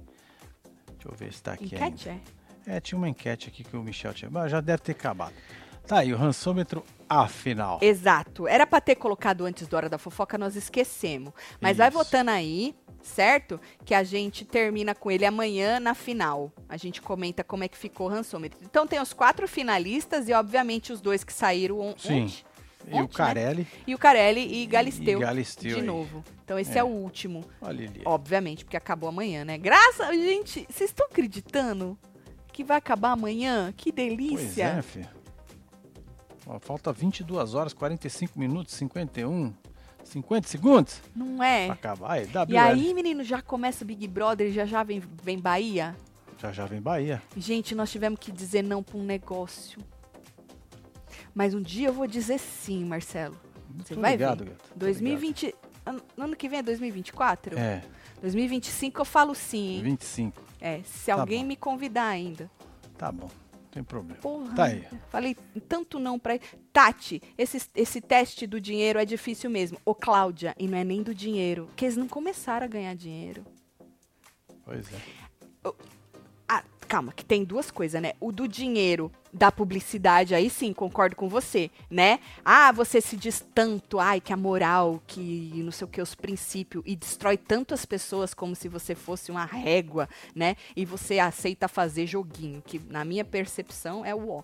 Deixa 0.93 1.09
eu 1.09 1.15
ver 1.15 1.33
se 1.33 1.43
tá 1.43 1.53
aqui 1.53 1.67
Enquete, 1.67 2.09
ainda. 2.09 2.23
é? 2.67 2.77
É, 2.77 2.81
tinha 2.81 2.97
uma 2.97 3.09
enquete 3.09 3.49
aqui 3.49 3.63
que 3.65 3.77
o 3.77 3.83
Michel 3.83 4.15
tinha. 4.15 4.31
Mas 4.31 4.51
já 4.51 4.61
deve 4.61 4.83
ter 4.83 4.93
acabado. 4.93 5.35
Tá 5.87 5.99
aí, 5.99 6.15
o 6.15 6.17
rançômetro 6.17 6.83
afinal. 7.23 7.79
Exato. 7.81 8.47
Era 8.49 8.67
pra 8.67 8.81
ter 8.81 8.95
colocado 8.97 9.45
antes 9.45 9.67
do 9.69 9.77
Hora 9.77 9.89
da 9.89 9.99
Fofoca, 9.99 10.37
nós 10.39 10.57
esquecemos. 10.57 11.33
Mas 11.61 11.77
vai 11.79 11.89
Isso. 11.89 11.99
votando 11.99 12.31
aí, 12.31 12.75
certo? 13.03 13.61
Que 13.85 13.95
a 13.95 14.03
gente 14.03 14.45
termina 14.45 14.95
com 14.95 15.11
ele 15.11 15.25
amanhã 15.25 15.79
na 15.81 15.95
final. 15.95 16.53
A 16.69 16.77
gente 16.77 17.01
comenta 17.03 17.43
como 17.45 17.65
é 17.65 17.69
que 17.69 17.77
ficou 17.77 18.07
o 18.07 18.11
rançômetro. 18.11 18.59
Então 18.63 18.87
tem 18.87 19.01
os 19.01 19.13
quatro 19.13 19.47
finalistas 19.49 20.29
e, 20.29 20.33
obviamente, 20.33 20.93
os 20.93 21.01
dois 21.01 21.23
que 21.25 21.33
saíram 21.33 21.81
on 21.81 21.95
Sim. 21.99 22.31
E 22.87 22.93
o 22.97 23.03
né? 23.03 23.09
Carelli. 23.15 23.67
E 23.87 23.95
o 23.95 23.99
Carelli 23.99 24.63
e 24.63 24.67
Galisteu. 24.67 25.19
E 25.19 25.23
Galisteu 25.23 25.75
de 25.77 25.81
aí. 25.81 25.87
novo. 25.87 26.23
Então 26.45 26.59
esse 26.59 26.77
é, 26.77 26.81
É. 26.81 26.85
o 26.85 26.89
último. 26.89 27.43
Olha 27.63 27.89
ali. 27.89 28.03
Obviamente, 28.05 28.63
porque 28.63 28.77
acabou 28.77 29.09
amanhã, 29.09 29.43
né? 29.43 29.57
Graças. 29.57 30.07
Gente, 30.15 30.67
vocês 30.69 30.91
estão 30.91 31.07
acreditando 31.07 31.99
que 32.53 32.63
vai 32.63 32.77
acabar 32.77 33.13
amanhã? 33.13 33.73
Que 33.75 33.91
Pois 33.91 34.07
delícia! 34.07 34.65
é, 34.65 34.83
filho. 34.83 35.09
Ó, 36.47 36.59
falta 36.59 36.93
22 36.93 37.55
horas, 37.55 37.73
45 37.73 38.39
minutos, 38.39 38.75
51, 38.75 39.53
50 40.05 40.49
segundos 40.49 41.01
Não 41.15 41.37
pra 41.39 41.47
é? 41.49 41.71
acabar. 41.71 42.13
Aí, 42.13 42.25
E 42.25 42.27
WL. 42.37 42.59
aí, 42.59 42.95
menino, 42.95 43.25
já 43.25 43.41
começa 43.41 43.83
o 43.85 43.87
Big 43.87 44.07
Brother, 44.07 44.53
já 44.53 44.67
já 44.67 44.83
vem, 44.83 45.01
vem 45.23 45.39
Bahia? 45.39 45.97
Já 46.39 46.53
já 46.53 46.67
vem 46.67 46.81
Bahia. 46.83 47.23
Gente, 47.37 47.75
nós 47.75 47.91
tivemos 47.91 48.19
que 48.21 48.31
dizer 48.31 48.63
não 48.63 48.83
pra 48.83 48.99
um 48.99 49.05
negócio. 49.05 49.79
Mas 51.35 51.55
um 51.55 51.63
dia 51.63 51.89
eu 51.89 51.93
vou 51.93 52.07
dizer 52.07 52.39
sim, 52.39 52.85
Marcelo. 52.85 53.37
Você 53.79 53.95
vai 53.95 54.13
ligado, 54.13 54.45
ver. 54.45 54.51
gato, 54.51 54.69
tô 54.73 54.79
2020. 54.79 55.55
Ano, 55.87 56.01
ano 56.17 56.37
que 56.37 56.49
vem 56.49 56.59
é 56.61 56.63
2024? 56.63 57.55
ligado. 57.57 57.67
É, 57.67 57.83
2025 58.21 59.01
eu 59.01 59.05
falo 59.05 59.35
sim, 59.35 59.77
hein? 59.77 59.83
25. 59.83 60.43
É, 60.61 60.81
se 60.85 61.07
Tá 61.07 61.15
alguém 61.15 61.41
bom. 61.43 61.49
me 61.49 61.57
convidar 61.57 62.07
ainda. 62.07 62.51
Tá 62.97 63.11
bom, 63.11 63.29
tem 63.75 63.83
problema. 63.83 64.21
Porra. 64.21 64.55
Tá 64.55 64.65
aí. 64.65 64.87
Falei 65.09 65.37
tanto 65.69 65.99
não 65.99 66.17
pra. 66.17 66.39
Tati, 66.73 67.21
esse, 67.37 67.61
esse 67.75 68.01
teste 68.01 68.47
do 68.47 68.61
dinheiro 68.61 69.01
é 69.01 69.05
difícil 69.05 69.51
mesmo. 69.51 69.79
Ô, 69.85 69.95
Cláudia, 69.95 70.55
e 70.57 70.69
não 70.69 70.79
é 70.79 70.85
nem 70.85 71.03
do 71.03 71.13
dinheiro. 71.13 71.69
Que 71.75 71.85
eles 71.85 71.97
não 71.97 72.07
começaram 72.09 72.65
a 72.65 72.69
ganhar 72.69 72.95
dinheiro. 72.95 73.45
Pois 74.65 74.93
é. 74.93 74.97
Ah, 75.65 75.73
calma, 76.85 77.13
que 77.13 77.25
tem 77.25 77.45
duas 77.45 77.71
coisas, 77.71 78.01
né? 78.01 78.13
O 78.21 78.31
do 78.31 78.47
dinheiro 78.47 79.11
da 79.33 79.51
publicidade, 79.51 80.33
aí 80.33 80.49
sim, 80.49 80.73
concordo 80.73 81.17
com 81.17 81.29
você, 81.29 81.69
né? 81.91 82.21
Ah, 82.45 82.71
você 82.71 83.01
se 83.01 83.17
diz 83.17 83.45
tanto, 83.53 83.99
ai, 83.99 84.21
que 84.21 84.33
a 84.33 84.37
moral, 84.37 85.03
que 85.09 85.51
não 85.57 85.73
sei 85.73 85.85
o 85.85 85.91
que, 85.91 86.01
os 86.01 86.15
princípios, 86.15 86.85
e 86.87 86.95
destrói 86.95 87.37
tanto 87.37 87.75
as 87.75 87.85
pessoas 87.85 88.33
como 88.33 88.55
se 88.55 88.69
você 88.69 88.95
fosse 88.95 89.33
uma 89.33 89.45
régua, 89.45 90.09
né? 90.35 90.57
E 90.77 90.85
você 90.85 91.19
aceita 91.19 91.67
fazer 91.67 92.07
joguinho, 92.07 92.63
que 92.65 92.81
na 92.89 93.05
minha 93.05 93.25
percepção 93.25 94.05
é 94.05 94.15
o 94.15 94.31
ó. 94.31 94.43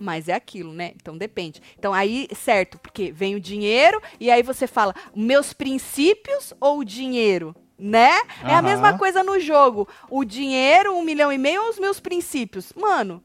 Mas 0.00 0.28
é 0.28 0.32
aquilo, 0.32 0.72
né? 0.72 0.92
Então 0.96 1.16
depende. 1.16 1.62
Então 1.78 1.94
aí, 1.94 2.26
certo, 2.34 2.78
porque 2.78 3.12
vem 3.12 3.36
o 3.36 3.40
dinheiro, 3.40 4.02
e 4.18 4.28
aí 4.28 4.42
você 4.42 4.66
fala, 4.66 4.92
meus 5.14 5.52
princípios 5.52 6.52
ou 6.60 6.80
o 6.80 6.84
dinheiro? 6.84 7.54
Né? 7.84 8.12
É 8.44 8.54
a 8.54 8.62
mesma 8.62 8.96
coisa 8.98 9.24
no 9.24 9.40
jogo. 9.40 9.88
O 10.08 10.24
dinheiro, 10.24 10.94
um 10.96 11.02
milhão 11.02 11.32
e 11.32 11.38
meio, 11.38 11.62
ou 11.64 11.68
os 11.70 11.78
meus 11.80 11.98
princípios? 11.98 12.72
Mano, 12.76 13.20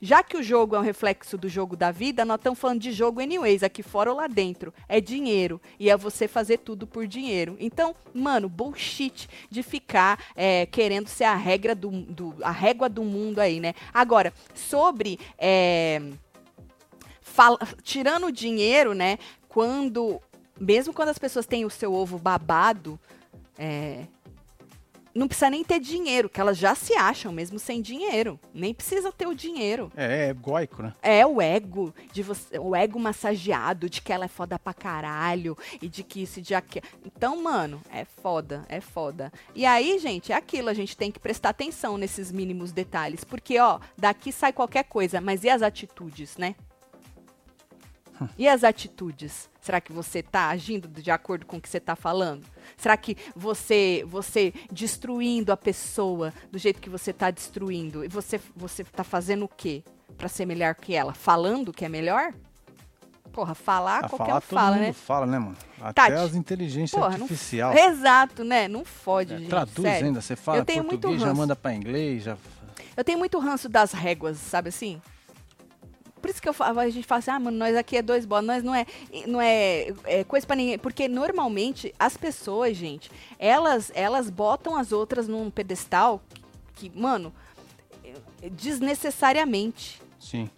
já 0.00 0.22
que 0.22 0.38
o 0.38 0.42
jogo 0.42 0.74
é 0.74 0.78
um 0.78 0.82
reflexo 0.82 1.36
do 1.36 1.50
jogo 1.50 1.76
da 1.76 1.90
vida, 1.90 2.24
nós 2.24 2.38
estamos 2.38 2.58
falando 2.58 2.80
de 2.80 2.92
jogo 2.92 3.20
anyways, 3.20 3.62
aqui 3.62 3.82
fora 3.82 4.10
ou 4.10 4.16
lá 4.16 4.26
dentro. 4.26 4.72
É 4.88 5.00
dinheiro. 5.02 5.60
E 5.78 5.90
é 5.90 5.96
você 5.98 6.26
fazer 6.26 6.58
tudo 6.58 6.86
por 6.86 7.06
dinheiro. 7.06 7.56
Então, 7.60 7.94
mano, 8.14 8.48
bullshit 8.48 9.28
de 9.50 9.62
ficar 9.62 10.18
é, 10.34 10.64
querendo 10.64 11.08
ser 11.08 11.24
a 11.24 11.34
regra 11.36 11.74
do, 11.74 11.90
do- 11.90 12.36
a 12.42 12.50
régua 12.50 12.88
do 12.88 13.02
mundo 13.04 13.38
aí, 13.38 13.60
né? 13.60 13.74
Agora, 13.92 14.32
sobre. 14.54 15.18
é, 15.38 16.00
fala- 17.20 17.58
tirando 17.82 18.26
o 18.28 18.32
dinheiro, 18.32 18.94
né? 18.94 19.18
quando, 19.48 20.20
mesmo 20.58 20.92
quando 20.92 21.10
as 21.10 21.18
pessoas 21.18 21.46
têm 21.46 21.64
o 21.64 21.70
seu 21.70 21.92
ovo 21.94 22.18
babado, 22.18 22.98
é, 23.58 24.06
não 25.14 25.28
precisa 25.28 25.48
nem 25.48 25.62
ter 25.62 25.78
dinheiro, 25.78 26.28
que 26.28 26.40
elas 26.40 26.58
já 26.58 26.74
se 26.74 26.92
acham 26.94 27.32
mesmo 27.32 27.56
sem 27.58 27.80
dinheiro. 27.80 28.38
Nem 28.52 28.74
precisa 28.74 29.12
ter 29.12 29.28
o 29.28 29.34
dinheiro. 29.34 29.92
É, 29.96 30.26
é 30.26 30.30
egóico, 30.30 30.82
né? 30.82 30.92
É 31.00 31.24
o 31.24 31.40
ego, 31.40 31.94
de 32.12 32.22
você, 32.22 32.58
o 32.58 32.74
ego 32.74 32.98
massageado, 32.98 33.88
de 33.88 34.02
que 34.02 34.12
ela 34.12 34.24
é 34.24 34.28
foda 34.28 34.58
pra 34.58 34.74
caralho, 34.74 35.56
e 35.80 35.88
de 35.88 36.02
que 36.02 36.22
isso 36.22 36.40
e 36.40 36.42
de 36.42 36.54
aquilo. 36.54 36.84
Então, 37.06 37.40
mano, 37.40 37.80
é 37.92 38.04
foda, 38.04 38.64
é 38.68 38.80
foda. 38.80 39.32
E 39.54 39.64
aí, 39.64 40.00
gente, 40.00 40.32
é 40.32 40.34
aquilo, 40.34 40.68
a 40.68 40.74
gente 40.74 40.96
tem 40.96 41.12
que 41.12 41.20
prestar 41.20 41.50
atenção 41.50 41.96
nesses 41.96 42.32
mínimos 42.32 42.72
detalhes. 42.72 43.22
Porque, 43.22 43.56
ó, 43.60 43.78
daqui 43.96 44.32
sai 44.32 44.52
qualquer 44.52 44.84
coisa, 44.84 45.20
mas 45.20 45.44
e 45.44 45.48
as 45.48 45.62
atitudes, 45.62 46.36
né? 46.36 46.56
E 48.38 48.48
as 48.48 48.64
atitudes? 48.64 49.48
Será 49.60 49.80
que 49.80 49.92
você 49.92 50.18
está 50.20 50.48
agindo 50.48 50.88
de 50.88 51.10
acordo 51.10 51.46
com 51.46 51.56
o 51.56 51.60
que 51.60 51.68
você 51.68 51.78
está 51.78 51.96
falando? 51.96 52.44
Será 52.76 52.96
que 52.96 53.16
você, 53.34 54.04
você 54.06 54.52
destruindo 54.70 55.50
a 55.52 55.56
pessoa 55.56 56.32
do 56.52 56.58
jeito 56.58 56.80
que 56.80 56.90
você 56.90 57.10
está 57.12 57.30
destruindo, 57.30 58.04
e 58.04 58.08
você 58.08 58.40
você 58.54 58.82
está 58.82 59.02
fazendo 59.04 59.44
o 59.46 59.48
quê 59.48 59.82
para 60.16 60.28
ser 60.28 60.44
melhor 60.46 60.74
que 60.74 60.94
ela? 60.94 61.12
Falando 61.14 61.72
que 61.72 61.84
é 61.84 61.88
melhor? 61.88 62.32
Porra, 63.32 63.54
falar 63.54 64.04
Ah, 64.04 64.08
qualquer 64.08 64.26
falar 64.26 64.36
um 64.36 64.40
todo 64.40 64.48
fala, 64.60 64.76
mundo 64.76 64.84
né? 64.86 64.92
fala, 64.92 65.26
né, 65.26 65.38
mano? 65.40 65.56
Até 65.80 66.02
Tati, 66.02 66.12
as 66.12 66.34
inteligências 66.36 67.00
Porra, 67.00 67.16
não- 67.18 67.24
artificiais. 67.24 67.76
Exato, 67.84 68.44
né? 68.44 68.68
Não 68.68 68.84
fode, 68.84 69.34
É, 69.34 69.38
gente. 69.38 69.48
traduz 69.48 69.88
sério. 69.88 70.06
ainda, 70.06 70.20
você 70.20 70.36
fala 70.36 70.58
Eu 70.58 70.64
tenho 70.64 70.84
muito 70.84 71.00
português, 71.00 71.20
já 71.20 71.34
manda 71.34 71.56
pra 71.56 71.74
inglês, 71.74 72.22
já... 72.22 72.36
Eu 72.96 73.02
tenho 73.02 73.18
muito 73.18 73.36
ranço 73.40 73.68
das 73.68 73.90
réguas, 73.92 74.36
sabe 74.38 74.68
assim? 74.68 75.02
Por 76.24 76.30
isso 76.30 76.40
que 76.40 76.48
eu 76.48 76.54
a 76.58 76.88
gente 76.88 77.06
fala 77.06 77.18
assim, 77.18 77.30
ah, 77.32 77.38
mano, 77.38 77.58
nós 77.58 77.76
aqui 77.76 77.98
é 77.98 78.00
dois 78.00 78.24
bolas, 78.24 78.46
nós 78.46 78.64
não 78.64 78.74
é, 78.74 78.86
não 79.26 79.42
é, 79.42 79.92
é 80.04 80.24
coisa 80.24 80.46
pra 80.46 80.56
ninguém. 80.56 80.78
Porque 80.78 81.06
normalmente 81.06 81.94
as 81.98 82.16
pessoas, 82.16 82.74
gente, 82.78 83.10
elas, 83.38 83.92
elas 83.94 84.30
botam 84.30 84.74
as 84.74 84.90
outras 84.90 85.28
num 85.28 85.50
pedestal 85.50 86.22
que, 86.76 86.90
mano, 86.94 87.30
desnecessariamente. 88.50 90.00
Sim. 90.18 90.48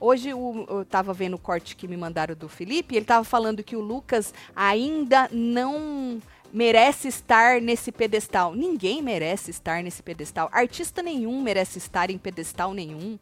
Hoje 0.00 0.32
o- 0.32 0.64
eu 0.66 0.84
tava 0.86 1.12
vendo 1.12 1.34
o 1.34 1.38
corte 1.38 1.76
que 1.76 1.86
me 1.86 1.96
mandaram 1.98 2.34
do 2.34 2.48
Felipe, 2.48 2.94
e 2.94 2.96
ele 2.96 3.04
tava 3.04 3.22
falando 3.22 3.62
que 3.62 3.76
o 3.76 3.80
Lucas 3.80 4.32
ainda 4.54 5.28
não 5.30 6.18
merece 6.50 7.08
estar 7.08 7.60
nesse 7.60 7.92
pedestal. 7.92 8.54
Ninguém 8.54 9.02
merece 9.02 9.50
estar 9.50 9.82
nesse 9.82 10.02
pedestal. 10.02 10.48
Artista 10.52 11.02
nenhum 11.02 11.42
merece 11.42 11.76
estar 11.76 12.10
em 12.10 12.16
pedestal 12.16 12.72
nenhum. 12.72 13.18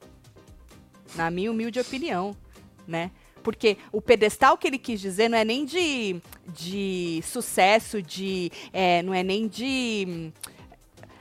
Na 1.14 1.30
minha 1.30 1.50
humilde 1.50 1.78
opinião, 1.78 2.36
né? 2.86 3.10
Porque 3.42 3.76
o 3.92 4.00
pedestal 4.00 4.56
que 4.56 4.66
ele 4.66 4.78
quis 4.78 5.00
dizer 5.00 5.28
não 5.28 5.36
é 5.36 5.44
nem 5.44 5.64
de, 5.64 6.20
de 6.48 7.20
sucesso, 7.22 8.02
de. 8.02 8.50
é, 8.72 9.02
não 9.02 9.12
é 9.12 9.22
nem 9.22 9.46
de. 9.46 10.32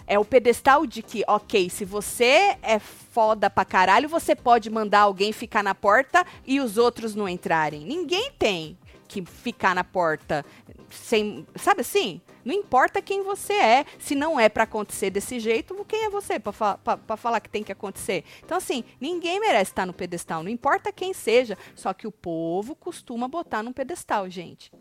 É 0.08 0.18
o 0.18 0.26
pedestal 0.26 0.86
de 0.86 1.02
que, 1.02 1.24
ok, 1.28 1.70
se 1.70 1.86
você 1.86 2.58
é 2.62 2.80
foda 2.80 3.50
pra 3.50 3.64
caralho, 3.66 4.10
você 4.10 4.36
pode 4.36 4.70
mandar 4.70 5.02
alguém 5.02 5.32
ficar 5.32 5.64
na 5.64 5.76
porta 5.76 6.26
e 6.46 6.60
os 6.60 6.78
outros 6.78 7.14
não 7.16 7.28
entrarem. 7.28 7.86
Ninguém 7.86 8.32
tem 8.38 8.78
que 9.14 9.24
ficar 9.26 9.76
na 9.76 9.84
porta 9.84 10.44
sem. 10.90 11.46
Sabe 11.56 11.82
assim? 11.82 12.20
Não 12.44 12.54
importa 12.54 13.02
quem 13.02 13.24
você 13.24 13.54
é, 13.54 13.86
se 14.00 14.16
não 14.16 14.40
é 14.40 14.50
pra 14.50 14.64
acontecer 14.64 15.12
desse 15.12 15.40
jeito, 15.40 15.86
quem 15.86 16.06
é 16.06 16.10
você 16.10 16.40
pra 16.40 16.52
fa 16.52 16.78
falar 17.16 17.40
que 17.40 17.50
tem 17.50 17.64
que 17.64 17.72
acontecer? 17.72 18.24
Então, 18.44 18.58
assim, 18.58 18.84
ninguém 19.00 19.40
merece 19.40 19.72
estar 19.72 19.86
no 19.86 19.94
pedestal, 19.94 20.44
não 20.44 20.50
importa 20.50 20.92
quem 20.92 21.14
seja, 21.14 21.58
só 21.76 21.94
que 21.94 22.08
o 22.08 22.12
povo 22.12 22.76
costuma 22.76 23.28
botar 23.28 23.62
num 23.62 23.72
pedestal, 23.72 24.30
gente. 24.30 24.72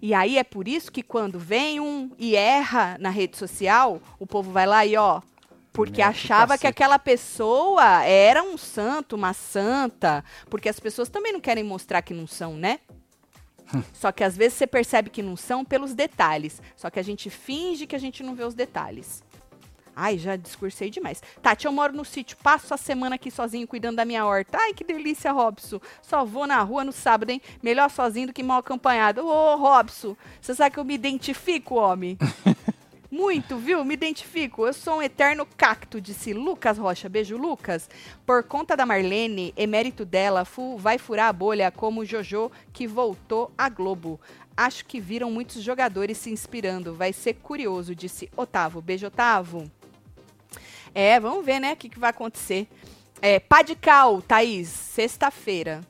E 0.00 0.14
aí 0.14 0.38
é 0.38 0.44
por 0.44 0.68
isso 0.68 0.92
que 0.92 1.02
quando 1.02 1.38
vem 1.38 1.80
um 1.80 2.10
e 2.16 2.36
erra 2.36 2.96
na 3.00 3.10
rede 3.10 3.36
social, 3.36 4.00
o 4.20 4.26
povo 4.26 4.52
vai 4.52 4.66
lá 4.66 4.86
e 4.86 4.96
ó, 4.96 5.20
porque 5.72 6.00
achava 6.00 6.56
que 6.56 6.68
aquela 6.68 7.00
pessoa 7.00 8.04
era 8.04 8.40
um 8.40 8.56
santo, 8.56 9.16
uma 9.16 9.32
santa, 9.32 10.24
porque 10.48 10.68
as 10.68 10.78
pessoas 10.78 11.08
também 11.08 11.32
não 11.32 11.40
querem 11.40 11.64
mostrar 11.64 12.00
que 12.00 12.14
não 12.14 12.28
são, 12.28 12.54
né? 12.56 12.78
Só 13.92 14.12
que 14.12 14.24
às 14.24 14.36
vezes 14.36 14.54
você 14.58 14.66
percebe 14.66 15.10
que 15.10 15.22
não 15.22 15.36
são 15.36 15.64
pelos 15.64 15.94
detalhes. 15.94 16.60
Só 16.76 16.90
que 16.90 16.98
a 16.98 17.02
gente 17.04 17.30
finge 17.30 17.86
que 17.86 17.96
a 17.96 18.00
gente 18.00 18.22
não 18.22 18.34
vê 18.34 18.44
os 18.44 18.54
detalhes. 18.54 19.22
Ai, 19.96 20.18
já 20.18 20.34
discursei 20.34 20.90
demais. 20.90 21.22
Tati, 21.40 21.66
eu 21.66 21.72
moro 21.72 21.92
no 21.92 22.04
sítio, 22.04 22.36
passo 22.42 22.74
a 22.74 22.76
semana 22.76 23.14
aqui 23.14 23.30
sozinho 23.30 23.66
cuidando 23.66 23.96
da 23.96 24.04
minha 24.04 24.26
horta. 24.26 24.58
Ai, 24.60 24.74
que 24.74 24.82
delícia, 24.82 25.30
Robson. 25.30 25.80
Só 26.02 26.24
vou 26.24 26.46
na 26.46 26.60
rua 26.62 26.82
no 26.82 26.92
sábado, 26.92 27.30
hein? 27.30 27.40
Melhor 27.62 27.88
sozinho 27.88 28.26
do 28.26 28.32
que 28.32 28.42
mal 28.42 28.58
acompanhado. 28.58 29.24
Ô, 29.24 29.56
Robson, 29.56 30.16
você 30.40 30.54
sabe 30.54 30.74
que 30.74 30.80
eu 30.80 30.84
me 30.84 30.94
identifico, 30.94 31.76
homem? 31.76 32.18
Muito, 33.18 33.56
viu? 33.58 33.84
Me 33.84 33.94
identifico. 33.94 34.66
Eu 34.66 34.72
sou 34.72 34.96
um 34.96 35.02
eterno 35.02 35.46
cacto, 35.56 36.00
disse 36.00 36.32
Lucas 36.34 36.76
Rocha. 36.78 37.08
Beijo, 37.08 37.36
Lucas. 37.36 37.88
Por 38.26 38.42
conta 38.42 38.76
da 38.76 38.84
Marlene, 38.84 39.54
emérito 39.56 40.04
dela, 40.04 40.44
fu- 40.44 40.76
vai 40.76 40.98
furar 40.98 41.28
a 41.28 41.32
bolha 41.32 41.70
como 41.70 42.04
Jojo 42.04 42.50
que 42.72 42.88
voltou 42.88 43.52
à 43.56 43.68
Globo. 43.68 44.20
Acho 44.56 44.84
que 44.84 44.98
viram 44.98 45.30
muitos 45.30 45.62
jogadores 45.62 46.18
se 46.18 46.28
inspirando. 46.32 46.92
Vai 46.92 47.12
ser 47.12 47.34
curioso, 47.34 47.94
disse 47.94 48.28
Otávio. 48.36 48.82
Beijo, 48.82 49.06
Otávio. 49.06 49.70
É, 50.92 51.20
vamos 51.20 51.46
ver, 51.46 51.60
né, 51.60 51.74
o 51.74 51.76
que, 51.76 51.88
que 51.88 52.00
vai 52.00 52.10
acontecer. 52.10 52.66
É, 53.22 53.38
Padical, 53.38 54.22
Thaís, 54.22 54.66
sexta-feira. 54.68 55.82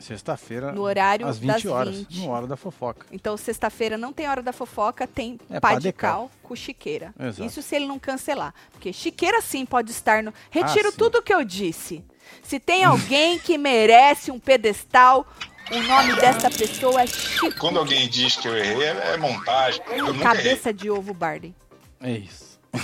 Sexta-feira, 0.00 0.72
No 0.72 0.82
horário 0.82 1.26
às 1.28 1.38
20 1.38 1.50
das 1.50 1.64
horas, 1.66 1.96
20. 1.96 2.18
no 2.20 2.30
hora 2.30 2.46
da 2.46 2.56
fofoca. 2.56 3.06
Então, 3.12 3.36
sexta-feira 3.36 3.96
não 3.98 4.12
tem 4.12 4.26
hora 4.28 4.42
da 4.42 4.52
fofoca, 4.52 5.06
tem 5.06 5.38
É, 5.50 5.60
Padical 5.60 5.60
Padical. 5.60 6.30
com 6.42 6.56
Chiqueira. 6.56 7.14
Exato. 7.20 7.44
Isso 7.44 7.62
se 7.62 7.76
ele 7.76 7.86
não 7.86 7.98
cancelar. 7.98 8.54
Porque 8.72 8.92
Chiqueira 8.92 9.40
sim 9.42 9.64
pode 9.66 9.90
estar 9.90 10.22
no. 10.22 10.32
Retiro 10.50 10.88
Ah, 10.88 10.92
tudo 10.96 11.18
o 11.18 11.22
que 11.22 11.32
eu 11.34 11.44
disse. 11.44 12.02
Se 12.42 12.58
tem 12.58 12.82
alguém 12.84 13.38
que 13.38 13.58
merece 13.58 14.30
um 14.30 14.38
pedestal, 14.38 15.26
o 15.70 15.82
nome 15.82 16.14
dessa 16.16 16.50
pessoa 16.50 17.02
é 17.02 17.06
Chico. 17.06 17.58
Quando 17.58 17.78
alguém 17.78 18.08
diz 18.08 18.36
que 18.36 18.48
eu 18.48 18.56
errei, 18.56 18.82
é 18.84 19.14
é 19.14 19.16
montagem. 19.18 19.82
Eu 19.88 20.06
nunca 20.14 20.30
errei. 20.30 20.36
Cabeça 20.44 20.72
de 20.72 20.90
ovo 20.90 21.12
Barden. 21.12 21.54
É 22.00 22.12
isso. 22.12 22.58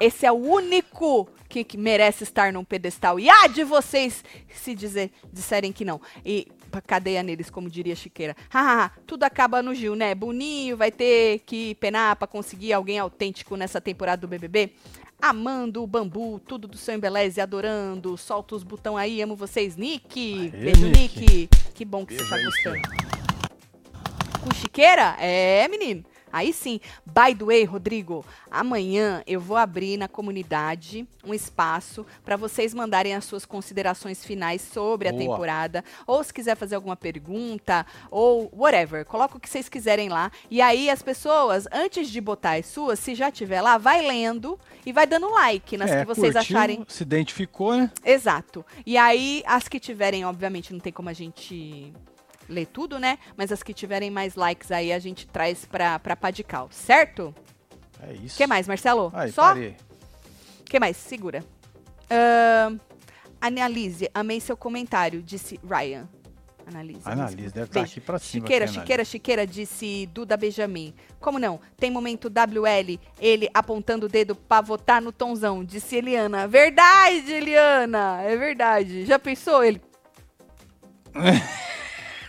Esse 0.00 0.24
é 0.24 0.32
o 0.32 0.36
único 0.36 1.28
que, 1.50 1.64
que 1.64 1.76
merece 1.76 2.22
estar 2.22 2.52
num 2.52 2.64
pedestal. 2.64 3.18
E 3.18 3.28
há 3.28 3.48
de 3.48 3.64
vocês 3.64 4.24
se 4.48 4.74
dizer, 4.74 5.10
disserem 5.32 5.72
que 5.72 5.84
não. 5.84 6.00
E 6.24 6.46
cadeia 6.86 7.22
neles, 7.22 7.50
como 7.50 7.68
diria 7.68 7.96
Chiqueira. 7.96 8.36
Hahaha, 8.48 8.92
tudo 9.04 9.24
acaba 9.24 9.60
no 9.60 9.74
Gil, 9.74 9.96
né? 9.96 10.14
Boninho 10.14 10.76
vai 10.76 10.92
ter 10.92 11.40
que 11.40 11.74
penar 11.74 12.14
pra 12.14 12.28
conseguir 12.28 12.72
alguém 12.72 12.98
autêntico 12.98 13.56
nessa 13.56 13.80
temporada 13.80 14.20
do 14.20 14.28
BBB. 14.28 14.72
Amando 15.20 15.82
o 15.82 15.86
bambu, 15.86 16.38
tudo 16.38 16.68
do 16.68 16.78
seu 16.78 16.94
embeleze, 16.94 17.40
adorando. 17.40 18.16
Solta 18.16 18.54
os 18.54 18.62
botão 18.62 18.96
aí, 18.96 19.20
amo 19.20 19.34
vocês. 19.34 19.76
Nick, 19.76 20.32
Aê, 20.40 20.48
beijo, 20.50 20.86
Nick. 20.86 21.20
Nick. 21.20 21.48
Que 21.74 21.84
bom 21.84 22.06
que 22.06 22.14
Beijo 22.14 22.28
você 22.28 22.36
tá 22.36 22.42
gostando. 22.42 22.80
Com 24.40 24.54
Chiqueira? 24.54 25.16
É, 25.18 25.66
menino. 25.68 26.04
Aí 26.32 26.52
sim. 26.52 26.80
By 27.04 27.34
the 27.34 27.44
way, 27.44 27.64
Rodrigo, 27.64 28.24
amanhã 28.50 29.22
eu 29.26 29.40
vou 29.40 29.56
abrir 29.56 29.96
na 29.96 30.08
comunidade 30.08 31.06
um 31.24 31.34
espaço 31.34 32.06
para 32.24 32.36
vocês 32.36 32.72
mandarem 32.72 33.14
as 33.14 33.24
suas 33.24 33.44
considerações 33.44 34.24
finais 34.24 34.62
sobre 34.62 35.08
a 35.08 35.12
Boa. 35.12 35.22
temporada, 35.22 35.84
ou 36.06 36.22
se 36.24 36.32
quiser 36.32 36.56
fazer 36.56 36.76
alguma 36.76 36.96
pergunta, 36.96 37.84
ou 38.10 38.50
whatever, 38.56 39.04
coloca 39.04 39.36
o 39.36 39.40
que 39.40 39.48
vocês 39.48 39.68
quiserem 39.68 40.08
lá. 40.08 40.30
E 40.50 40.60
aí 40.60 40.88
as 40.88 41.02
pessoas, 41.02 41.66
antes 41.72 42.08
de 42.08 42.20
botar 42.20 42.54
as 42.54 42.66
suas, 42.66 42.98
se 42.98 43.14
já 43.14 43.30
tiver 43.30 43.60
lá, 43.60 43.76
vai 43.76 44.06
lendo 44.06 44.58
e 44.84 44.92
vai 44.92 45.06
dando 45.06 45.30
like 45.30 45.76
nas 45.76 45.90
é, 45.90 46.00
que 46.00 46.06
vocês 46.06 46.32
curtiu, 46.32 46.56
acharem 46.56 46.84
Se 46.88 47.02
identificou, 47.02 47.76
né? 47.76 47.90
Exato. 48.04 48.64
E 48.86 48.96
aí, 48.96 49.42
as 49.46 49.68
que 49.68 49.78
tiverem, 49.78 50.24
obviamente, 50.24 50.72
não 50.72 50.80
tem 50.80 50.92
como 50.92 51.08
a 51.08 51.12
gente 51.12 51.92
ler 52.50 52.66
tudo, 52.66 52.98
né? 52.98 53.18
Mas 53.36 53.50
as 53.52 53.62
que 53.62 53.72
tiverem 53.72 54.10
mais 54.10 54.34
likes 54.34 54.70
aí, 54.70 54.92
a 54.92 54.98
gente 54.98 55.26
traz 55.26 55.64
pra, 55.64 55.98
pra 55.98 56.16
Padical, 56.16 56.68
certo? 56.70 57.34
É 58.02 58.12
isso. 58.14 58.34
O 58.34 58.38
que 58.38 58.46
mais, 58.46 58.66
Marcelo? 58.66 59.10
Aí, 59.14 59.32
Só? 59.32 59.54
O 59.54 60.64
que 60.64 60.80
mais? 60.80 60.96
Segura. 60.96 61.44
Ahn, 62.10 62.78
Analise, 63.40 64.10
amei 64.12 64.40
seu 64.40 64.56
comentário, 64.56 65.22
disse 65.22 65.58
Ryan. 65.64 66.08
Analise. 66.66 67.00
Analise, 67.04 67.52
deve 67.52 67.66
estar 67.66 67.80
Beijo. 67.80 67.92
aqui 67.92 68.00
pra 68.00 68.18
cima. 68.18 68.46
Chiqueira, 68.46 68.66
Chiqueira, 68.66 69.04
Chiqueira, 69.04 69.46
disse 69.46 70.08
Duda 70.12 70.36
Benjamin. 70.36 70.94
Como 71.18 71.38
não? 71.38 71.60
Tem 71.76 71.90
momento 71.90 72.28
WL, 72.28 72.98
ele 73.20 73.48
apontando 73.52 74.06
o 74.06 74.08
dedo 74.08 74.34
pra 74.36 74.60
votar 74.60 75.02
no 75.02 75.10
Tonzão, 75.10 75.64
disse 75.64 75.96
Eliana. 75.96 76.46
Verdade, 76.46 77.32
Eliana, 77.32 78.22
é 78.22 78.36
verdade. 78.36 79.04
Já 79.04 79.18
pensou 79.18 79.64
ele? 79.64 79.80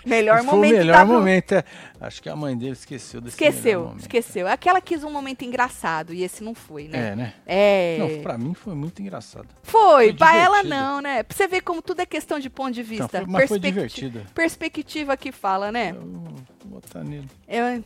Melhor 0.05 0.37
Foi 0.39 0.47
o 0.47 0.51
momento 0.51 0.71
melhor 0.77 0.93
da 0.97 1.05
Bru- 1.05 1.13
momento. 1.15 1.51
é. 1.53 1.63
Acho 1.99 2.21
que 2.21 2.29
a 2.29 2.35
mãe 2.35 2.57
dele 2.57 2.71
esqueceu 2.71 3.21
desse 3.21 3.39
melhor 3.39 3.49
Esqueceu, 3.55 3.95
esqueceu. 3.99 4.47
Aquela 4.47 4.81
quis 4.81 5.03
um 5.03 5.11
momento 5.11 5.43
engraçado 5.45 6.13
e 6.13 6.23
esse 6.23 6.43
não 6.43 6.55
foi, 6.55 6.87
né? 6.87 7.09
É, 7.11 7.15
né? 7.15 7.33
É. 7.45 7.97
Não, 7.99 8.21
pra 8.23 8.37
mim 8.37 8.53
foi 8.53 8.73
muito 8.73 9.01
engraçado. 9.01 9.47
Foi, 9.63 10.07
foi 10.07 10.13
pra 10.13 10.35
ela 10.35 10.63
não, 10.63 11.01
né? 11.01 11.21
Pra 11.23 11.37
você 11.37 11.47
ver 11.47 11.61
como 11.61 11.81
tudo 11.81 11.99
é 12.01 12.05
questão 12.05 12.39
de 12.39 12.49
ponto 12.49 12.71
de 12.73 12.81
Não, 12.81 12.89
vista. 12.89 13.07
foi- 13.19 13.25
mas 13.27 13.47
foi 13.47 13.59
divertido. 13.59 14.21
Perspectiva 14.33 15.15
que 15.15 15.31
fala, 15.31 15.71
né? 15.71 15.91
Eu 15.95 16.01
vou 16.01 16.33
botar 16.65 17.03
nele. 17.03 17.27
Eu- 17.47 17.83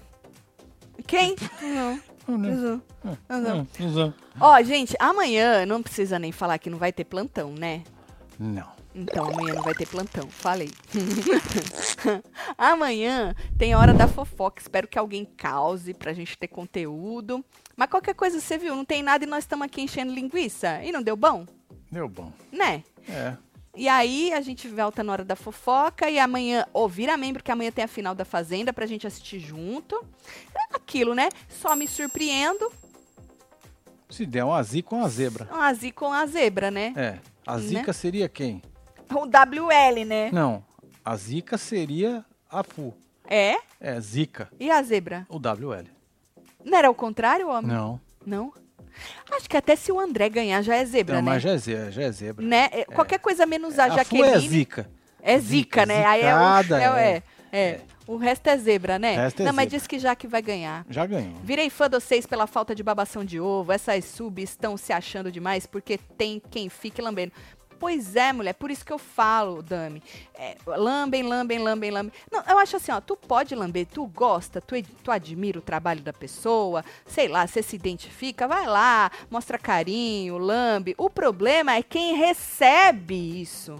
Quem? 1.05 1.35
não. 1.61 1.99
Não, 2.27 2.37
né? 2.39 2.49
não. 3.03 3.17
Ah, 3.29 3.37
não. 3.37 3.67
Não. 3.79 4.13
Ó, 4.39 4.61
gente, 4.63 4.95
amanhã 4.99 5.63
não 5.65 5.83
precisa 5.83 6.17
nem 6.17 6.31
falar 6.31 6.57
que 6.57 6.69
não 6.71 6.77
vai 6.79 6.91
ter 6.91 7.03
plantão, 7.03 7.51
né? 7.51 7.83
Não. 8.39 8.74
Então 8.95 9.25
amanhã 9.25 9.53
não 9.53 9.61
vai 9.61 9.73
ter 9.73 9.85
plantão, 9.85 10.29
falei. 10.29 10.71
amanhã 12.57 13.35
tem 13.57 13.75
hora 13.75 13.93
da 13.93 14.07
fofoca. 14.07 14.61
Espero 14.61 14.87
que 14.87 14.97
alguém 14.97 15.25
cause 15.25 15.93
pra 15.93 16.13
gente 16.13 16.37
ter 16.37 16.47
conteúdo. 16.47 17.43
Mas 17.75 17.89
qualquer 17.89 18.15
coisa 18.15 18.39
você 18.39 18.57
viu, 18.57 18.73
não 18.73 18.85
tem 18.85 19.03
nada 19.03 19.25
e 19.25 19.27
nós 19.27 19.43
estamos 19.43 19.65
aqui 19.65 19.81
enchendo 19.81 20.13
linguiça. 20.13 20.81
E 20.81 20.93
não 20.93 21.03
deu 21.03 21.17
bom? 21.17 21.45
Deu 21.91 22.07
bom. 22.07 22.31
Né? 22.49 22.83
É. 23.09 23.35
E 23.75 23.89
aí 23.89 24.31
a 24.31 24.39
gente 24.39 24.69
volta 24.69 25.03
na 25.03 25.11
hora 25.11 25.25
da 25.25 25.35
fofoca 25.35 26.09
e 26.09 26.17
amanhã, 26.17 26.65
ou 26.71 26.87
vira 26.87 27.17
membro 27.17 27.43
que 27.43 27.51
amanhã 27.51 27.71
tem 27.71 27.83
a 27.83 27.89
final 27.89 28.15
da 28.15 28.23
Fazenda 28.23 28.71
pra 28.71 28.85
gente 28.85 29.05
assistir 29.05 29.39
junto. 29.39 30.01
É 30.55 30.75
Aquilo, 30.77 31.13
né? 31.13 31.27
Só 31.49 31.75
me 31.75 31.85
surpreendo. 31.85 32.71
Se 34.09 34.25
der 34.25 34.45
um 34.45 34.53
azi 34.53 34.81
com 34.81 35.03
a 35.03 35.09
zebra. 35.09 35.49
Um 35.51 35.59
azi 35.59 35.91
com 35.91 36.13
a 36.13 36.25
zebra, 36.25 36.71
né? 36.71 36.93
É. 36.95 37.19
A 37.45 37.59
zica 37.59 37.91
seria 37.93 38.29
quem? 38.29 38.61
O 39.13 39.25
WL, 39.25 40.05
né? 40.05 40.29
Não. 40.31 40.63
A 41.03 41.15
zica 41.15 41.57
seria 41.57 42.25
a 42.49 42.63
Fu. 42.63 42.93
É? 43.27 43.57
É, 43.79 43.99
zica. 43.99 44.49
E 44.59 44.69
a 44.71 44.81
zebra? 44.81 45.25
O 45.29 45.37
WL. 45.37 45.85
Não 46.63 46.77
era 46.77 46.89
o 46.89 46.95
contrário, 46.95 47.47
homem? 47.49 47.67
Não. 47.71 47.99
Não? 48.25 48.53
Acho 49.31 49.49
que 49.49 49.57
até 49.57 49.75
se 49.75 49.91
o 49.91 49.99
André 49.99 50.29
ganhar 50.29 50.61
já 50.61 50.75
é 50.75 50.85
zebra, 50.85 51.15
Não, 51.15 51.21
né? 51.21 51.31
mas 51.33 51.43
já 51.43 51.51
é 51.51 51.57
zebra. 51.57 51.91
Já 51.91 52.01
é 52.03 52.11
zebra. 52.11 52.45
Né? 52.45 52.69
É, 52.71 52.85
Qualquer 52.85 53.19
coisa 53.19 53.45
menos 53.45 53.77
a, 53.77 53.85
a 53.85 53.87
Fu 53.87 53.93
é 53.93 53.97
Jaqueline. 54.29 54.47
zica. 54.49 54.89
É 55.21 55.39
zica, 55.39 55.81
Zica, 55.81 55.85
né? 55.85 56.05
Aí 56.05 56.21
é, 56.21 56.35
o, 56.35 56.37
zicada, 56.61 56.81
é, 56.81 56.85
é. 57.11 57.23
é, 57.51 57.59
é. 57.59 57.81
O 58.07 58.17
resto 58.17 58.47
é 58.47 58.57
zebra, 58.57 58.99
né? 58.99 59.13
O 59.13 59.21
resto 59.21 59.41
é 59.41 59.45
Não, 59.45 59.53
mas 59.53 59.63
zebra. 59.65 59.79
diz 59.79 59.87
que 59.87 59.97
Jaque 59.97 60.27
vai 60.27 60.41
ganhar. 60.41 60.85
Já 60.89 61.05
ganhou. 61.07 61.33
Virei 61.43 61.69
fã 61.71 61.89
de 61.89 61.99
vocês 61.99 62.25
pela 62.27 62.45
falta 62.45 62.75
de 62.75 62.83
babação 62.83 63.25
de 63.25 63.39
ovo. 63.39 63.71
Essas 63.71 64.05
subs 64.05 64.51
estão 64.51 64.77
se 64.77 64.93
achando 64.93 65.31
demais 65.31 65.65
porque 65.65 65.97
tem 65.97 66.39
quem 66.51 66.69
fique 66.69 67.01
lambendo. 67.01 67.33
Pois 67.79 68.15
é, 68.15 68.31
mulher, 68.31 68.53
por 68.53 68.71
isso 68.71 68.85
que 68.85 68.93
eu 68.93 68.97
falo, 68.97 69.61
Dami. 69.61 70.01
É, 70.33 70.55
lambem, 70.65 71.23
lambem, 71.23 71.59
lambem, 71.59 71.91
lambem. 71.91 72.13
Não, 72.31 72.43
eu 72.47 72.57
acho 72.57 72.77
assim, 72.77 72.91
ó, 72.91 73.01
tu 73.01 73.15
pode 73.15 73.53
lamber, 73.53 73.85
tu 73.85 74.05
gosta, 74.07 74.61
tu, 74.61 74.75
tu 75.03 75.11
admira 75.11 75.59
o 75.59 75.61
trabalho 75.61 76.01
da 76.01 76.13
pessoa, 76.13 76.83
sei 77.05 77.27
lá, 77.27 77.45
você 77.45 77.61
se 77.61 77.75
identifica, 77.75 78.47
vai 78.47 78.65
lá, 78.65 79.11
mostra 79.29 79.57
carinho, 79.57 80.37
lambe. 80.37 80.95
O 80.97 81.09
problema 81.09 81.75
é 81.75 81.83
quem 81.83 82.15
recebe 82.15 83.41
isso. 83.41 83.75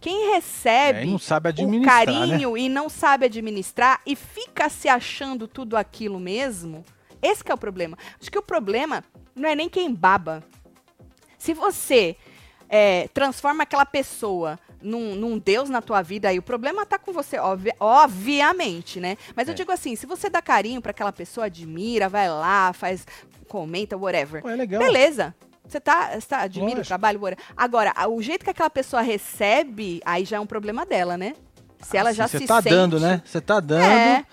Quem 0.00 0.34
recebe 0.34 0.98
É, 0.98 1.04
não 1.06 1.18
sabe 1.18 1.48
o 1.48 1.50
administrar, 1.50 2.04
carinho 2.04 2.58
e 2.58 2.68
não 2.68 2.90
sabe 2.90 3.24
administrar 3.24 4.02
e 4.04 4.14
fica 4.14 4.68
se 4.68 4.86
achando 4.86 5.48
tudo 5.48 5.78
aquilo 5.78 6.20
mesmo, 6.20 6.84
esse 7.22 7.42
que 7.42 7.50
é 7.50 7.54
o 7.54 7.58
problema. 7.58 7.96
Acho 8.20 8.30
que 8.30 8.38
o 8.38 8.42
problema 8.42 9.02
não 9.34 9.48
é 9.48 9.54
nem 9.54 9.68
quem 9.68 9.94
baba. 9.94 10.44
Se 11.38 11.54
você 11.54 12.16
é, 12.76 13.08
transforma 13.14 13.62
aquela 13.62 13.86
pessoa 13.86 14.58
num, 14.82 15.14
num 15.14 15.38
deus 15.38 15.70
na 15.70 15.80
tua 15.80 16.02
vida, 16.02 16.28
aí 16.28 16.38
o 16.38 16.42
problema 16.42 16.84
tá 16.84 16.98
com 16.98 17.12
você, 17.12 17.38
obvi- 17.38 17.72
obviamente, 17.78 18.98
né? 18.98 19.16
Mas 19.36 19.46
eu 19.46 19.52
É. 19.52 19.54
digo 19.54 19.70
assim, 19.70 19.94
se 19.94 20.06
você 20.06 20.28
dá 20.28 20.42
carinho 20.42 20.80
pra 20.82 20.90
aquela 20.90 21.12
pessoa, 21.12 21.46
admira, 21.46 22.08
vai 22.08 22.28
lá, 22.28 22.72
faz, 22.72 23.06
comenta, 23.48 23.96
whatever. 23.96 24.42
Pô, 24.42 24.48
é 24.48 24.56
legal. 24.56 24.80
Beleza. 24.82 25.32
Você 25.66 25.78
tá, 25.80 26.10
você 26.18 26.26
tá 26.26 26.40
admira 26.40 26.66
o 26.66 26.76
Lógico. 26.78 26.88
trabalho, 26.88 27.20
whatever. 27.20 27.44
Agora, 27.56 27.94
o 28.08 28.20
jeito 28.20 28.44
que 28.44 28.50
aquela 28.50 28.68
pessoa 28.68 29.00
recebe, 29.02 30.02
aí 30.04 30.24
já 30.24 30.36
é 30.38 30.40
um 30.40 30.46
problema 30.46 30.84
dela, 30.84 31.16
né? 31.16 31.34
Se 31.80 31.96
ela 31.96 32.10
Assim, 32.10 32.16
já 32.18 32.26
Você 32.28 32.38
se 32.38 32.46
tá 32.46 32.60
sente... 32.60 32.74
dando, 32.74 32.98
né? 32.98 33.22
Você 33.24 33.40
tá 33.40 33.60
dando. 33.60 33.82
É. 33.84 34.24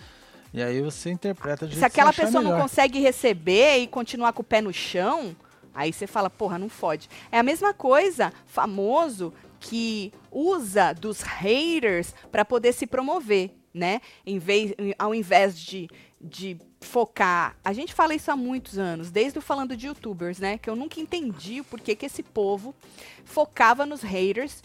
E 0.54 0.62
aí 0.64 0.82
você 0.82 1.10
interpreta 1.12 1.68
de 1.68 1.76
Se 1.78 1.86
aquela 1.86 2.12
pessoa 2.12 2.42
não 2.44 2.60
consegue 2.60 3.00
receber 3.00 3.78
e 3.78 3.88
continuar 3.88 4.34
com 4.34 4.42
o 4.42 4.46
pé 4.46 4.60
no 4.62 4.74
chão, 4.74 5.36
aí 5.74 5.92
você 5.92 6.08
fala, 6.08 6.30
porra, 6.30 6.58
não 6.58 6.70
fode. 6.70 7.10
É 7.32 7.40
a 7.40 7.44
mesma 7.44 7.74
coisa, 7.74 8.34
famoso, 8.46 9.34
que 9.60 10.12
usa 10.32 10.94
dos 10.94 11.22
haters 11.22 12.14
pra 12.32 12.44
poder 12.44 12.74
se 12.74 12.88
promover, 12.88 13.52
né? 13.74 14.02
Em 14.26 14.40
vez, 14.40 14.74
ao 14.98 15.14
invés 15.14 15.58
de, 15.58 15.88
de 16.20 16.58
focar. 16.82 17.56
A 17.64 17.72
gente 17.72 17.94
fala 17.94 18.16
isso 18.16 18.32
há 18.32 18.36
muitos 18.36 18.78
anos, 18.78 19.12
desde 19.12 19.38
o 19.38 19.42
falando 19.42 19.78
de 19.78 19.88
youtubers, 19.88 20.40
né? 20.40 20.58
Que 20.58 20.70
eu 20.70 20.76
nunca 20.76 21.00
entendi 21.00 21.62
o 21.62 21.64
porquê 21.64 21.96
que 21.96 22.08
esse 22.08 22.24
povo 22.24 22.76
focava 23.24 23.86
nos 23.86 24.02
haters 24.02 24.64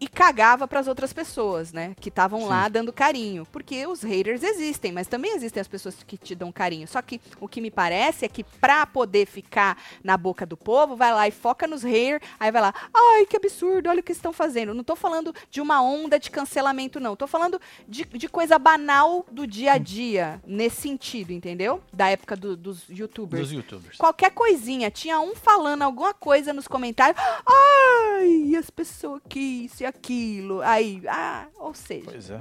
e 0.00 0.06
cagava 0.06 0.68
para 0.68 0.80
as 0.80 0.86
outras 0.86 1.12
pessoas, 1.12 1.72
né? 1.72 1.94
Que 2.00 2.08
estavam 2.08 2.46
lá 2.46 2.68
dando 2.68 2.92
carinho. 2.92 3.46
Porque 3.50 3.86
os 3.86 4.02
haters 4.02 4.42
existem, 4.42 4.92
mas 4.92 5.06
também 5.08 5.34
existem 5.34 5.60
as 5.60 5.66
pessoas 5.68 5.96
que 6.06 6.16
te 6.16 6.34
dão 6.34 6.52
carinho. 6.52 6.86
Só 6.86 7.02
que 7.02 7.20
o 7.40 7.48
que 7.48 7.60
me 7.60 7.70
parece 7.70 8.24
é 8.24 8.28
que 8.28 8.44
pra 8.44 8.86
poder 8.86 9.26
ficar 9.26 9.76
na 10.04 10.16
boca 10.16 10.46
do 10.46 10.56
povo, 10.56 10.94
vai 10.96 11.12
lá 11.12 11.26
e 11.26 11.30
foca 11.30 11.66
nos 11.66 11.82
haters, 11.82 12.22
aí 12.38 12.50
vai 12.52 12.62
lá, 12.62 12.72
ai, 12.94 13.26
que 13.26 13.36
absurdo, 13.36 13.88
olha 13.88 14.00
o 14.00 14.02
que 14.02 14.12
estão 14.12 14.32
fazendo. 14.32 14.72
Não 14.72 14.84
tô 14.84 14.94
falando 14.94 15.34
de 15.50 15.60
uma 15.60 15.82
onda 15.82 16.18
de 16.18 16.30
cancelamento, 16.30 17.00
não. 17.00 17.16
Tô 17.16 17.26
falando 17.26 17.60
de, 17.88 18.04
de 18.04 18.28
coisa 18.28 18.58
banal 18.58 19.26
do 19.30 19.46
dia 19.46 19.72
a 19.72 19.78
dia, 19.78 20.40
nesse 20.46 20.80
sentido, 20.82 21.32
entendeu? 21.32 21.82
Da 21.92 22.08
época 22.08 22.36
do- 22.36 22.56
dos 22.56 22.84
youtubers. 22.88 23.42
Dos 23.42 23.52
youtubers. 23.52 23.96
Qualquer 23.96 24.30
coisinha, 24.30 24.90
tinha 24.90 25.18
um 25.20 25.34
falando 25.34 25.82
alguma 25.82 26.14
coisa 26.14 26.52
nos 26.52 26.68
comentários. 26.68 27.20
Ai, 27.44 28.54
as 28.56 28.70
pessoas 28.70 29.20
que 29.28 29.40
isso 29.64 29.82
e 29.82 29.86
aquilo. 29.88 30.60
Aí, 30.62 31.02
ah, 31.08 31.46
ou 31.56 31.74
seja, 31.74 32.10
Pois 32.10 32.30
é. 32.30 32.40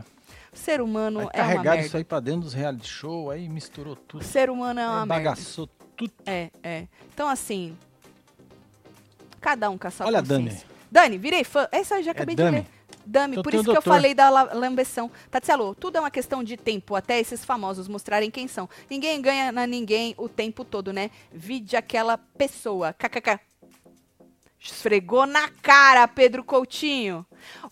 o 0.53 0.57
ser 0.57 0.81
humano 0.81 1.19
Aí 1.19 1.25
é 1.25 1.27
uma 1.27 1.31
carregaram 1.31 1.71
merda. 1.71 1.87
isso 1.87 1.97
aí 1.97 2.03
pra 2.03 2.19
dentro 2.19 2.41
dos 2.41 2.53
reality 2.53 2.87
show, 2.87 3.29
aí 3.31 3.47
misturou 3.49 3.93
O 3.93 3.95
tudo. 3.95 4.23
ser 4.23 4.49
humano 4.49 4.79
é 4.79 4.85
uma 4.87 5.01
Aí 5.03 5.07
merda. 5.07 5.13
bagaçou 5.31 5.67
tudo. 5.95 6.11
É, 6.25 6.49
é. 6.61 6.87
Então, 7.13 7.27
assim, 7.27 7.75
cada 9.41 9.69
um 9.69 9.77
sua 9.91 10.05
Olha 10.05 10.19
a 10.19 10.21
consciência. 10.21 10.67
Dani, 10.91 11.17
virei 11.17 11.43
fã. 11.43 11.67
Essa 11.71 11.97
eu 11.99 12.03
já 12.03 12.11
acabei 12.11 12.35
de 12.35 12.43
Dami. 12.43 12.57
ler. 12.59 12.65
Dami, 13.05 13.33
Então 13.35 13.43
por 13.43 13.53
o 13.53 13.55
isso 13.55 13.71
que 13.71 13.77
eu 13.77 13.81
falei 13.81 14.13
da 14.13 14.29
la- 14.29 14.53
lambeção. 14.53 15.09
Tatselo, 15.31 15.73
tudo 15.75 15.97
é 15.97 15.99
uma 16.01 16.11
questão 16.11 16.43
de 16.43 16.57
tempo, 16.57 16.93
até 16.95 17.19
esses 17.19 17.43
famosos 17.45 17.87
mostrarem 17.87 18.29
quem 18.29 18.47
são. 18.49 18.69
Ninguém 18.89 19.21
ganha 19.21 19.49
na 19.51 19.65
ninguém 19.65 20.13
o 20.17 20.27
tempo 20.27 20.65
todo, 20.65 20.91
né? 20.91 21.09
Vide 21.31 21.75
aquela 21.77 22.17
pessoa. 22.17 22.93
KKK. 22.93 23.39
Esfregou 24.59 25.25
na 25.25 25.49
cara, 25.49 26.07
Pedro 26.07 26.43
Coutinho. 26.43 27.25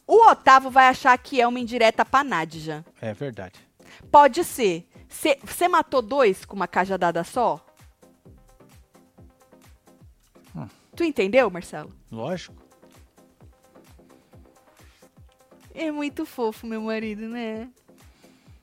O 0.08 0.30
Otávio 0.30 0.70
vai 0.70 0.88
achar 0.88 1.18
que 1.18 1.41
é 1.41 1.47
uma 1.47 1.60
indireta 1.60 2.06
pra 2.06 2.24
Nadja. 2.24 2.86
É 3.01 3.14
verdade. 3.14 3.60
Pode 4.12 4.43
ser. 4.43 4.88
Você 5.43 5.68
matou 5.68 6.01
dois 6.01 6.45
com 6.45 6.56
uma 6.56 6.68
cajadada 6.68 7.24
só? 7.24 7.64
Hum. 10.56 10.68
Tu 10.95 11.03
entendeu, 11.03 11.49
Marcelo? 11.49 11.91
Lógico. 12.12 12.56
É 15.74 15.91
muito 15.91 16.26
fofo, 16.26 16.66
meu 16.66 16.82
marido, 16.82 17.28
né? 17.28 17.70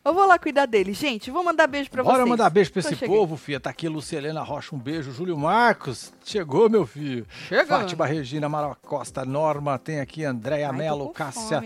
Eu 0.04 0.12
vou 0.12 0.26
lá 0.26 0.36
cuidar 0.36 0.66
dele. 0.66 0.92
Gente, 0.92 1.30
vou 1.30 1.44
mandar 1.44 1.68
beijo 1.68 1.88
pra 1.88 2.02
Bora 2.02 2.18
vocês. 2.18 2.28
mandar 2.28 2.50
beijo 2.50 2.72
pra 2.72 2.82
Tô 2.82 2.88
esse 2.88 2.98
chegando. 2.98 3.16
povo, 3.16 3.36
filha. 3.36 3.60
Tá 3.60 3.70
aqui 3.70 3.88
Lucelena 3.88 4.42
Rocha, 4.42 4.74
um 4.74 4.78
beijo. 4.78 5.12
Júlio 5.12 5.38
Marcos, 5.38 6.12
chegou, 6.24 6.68
meu 6.68 6.84
filho. 6.84 7.24
Chega. 7.48 7.66
Fátima 7.66 8.04
Regina 8.04 8.46
Amaral 8.46 8.76
Costa, 8.82 9.24
Norma, 9.24 9.78
tem 9.78 10.00
aqui 10.00 10.24
Andréia 10.24 10.72
Melo, 10.72 11.10
Cássia 11.10 11.62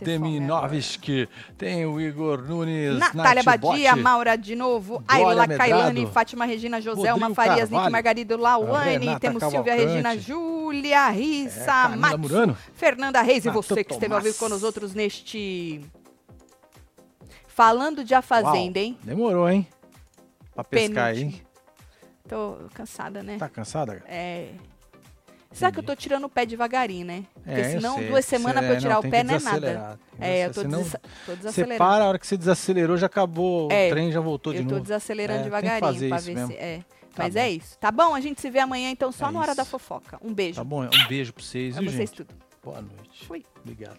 Deminovski, 0.00 1.28
tem 1.58 1.84
o 1.84 2.00
Igor 2.00 2.42
Nunes, 2.42 2.98
Natália 2.98 3.42
Nath 3.42 3.60
Badia, 3.60 3.90
Botti, 3.90 4.02
Maura 4.02 4.36
de 4.36 4.54
novo, 4.54 5.02
Ayla 5.08 5.48
Kailane, 5.48 6.06
Fátima 6.06 6.44
Regina, 6.44 6.80
Joselma 6.80 7.28
Rodrigo 7.28 7.34
Farias, 7.34 7.68
Nick 7.70 7.90
Margarido 7.90 8.36
Lauane, 8.36 8.90
Renata 8.98 9.20
temos 9.20 9.42
Silvia 9.42 9.72
Cavalcante, 9.72 9.86
Regina, 9.88 10.18
Júlia, 10.18 11.08
é, 11.08 11.12
Rissa, 11.12 11.64
Camila 11.64 11.96
Matsu, 11.96 12.18
Murano, 12.18 12.56
Fernanda 12.74 13.22
Reis 13.22 13.44
e 13.44 13.48
Nato 13.48 13.60
você 13.60 13.82
que 13.82 13.92
esteve 13.92 14.14
ao 14.14 14.20
vivo 14.20 14.38
com 14.38 14.48
nós 14.48 14.62
outros 14.62 14.94
neste... 14.94 15.80
Falando 17.54 18.02
de 18.02 18.14
A 18.14 18.22
Fazenda, 18.22 18.78
Uau, 18.78 18.86
hein? 18.86 18.98
Demorou, 19.02 19.48
hein? 19.48 19.66
Pra 20.54 20.64
pescar 20.64 21.06
aí. 21.08 21.16
Penúltimo. 21.20 21.46
Tô 22.28 22.56
cansada, 22.72 23.22
né? 23.22 23.36
Tá 23.38 23.48
cansada? 23.48 24.02
É. 24.06 24.48
Será 25.50 25.70
que 25.70 25.78
eu 25.78 25.82
tô 25.82 25.94
tirando 25.94 26.24
o 26.24 26.28
pé 26.30 26.46
devagarinho, 26.46 27.04
né? 27.04 27.24
Porque 27.34 27.50
É, 27.60 27.64
senão 27.72 27.96
sei, 27.96 28.08
duas 28.08 28.24
você- 28.24 28.36
semanas 28.38 28.64
pra 28.64 28.72
eu 28.72 28.76
é, 28.76 28.80
tirar 28.80 28.94
não, 28.94 29.00
o 29.00 29.10
pé 29.10 29.22
não 29.22 29.34
é 29.34 29.38
nada. 29.40 29.98
É, 30.18 30.46
eu 30.46 30.54
tô, 30.54 30.62
senão 30.62 30.82
desa- 30.82 30.98
tô 31.26 31.32
Você 31.32 31.36
desacelerando. 31.36 31.78
para, 31.78 32.04
a 32.04 32.08
hora 32.08 32.18
que 32.18 32.26
você 32.26 32.36
desacelerou, 32.38 32.96
já 32.96 33.06
acabou, 33.06 33.70
É, 33.70 33.88
o 33.88 33.90
trem 33.90 34.10
já 34.10 34.20
voltou 34.20 34.54
de 34.54 34.60
eu 34.60 34.64
tô 34.64 34.70
novo. 34.70 34.82
desacelerando 34.82 35.40
É, 35.40 35.42
tem 35.42 35.50
que 35.50 35.56
devagarinho 35.60 35.92
fazer 35.92 36.08
pra 36.08 36.16
isso 36.16 36.26
ver 36.26 36.34
mesmo. 36.36 36.48
se. 36.48 36.54
É. 36.56 36.78
Tá 37.14 37.24
Mas 37.24 37.34
bom. 37.34 37.40
é 37.40 37.50
isso. 37.50 37.78
Tá 37.78 37.90
bom? 37.90 38.14
A 38.14 38.20
gente 38.22 38.40
se 38.40 38.48
vê 38.48 38.60
amanhã, 38.60 38.88
então, 38.90 39.12
só 39.12 39.28
É 39.28 39.30
na 39.30 39.40
hora 39.40 39.54
da 39.54 39.62
isso. 39.62 39.70
fofoca. 39.72 40.18
Um 40.24 40.32
beijo. 40.32 40.56
Tá 40.56 40.64
bom? 40.64 40.84
Um 40.84 41.06
beijo 41.08 41.34
pra 41.34 41.44
vocês, 41.44 41.74
pra 41.74 41.82
vocês 41.82 41.96
gente? 41.96 42.12
tudo. 42.14 42.34
Boa 42.64 42.80
noite. 42.80 43.26
Fui. 43.26 43.44
Obrigado. 43.60 43.98